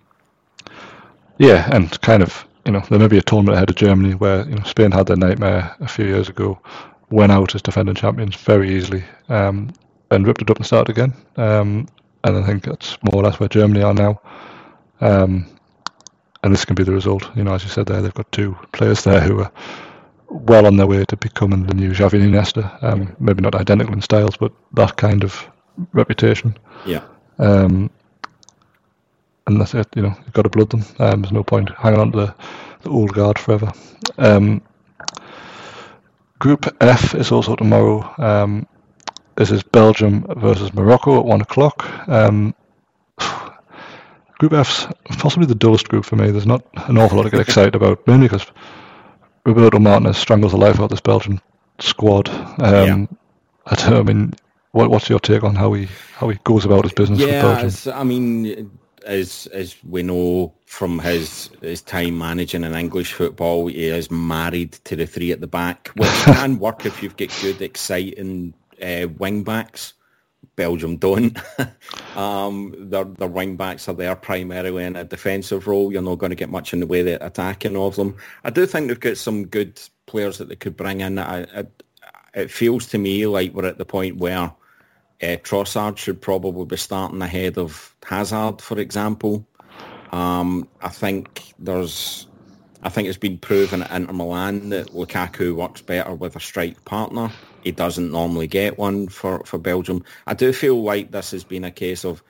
Yeah, 1.40 1.66
and 1.72 1.98
kind 2.02 2.22
of 2.22 2.46
you 2.66 2.72
know, 2.72 2.80
there 2.90 2.98
may 2.98 3.08
be 3.08 3.16
a 3.16 3.22
tournament 3.22 3.56
ahead 3.56 3.70
of 3.70 3.76
Germany 3.76 4.14
where 4.14 4.46
you 4.46 4.56
know 4.56 4.62
Spain 4.64 4.92
had 4.92 5.06
their 5.06 5.16
nightmare 5.16 5.74
a 5.80 5.88
few 5.88 6.04
years 6.04 6.28
ago, 6.28 6.60
went 7.10 7.32
out 7.32 7.54
as 7.54 7.62
defending 7.62 7.94
champions 7.94 8.36
very 8.36 8.76
easily, 8.76 9.02
um, 9.30 9.72
and 10.10 10.26
ripped 10.26 10.42
it 10.42 10.50
up 10.50 10.58
and 10.58 10.66
started 10.66 10.90
again. 10.90 11.14
Um, 11.36 11.88
and 12.24 12.36
I 12.36 12.46
think 12.46 12.64
that's 12.64 12.98
more 13.02 13.22
or 13.22 13.24
less 13.24 13.40
where 13.40 13.48
Germany 13.48 13.82
are 13.82 13.94
now. 13.94 14.20
Um, 15.00 15.46
and 16.42 16.52
this 16.52 16.66
can 16.66 16.74
be 16.74 16.84
the 16.84 16.92
result. 16.92 17.24
You 17.34 17.44
know, 17.44 17.54
as 17.54 17.62
you 17.62 17.70
said 17.70 17.86
there, 17.86 18.02
they've 18.02 18.12
got 18.12 18.30
two 18.32 18.54
players 18.72 19.04
there 19.04 19.20
who 19.20 19.40
are 19.40 19.52
well 20.28 20.66
on 20.66 20.76
their 20.76 20.86
way 20.86 21.06
to 21.06 21.16
becoming 21.16 21.64
the 21.64 21.74
new 21.74 21.92
Xavi 21.92 22.22
and 22.22 22.34
Iniesta. 22.34 22.82
Um, 22.82 23.16
maybe 23.18 23.40
not 23.40 23.54
identical 23.54 23.94
in 23.94 24.02
styles, 24.02 24.36
but 24.36 24.52
that 24.74 24.96
kind 24.96 25.24
of 25.24 25.48
reputation. 25.94 26.58
Yeah. 26.84 27.02
Um, 27.38 27.90
and 29.46 29.60
that's 29.60 29.74
it. 29.74 29.88
You 29.94 30.02
know, 30.02 30.14
you've 30.24 30.32
got 30.32 30.42
to 30.42 30.48
blood 30.48 30.70
them. 30.70 30.84
Um, 30.98 31.22
there's 31.22 31.32
no 31.32 31.42
point 31.42 31.70
hanging 31.76 32.00
on 32.00 32.12
to 32.12 32.18
the, 32.18 32.34
the 32.82 32.90
old 32.90 33.12
guard 33.12 33.38
forever. 33.38 33.72
Um, 34.18 34.62
group 36.38 36.74
F 36.80 37.14
is 37.14 37.32
also 37.32 37.56
tomorrow. 37.56 38.14
Um, 38.18 38.66
this 39.36 39.50
is 39.50 39.62
Belgium 39.62 40.26
versus 40.36 40.74
Morocco 40.74 41.18
at 41.18 41.24
one 41.24 41.40
o'clock. 41.40 42.08
Um, 42.08 42.54
group 44.38 44.52
F's 44.52 44.86
possibly 45.18 45.46
the 45.46 45.54
dullest 45.54 45.88
group 45.88 46.04
for 46.04 46.16
me. 46.16 46.30
There's 46.30 46.46
not 46.46 46.64
an 46.88 46.98
awful 46.98 47.18
lot 47.18 47.24
to 47.24 47.30
get 47.30 47.40
excited 47.48 47.74
about, 47.74 48.06
mainly 48.06 48.26
because 48.26 48.46
Roberto 49.44 49.78
Martinez 49.78 50.18
strangles 50.18 50.52
the 50.52 50.58
life 50.58 50.76
out 50.76 50.84
of 50.84 50.90
this 50.90 51.00
Belgian 51.00 51.40
squad. 51.78 52.28
Um, 52.28 52.58
yeah. 52.58 53.06
I, 53.66 53.74
don't, 53.76 53.94
I 53.94 54.02
mean, 54.02 54.34
what, 54.72 54.90
what's 54.90 55.08
your 55.08 55.20
take 55.20 55.42
on 55.42 55.54
how 55.54 55.72
he 55.72 55.88
how 56.14 56.28
he 56.28 56.38
goes 56.44 56.64
about 56.64 56.84
his 56.84 56.92
business? 56.92 57.20
Yeah, 57.20 57.68
I 57.94 58.04
mean, 58.04 58.78
as 59.06 59.46
as 59.52 59.76
we 59.84 60.02
know 60.02 60.54
from 60.66 60.98
his 60.98 61.50
his 61.60 61.82
time 61.82 62.18
managing 62.18 62.64
in 62.64 62.74
English 62.74 63.12
football, 63.12 63.66
he 63.66 63.86
is 63.86 64.10
married 64.10 64.72
to 64.84 64.96
the 64.96 65.06
three 65.06 65.32
at 65.32 65.40
the 65.40 65.46
back, 65.46 65.88
which 65.96 66.08
can 66.24 66.58
work 66.58 66.86
if 66.86 67.02
you've 67.02 67.16
got 67.16 67.36
good, 67.40 67.62
exciting 67.62 68.54
uh, 68.82 69.06
wing 69.18 69.42
backs. 69.42 69.94
Belgium 70.56 70.96
don't. 70.96 71.38
um, 72.16 72.74
their 72.76 73.04
their 73.04 73.28
wing 73.28 73.56
backs 73.56 73.88
are 73.88 73.94
there 73.94 74.16
primarily 74.16 74.84
in 74.84 74.96
a 74.96 75.04
defensive 75.04 75.66
role. 75.66 75.92
You're 75.92 76.02
not 76.02 76.18
going 76.18 76.30
to 76.30 76.36
get 76.36 76.50
much 76.50 76.72
in 76.72 76.80
the 76.80 76.86
way 76.86 77.00
of 77.00 77.22
attacking 77.22 77.76
of 77.76 77.96
them. 77.96 78.16
I 78.44 78.50
do 78.50 78.66
think 78.66 78.88
they've 78.88 79.00
got 79.00 79.16
some 79.16 79.46
good 79.46 79.80
players 80.06 80.38
that 80.38 80.48
they 80.48 80.56
could 80.56 80.76
bring 80.76 81.00
in. 81.00 81.18
I, 81.18 81.42
I, 81.60 81.66
it 82.34 82.50
feels 82.50 82.86
to 82.88 82.98
me 82.98 83.26
like 83.26 83.52
we're 83.52 83.66
at 83.66 83.78
the 83.78 83.84
point 83.84 84.18
where 84.18 84.52
uh, 85.22 85.36
Trossard 85.36 85.98
should 85.98 86.20
probably 86.20 86.64
be 86.64 86.76
starting 86.76 87.20
ahead 87.20 87.58
of 87.58 87.94
Hazard, 88.04 88.60
for 88.60 88.78
example. 88.78 89.46
Um, 90.12 90.66
I 90.80 90.88
think 90.88 91.52
there's, 91.58 92.26
I 92.82 92.88
think 92.88 93.08
it's 93.08 93.18
been 93.18 93.38
proven 93.38 93.82
at 93.82 93.90
Inter 93.90 94.12
Milan 94.12 94.70
that 94.70 94.88
Lukaku 94.88 95.54
works 95.54 95.82
better 95.82 96.14
with 96.14 96.36
a 96.36 96.40
strike 96.40 96.84
partner. 96.84 97.30
He 97.62 97.70
doesn't 97.70 98.10
normally 98.10 98.46
get 98.46 98.78
one 98.78 99.08
for, 99.08 99.44
for 99.44 99.58
Belgium. 99.58 100.02
I 100.26 100.34
do 100.34 100.52
feel 100.52 100.82
like 100.82 101.10
this 101.10 101.30
has 101.32 101.44
been 101.44 101.64
a 101.64 101.70
case 101.70 102.04
of 102.04 102.22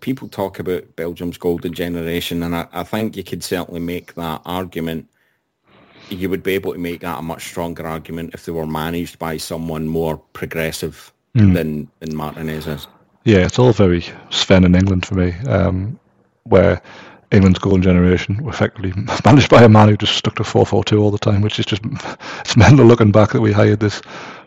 people 0.00 0.28
talk 0.28 0.58
about 0.58 0.96
Belgium's 0.96 1.38
golden 1.38 1.72
generation, 1.72 2.42
and 2.42 2.56
I, 2.56 2.66
I 2.72 2.82
think 2.82 3.16
you 3.16 3.22
could 3.22 3.44
certainly 3.44 3.80
make 3.80 4.14
that 4.14 4.42
argument. 4.44 5.08
You 6.08 6.28
would 6.28 6.42
be 6.42 6.54
able 6.54 6.72
to 6.72 6.78
make 6.78 7.02
that 7.02 7.20
a 7.20 7.22
much 7.22 7.44
stronger 7.44 7.86
argument 7.86 8.34
if 8.34 8.44
they 8.44 8.52
were 8.52 8.66
managed 8.66 9.20
by 9.20 9.36
someone 9.36 9.86
more 9.86 10.16
progressive 10.16 11.12
mm. 11.34 11.54
than 11.54 11.88
than 12.00 12.16
Martinez 12.16 12.66
is. 12.66 12.86
Yeah, 13.24 13.38
it's 13.38 13.58
all 13.58 13.72
very 13.72 14.04
Sven 14.30 14.64
in 14.64 14.74
England 14.74 15.06
for 15.06 15.14
me, 15.14 15.34
um, 15.46 15.98
where 16.44 16.80
England's 17.30 17.58
golden 17.58 17.82
generation 17.82 18.42
were 18.42 18.50
effectively 18.50 18.92
managed 19.24 19.50
by 19.50 19.62
a 19.62 19.68
man 19.68 19.88
who 19.88 19.96
just 19.96 20.16
stuck 20.16 20.34
to 20.36 20.42
4-4-2 20.42 21.00
all 21.00 21.10
the 21.10 21.18
time, 21.18 21.42
which 21.42 21.58
is 21.58 21.66
just 21.66 21.82
it's 22.40 22.56
mental 22.56 22.86
looking 22.86 23.12
back 23.12 23.30
that 23.32 23.40
we 23.40 23.52
hired 23.52 23.80
this 23.80 24.02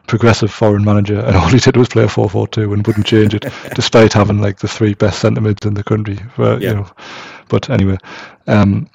progressive 0.07 0.51
foreign 0.51 0.84
manager 0.84 1.19
and 1.19 1.36
all 1.38 1.47
he 1.47 1.59
did 1.59 1.77
was 1.77 1.88
play 1.88 2.03
a 2.03 2.07
4-4-2 2.07 2.73
and 2.73 2.86
wouldn't 2.86 3.05
change 3.05 3.34
it 3.34 3.45
despite 3.73 4.11
having 4.11 4.39
like 4.39 4.57
the 4.57 4.67
three 4.67 4.93
best 4.93 5.19
centre 5.19 5.39
mids 5.39 5.65
in 5.65 5.75
the 5.75 5.84
country. 5.84 6.17
For, 6.36 6.59
yeah. 6.59 6.69
you 6.69 6.75
know, 6.75 6.91
but 7.47 7.69
anyway, 7.69 7.97
um, 8.47 8.89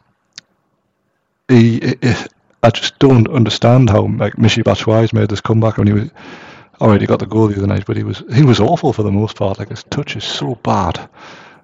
he, 1.49 1.81
he, 1.81 2.15
I 2.63 2.71
just 2.71 2.99
don't 2.99 3.29
understand 3.29 3.89
how 3.89 4.03
like 4.03 4.35
Michy 4.35 4.63
Batshuayi's 4.63 5.15
made 5.15 5.31
this 5.31 5.41
comeback 5.41 5.79
when 5.79 5.87
he 5.87 5.93
was 5.95 6.11
all 6.81 6.89
right, 6.89 7.01
he 7.01 7.07
got 7.07 7.19
the 7.19 7.27
goal 7.27 7.49
the 7.49 7.57
other 7.57 7.67
night, 7.67 7.87
but 7.87 7.97
he 7.97 8.05
was 8.05 8.23
he 8.33 8.43
was 8.43 8.61
awful 8.61 8.93
for 8.93 9.03
the 9.03 9.13
most 9.13 9.37
part. 9.37 9.59
Like 9.59 9.71
his 9.71 9.85
touch 9.85 10.17
is 10.17 10.25
so 10.25 10.55
bad. 10.57 11.09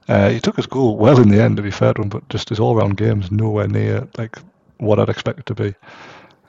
Uh, 0.09 0.29
he 0.31 0.41
took 0.41 0.57
his 0.57 0.67
goal 0.67 0.97
well 0.97 1.21
in 1.21 1.31
the 1.31 1.43
end, 1.43 1.57
to 1.57 1.63
be 1.63 1.71
fair 1.71 1.95
to 1.95 2.03
him, 2.03 2.09
but 2.11 2.29
just 2.29 2.51
his 2.51 2.61
all-round 2.61 2.99
game 2.99 3.23
is 3.23 3.31
nowhere 3.31 3.67
near 3.67 4.07
like 4.19 4.39
what 4.79 4.99
I'd 4.99 5.09
expect 5.09 5.41
it 5.41 5.47
to 5.47 5.55
be. 5.55 5.75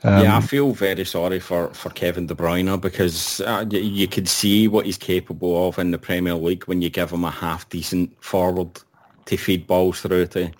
Um, 0.03 0.23
yeah, 0.23 0.37
I 0.37 0.41
feel 0.41 0.71
very 0.73 1.05
sorry 1.05 1.39
for, 1.39 1.69
for 1.73 1.89
Kevin 1.89 2.27
De 2.27 2.35
Bruyne 2.35 2.79
because 2.79 3.39
uh, 3.41 3.65
you, 3.69 3.79
you 3.79 4.07
could 4.07 4.27
see 4.27 4.67
what 4.67 4.85
he's 4.85 4.97
capable 4.97 5.67
of 5.67 5.79
in 5.79 5.91
the 5.91 5.97
Premier 5.97 6.35
League 6.35 6.65
when 6.65 6.81
you 6.81 6.89
give 6.89 7.11
him 7.11 7.23
a 7.23 7.31
half 7.31 7.67
decent 7.69 8.11
forward 8.23 8.69
to 9.25 9.37
feed 9.37 9.65
balls 9.65 10.01
through 10.01 10.27
to. 10.27 10.51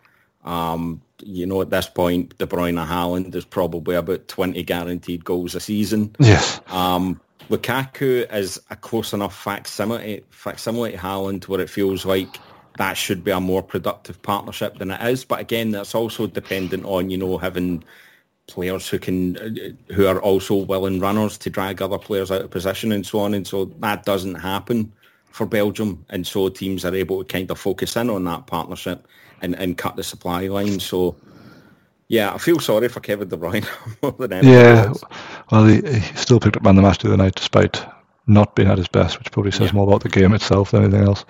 Um, 0.45 1.01
you 1.21 1.45
know, 1.45 1.61
at 1.61 1.69
this 1.69 1.87
point, 1.87 2.37
De 2.37 2.47
Bruyne 2.47 2.85
Haaland 2.85 3.35
is 3.35 3.45
probably 3.45 3.95
about 3.95 4.27
20 4.27 4.63
guaranteed 4.63 5.23
goals 5.23 5.53
a 5.53 5.59
season. 5.59 6.15
Yes. 6.19 6.59
Um, 6.67 7.19
Lukaku 7.49 8.31
is 8.33 8.59
a 8.69 8.75
close 8.75 9.13
enough 9.13 9.35
facsimile, 9.35 10.23
facsimile 10.29 10.91
to 10.91 10.97
Haaland 10.97 11.47
where 11.47 11.61
it 11.61 11.69
feels 11.69 12.05
like 12.05 12.39
that 12.77 12.93
should 12.97 13.23
be 13.23 13.31
a 13.31 13.39
more 13.39 13.63
productive 13.63 14.21
partnership 14.21 14.77
than 14.77 14.91
it 14.91 15.01
is. 15.01 15.23
But 15.23 15.39
again, 15.39 15.71
that's 15.71 15.95
also 15.95 16.27
dependent 16.27 16.85
on, 16.85 17.09
you 17.09 17.17
know, 17.17 17.37
having 17.37 17.83
players 18.47 18.87
who 18.89 18.99
can, 18.99 19.77
who 19.93 20.07
are 20.07 20.21
also 20.21 20.55
willing 20.55 20.99
runners 20.99 21.37
to 21.39 21.49
drag 21.49 21.81
other 21.81 21.97
players 21.97 22.31
out 22.31 22.41
of 22.41 22.51
position 22.51 22.91
and 22.91 23.05
so 23.05 23.19
on. 23.19 23.33
And 23.33 23.47
so 23.47 23.65
that 23.79 24.05
doesn't 24.05 24.35
happen 24.35 24.91
for 25.31 25.45
Belgium. 25.45 26.05
And 26.09 26.27
so 26.27 26.49
teams 26.49 26.85
are 26.85 26.95
able 26.95 27.23
to 27.23 27.25
kind 27.25 27.49
of 27.49 27.59
focus 27.59 27.95
in 27.95 28.09
on 28.09 28.23
that 28.25 28.47
partnership 28.47 29.07
and, 29.41 29.55
and 29.55 29.77
cut 29.77 29.95
the 29.95 30.03
supply 30.03 30.47
line. 30.47 30.79
So 30.79 31.15
yeah, 32.07 32.33
I 32.33 32.37
feel 32.37 32.59
sorry 32.59 32.87
for 32.87 32.99
Kevin 32.99 33.27
De 33.27 33.37
Bruyne 33.37 33.67
more 34.01 34.27
than 34.27 34.45
Yeah, 34.45 34.93
well, 35.51 35.65
he, 35.65 35.81
he, 35.81 35.99
still 36.15 36.39
picked 36.39 36.57
up 36.57 36.63
man 36.63 36.75
the 36.75 36.81
match 36.81 36.99
the 36.99 37.07
other 37.07 37.17
night 37.17 37.35
despite 37.35 37.83
not 38.27 38.55
being 38.55 38.69
at 38.69 38.77
his 38.77 38.87
best, 38.87 39.19
which 39.19 39.31
probably 39.31 39.51
says 39.51 39.67
yeah. 39.67 39.73
more 39.73 39.87
about 39.87 40.01
the 40.01 40.09
game 40.09 40.33
itself 40.33 40.71
than 40.71 40.83
anything 40.83 41.03
else. 41.03 41.25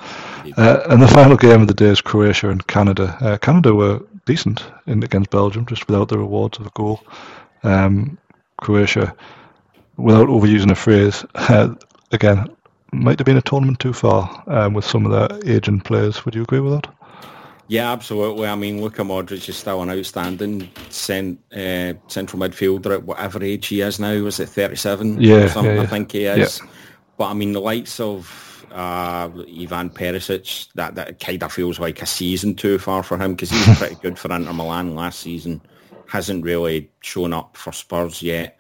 Uh, 0.57 0.81
and 0.89 1.01
the 1.01 1.07
final 1.07 1.35
game 1.35 1.61
of 1.61 1.67
the 1.67 1.73
day 1.73 1.87
is 1.87 2.01
Croatia 2.01 2.49
and 2.49 2.65
Canada. 2.67 3.17
Uh, 3.19 3.37
Canada 3.37 3.73
were 3.73 4.01
decent 4.25 4.63
in, 4.87 5.03
against 5.03 5.29
Belgium, 5.29 5.65
just 5.65 5.87
without 5.87 6.07
the 6.07 6.17
rewards 6.17 6.57
of 6.57 6.67
a 6.67 6.69
goal. 6.71 7.01
Um, 7.63 8.17
Croatia, 8.61 9.13
without 9.97 10.29
overusing 10.29 10.71
a 10.71 10.75
phrase, 10.75 11.25
uh, 11.35 11.73
again, 12.11 12.47
might 12.93 13.19
have 13.19 13.25
been 13.25 13.37
a 13.37 13.41
tournament 13.41 13.79
too 13.79 13.93
far 13.93 14.43
um, 14.47 14.73
with 14.73 14.85
some 14.85 15.05
of 15.05 15.11
their 15.11 15.39
aging 15.53 15.81
players. 15.81 16.23
Would 16.23 16.35
you 16.35 16.43
agree 16.43 16.61
with 16.61 16.81
that? 16.81 16.93
Yeah, 17.67 17.91
absolutely. 17.91 18.47
I 18.47 18.55
mean, 18.55 18.81
Luka 18.81 19.01
Modric 19.01 19.49
is 19.49 19.57
still 19.57 19.81
an 19.81 19.89
outstanding 19.89 20.69
cent, 20.89 21.39
uh, 21.51 21.93
central 22.07 22.39
midfielder 22.39 22.93
at 22.93 23.03
whatever 23.03 23.43
age 23.43 23.67
he 23.67 23.81
is 23.81 23.99
now. 23.99 24.21
Was 24.21 24.39
it 24.39 24.49
37 24.49 25.21
yeah, 25.21 25.45
yeah, 25.45 25.61
yeah, 25.61 25.81
I 25.81 25.85
think 25.87 26.11
he 26.11 26.25
is. 26.25 26.59
Yeah. 26.59 26.69
But 27.17 27.31
I 27.31 27.33
mean, 27.33 27.53
the 27.53 27.61
likes 27.61 27.99
of 27.99 28.65
uh, 28.71 29.29
Ivan 29.59 29.89
Perisic, 29.89 30.71
that, 30.75 30.95
that 30.95 31.19
kind 31.19 31.41
of 31.41 31.51
feels 31.51 31.79
like 31.79 32.01
a 32.01 32.05
season 32.05 32.55
too 32.55 32.77
far 32.77 33.01
for 33.01 33.17
him 33.17 33.33
because 33.33 33.49
he 33.49 33.57
was 33.57 33.77
pretty 33.79 33.95
good 33.95 34.19
for 34.19 34.31
Inter 34.33 34.53
Milan 34.53 34.93
last 34.95 35.19
season. 35.19 35.61
Hasn't 36.07 36.43
really 36.43 36.91
shown 37.01 37.33
up 37.33 37.57
for 37.57 37.71
Spurs 37.71 38.21
yet 38.21 38.59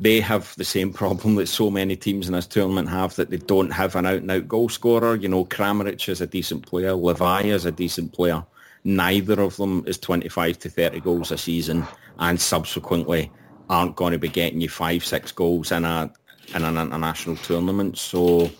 they 0.00 0.20
have 0.20 0.54
the 0.56 0.64
same 0.64 0.92
problem 0.92 1.36
that 1.36 1.46
so 1.46 1.70
many 1.70 1.96
teams 1.96 2.26
in 2.26 2.34
this 2.34 2.46
tournament 2.46 2.88
have 2.88 3.14
that 3.16 3.30
they 3.30 3.36
don't 3.36 3.70
have 3.70 3.94
an 3.94 4.06
out-and-out 4.06 4.48
goal 4.48 4.68
scorer. 4.68 5.14
You 5.14 5.28
know, 5.28 5.44
Kramaric 5.44 6.08
is 6.08 6.20
a 6.20 6.26
decent 6.26 6.66
player. 6.66 6.92
Livaja 6.92 7.46
is 7.46 7.64
a 7.64 7.72
decent 7.72 8.12
player. 8.12 8.44
Neither 8.84 9.40
of 9.40 9.56
them 9.56 9.84
is 9.86 9.98
25 9.98 10.58
to 10.60 10.68
30 10.68 11.00
goals 11.00 11.30
a 11.30 11.38
season 11.38 11.86
and 12.18 12.40
subsequently 12.40 13.30
aren't 13.70 13.96
going 13.96 14.12
to 14.12 14.18
be 14.18 14.28
getting 14.28 14.60
you 14.60 14.68
five, 14.68 15.04
six 15.04 15.32
goals 15.32 15.72
in 15.72 15.84
a 15.84 16.12
in 16.54 16.62
an 16.62 16.76
international 16.76 17.36
tournament. 17.36 17.96
So, 17.96 18.50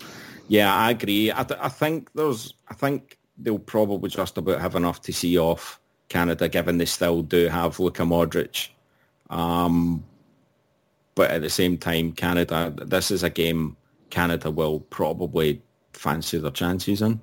yeah, 0.47 0.73
I 0.73 0.91
agree. 0.91 1.31
I, 1.31 1.43
th- 1.43 1.59
I 1.61 1.69
think 1.69 2.11
there's, 2.13 2.55
I 2.67 2.73
think 2.73 3.19
they'll 3.37 3.59
probably 3.59 4.09
just 4.09 4.37
about 4.37 4.61
have 4.61 4.75
enough 4.75 5.01
to 5.03 5.13
see 5.13 5.37
off 5.37 5.79
Canada, 6.09 6.49
given 6.49 6.79
they 6.79 6.85
still 6.85 7.21
do 7.21 7.47
have 7.47 7.79
Luka 7.79 8.01
Modric. 8.01 8.69
Um, 9.29 10.03
but 11.15 11.31
at 11.31 11.41
the 11.41 11.49
same 11.49 11.77
time, 11.77 12.11
Canada, 12.11 12.73
this 12.85 13.09
is 13.11 13.23
a 13.23 13.29
game 13.29 13.77
Canada 14.09 14.51
will 14.51 14.79
probably 14.79 15.61
fancy 15.93 16.37
their 16.37 16.51
chances 16.51 17.01
in. 17.01 17.19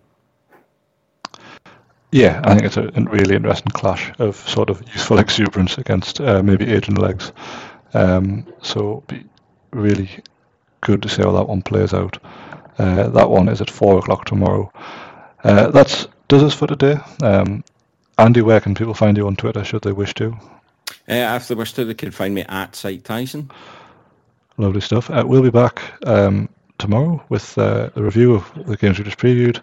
Yeah, 2.11 2.43
I 2.45 2.55
think 2.55 2.67
it's 2.67 2.77
a 2.77 2.91
really 3.11 3.37
interesting 3.37 3.73
clash 3.73 4.13
of 4.19 4.37
sort 4.37 4.69
of 4.69 4.83
youthful 4.83 5.19
exuberance 5.27 5.79
against 5.79 6.21
uh, 6.21 6.43
maybe 6.43 6.67
aging 6.67 6.97
legs. 6.97 7.33
Um, 7.95 8.47
so 8.61 9.03
be 9.07 9.25
really 9.71 10.11
good 10.83 11.03
to 11.03 11.09
see 11.09 11.23
how 11.23 11.33
that 11.33 11.49
one 11.49 11.63
plays 11.63 11.95
out. 11.95 12.19
Uh, 12.79 13.09
that 13.09 13.31
one 13.31 13.49
is 13.49 13.61
at 13.61 13.71
four 13.71 13.99
o'clock 13.99 14.25
tomorrow. 14.27 14.71
Uh, 15.45 15.71
that's 15.71 16.07
does 16.29 16.43
us 16.43 16.55
for 16.55 16.67
today. 16.67 16.99
Um, 17.23 17.65
Andy, 18.19 18.43
where 18.43 18.61
can 18.61 18.75
people 18.75 18.95
find 18.95 19.17
you 19.17 19.27
on 19.27 19.37
Twitter 19.37 19.65
should 19.65 19.83
they 19.83 19.93
wish 19.93 20.15
to? 20.15 20.33
Uh, 21.09 21.37
if 21.37 21.49
they 21.49 21.55
wish 21.55 21.73
to, 21.73 21.85
they 21.85 21.95
can 21.95 22.11
find 22.11 22.35
me 22.35 22.43
at 22.49 22.77
Site 22.77 23.05
Tyson. 23.05 23.51
Lovely 24.59 24.81
stuff. 24.81 25.11
Uh, 25.11 25.25
we'll 25.27 25.43
be 25.43 25.51
back 25.51 25.83
um, 26.07 26.49
tomorrow 26.79 27.23
with 27.29 27.57
uh, 27.59 27.91
the 27.95 28.03
review 28.03 28.35
of 28.35 28.67
the 28.67 28.77
games 28.77 28.99
we 28.99 29.05
just 29.05 29.19
previewed. 29.19 29.61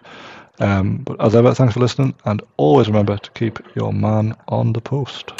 Um, 0.58 0.98
but 0.98 1.20
as 1.24 1.34
ever, 1.34 1.54
thanks 1.54 1.74
for 1.74 1.80
listening, 1.80 2.14
and 2.24 2.42
always 2.56 2.86
remember 2.86 3.16
to 3.16 3.30
keep 3.30 3.58
your 3.74 3.92
man 3.92 4.34
on 4.48 4.72
the 4.72 4.80
post. 4.80 5.32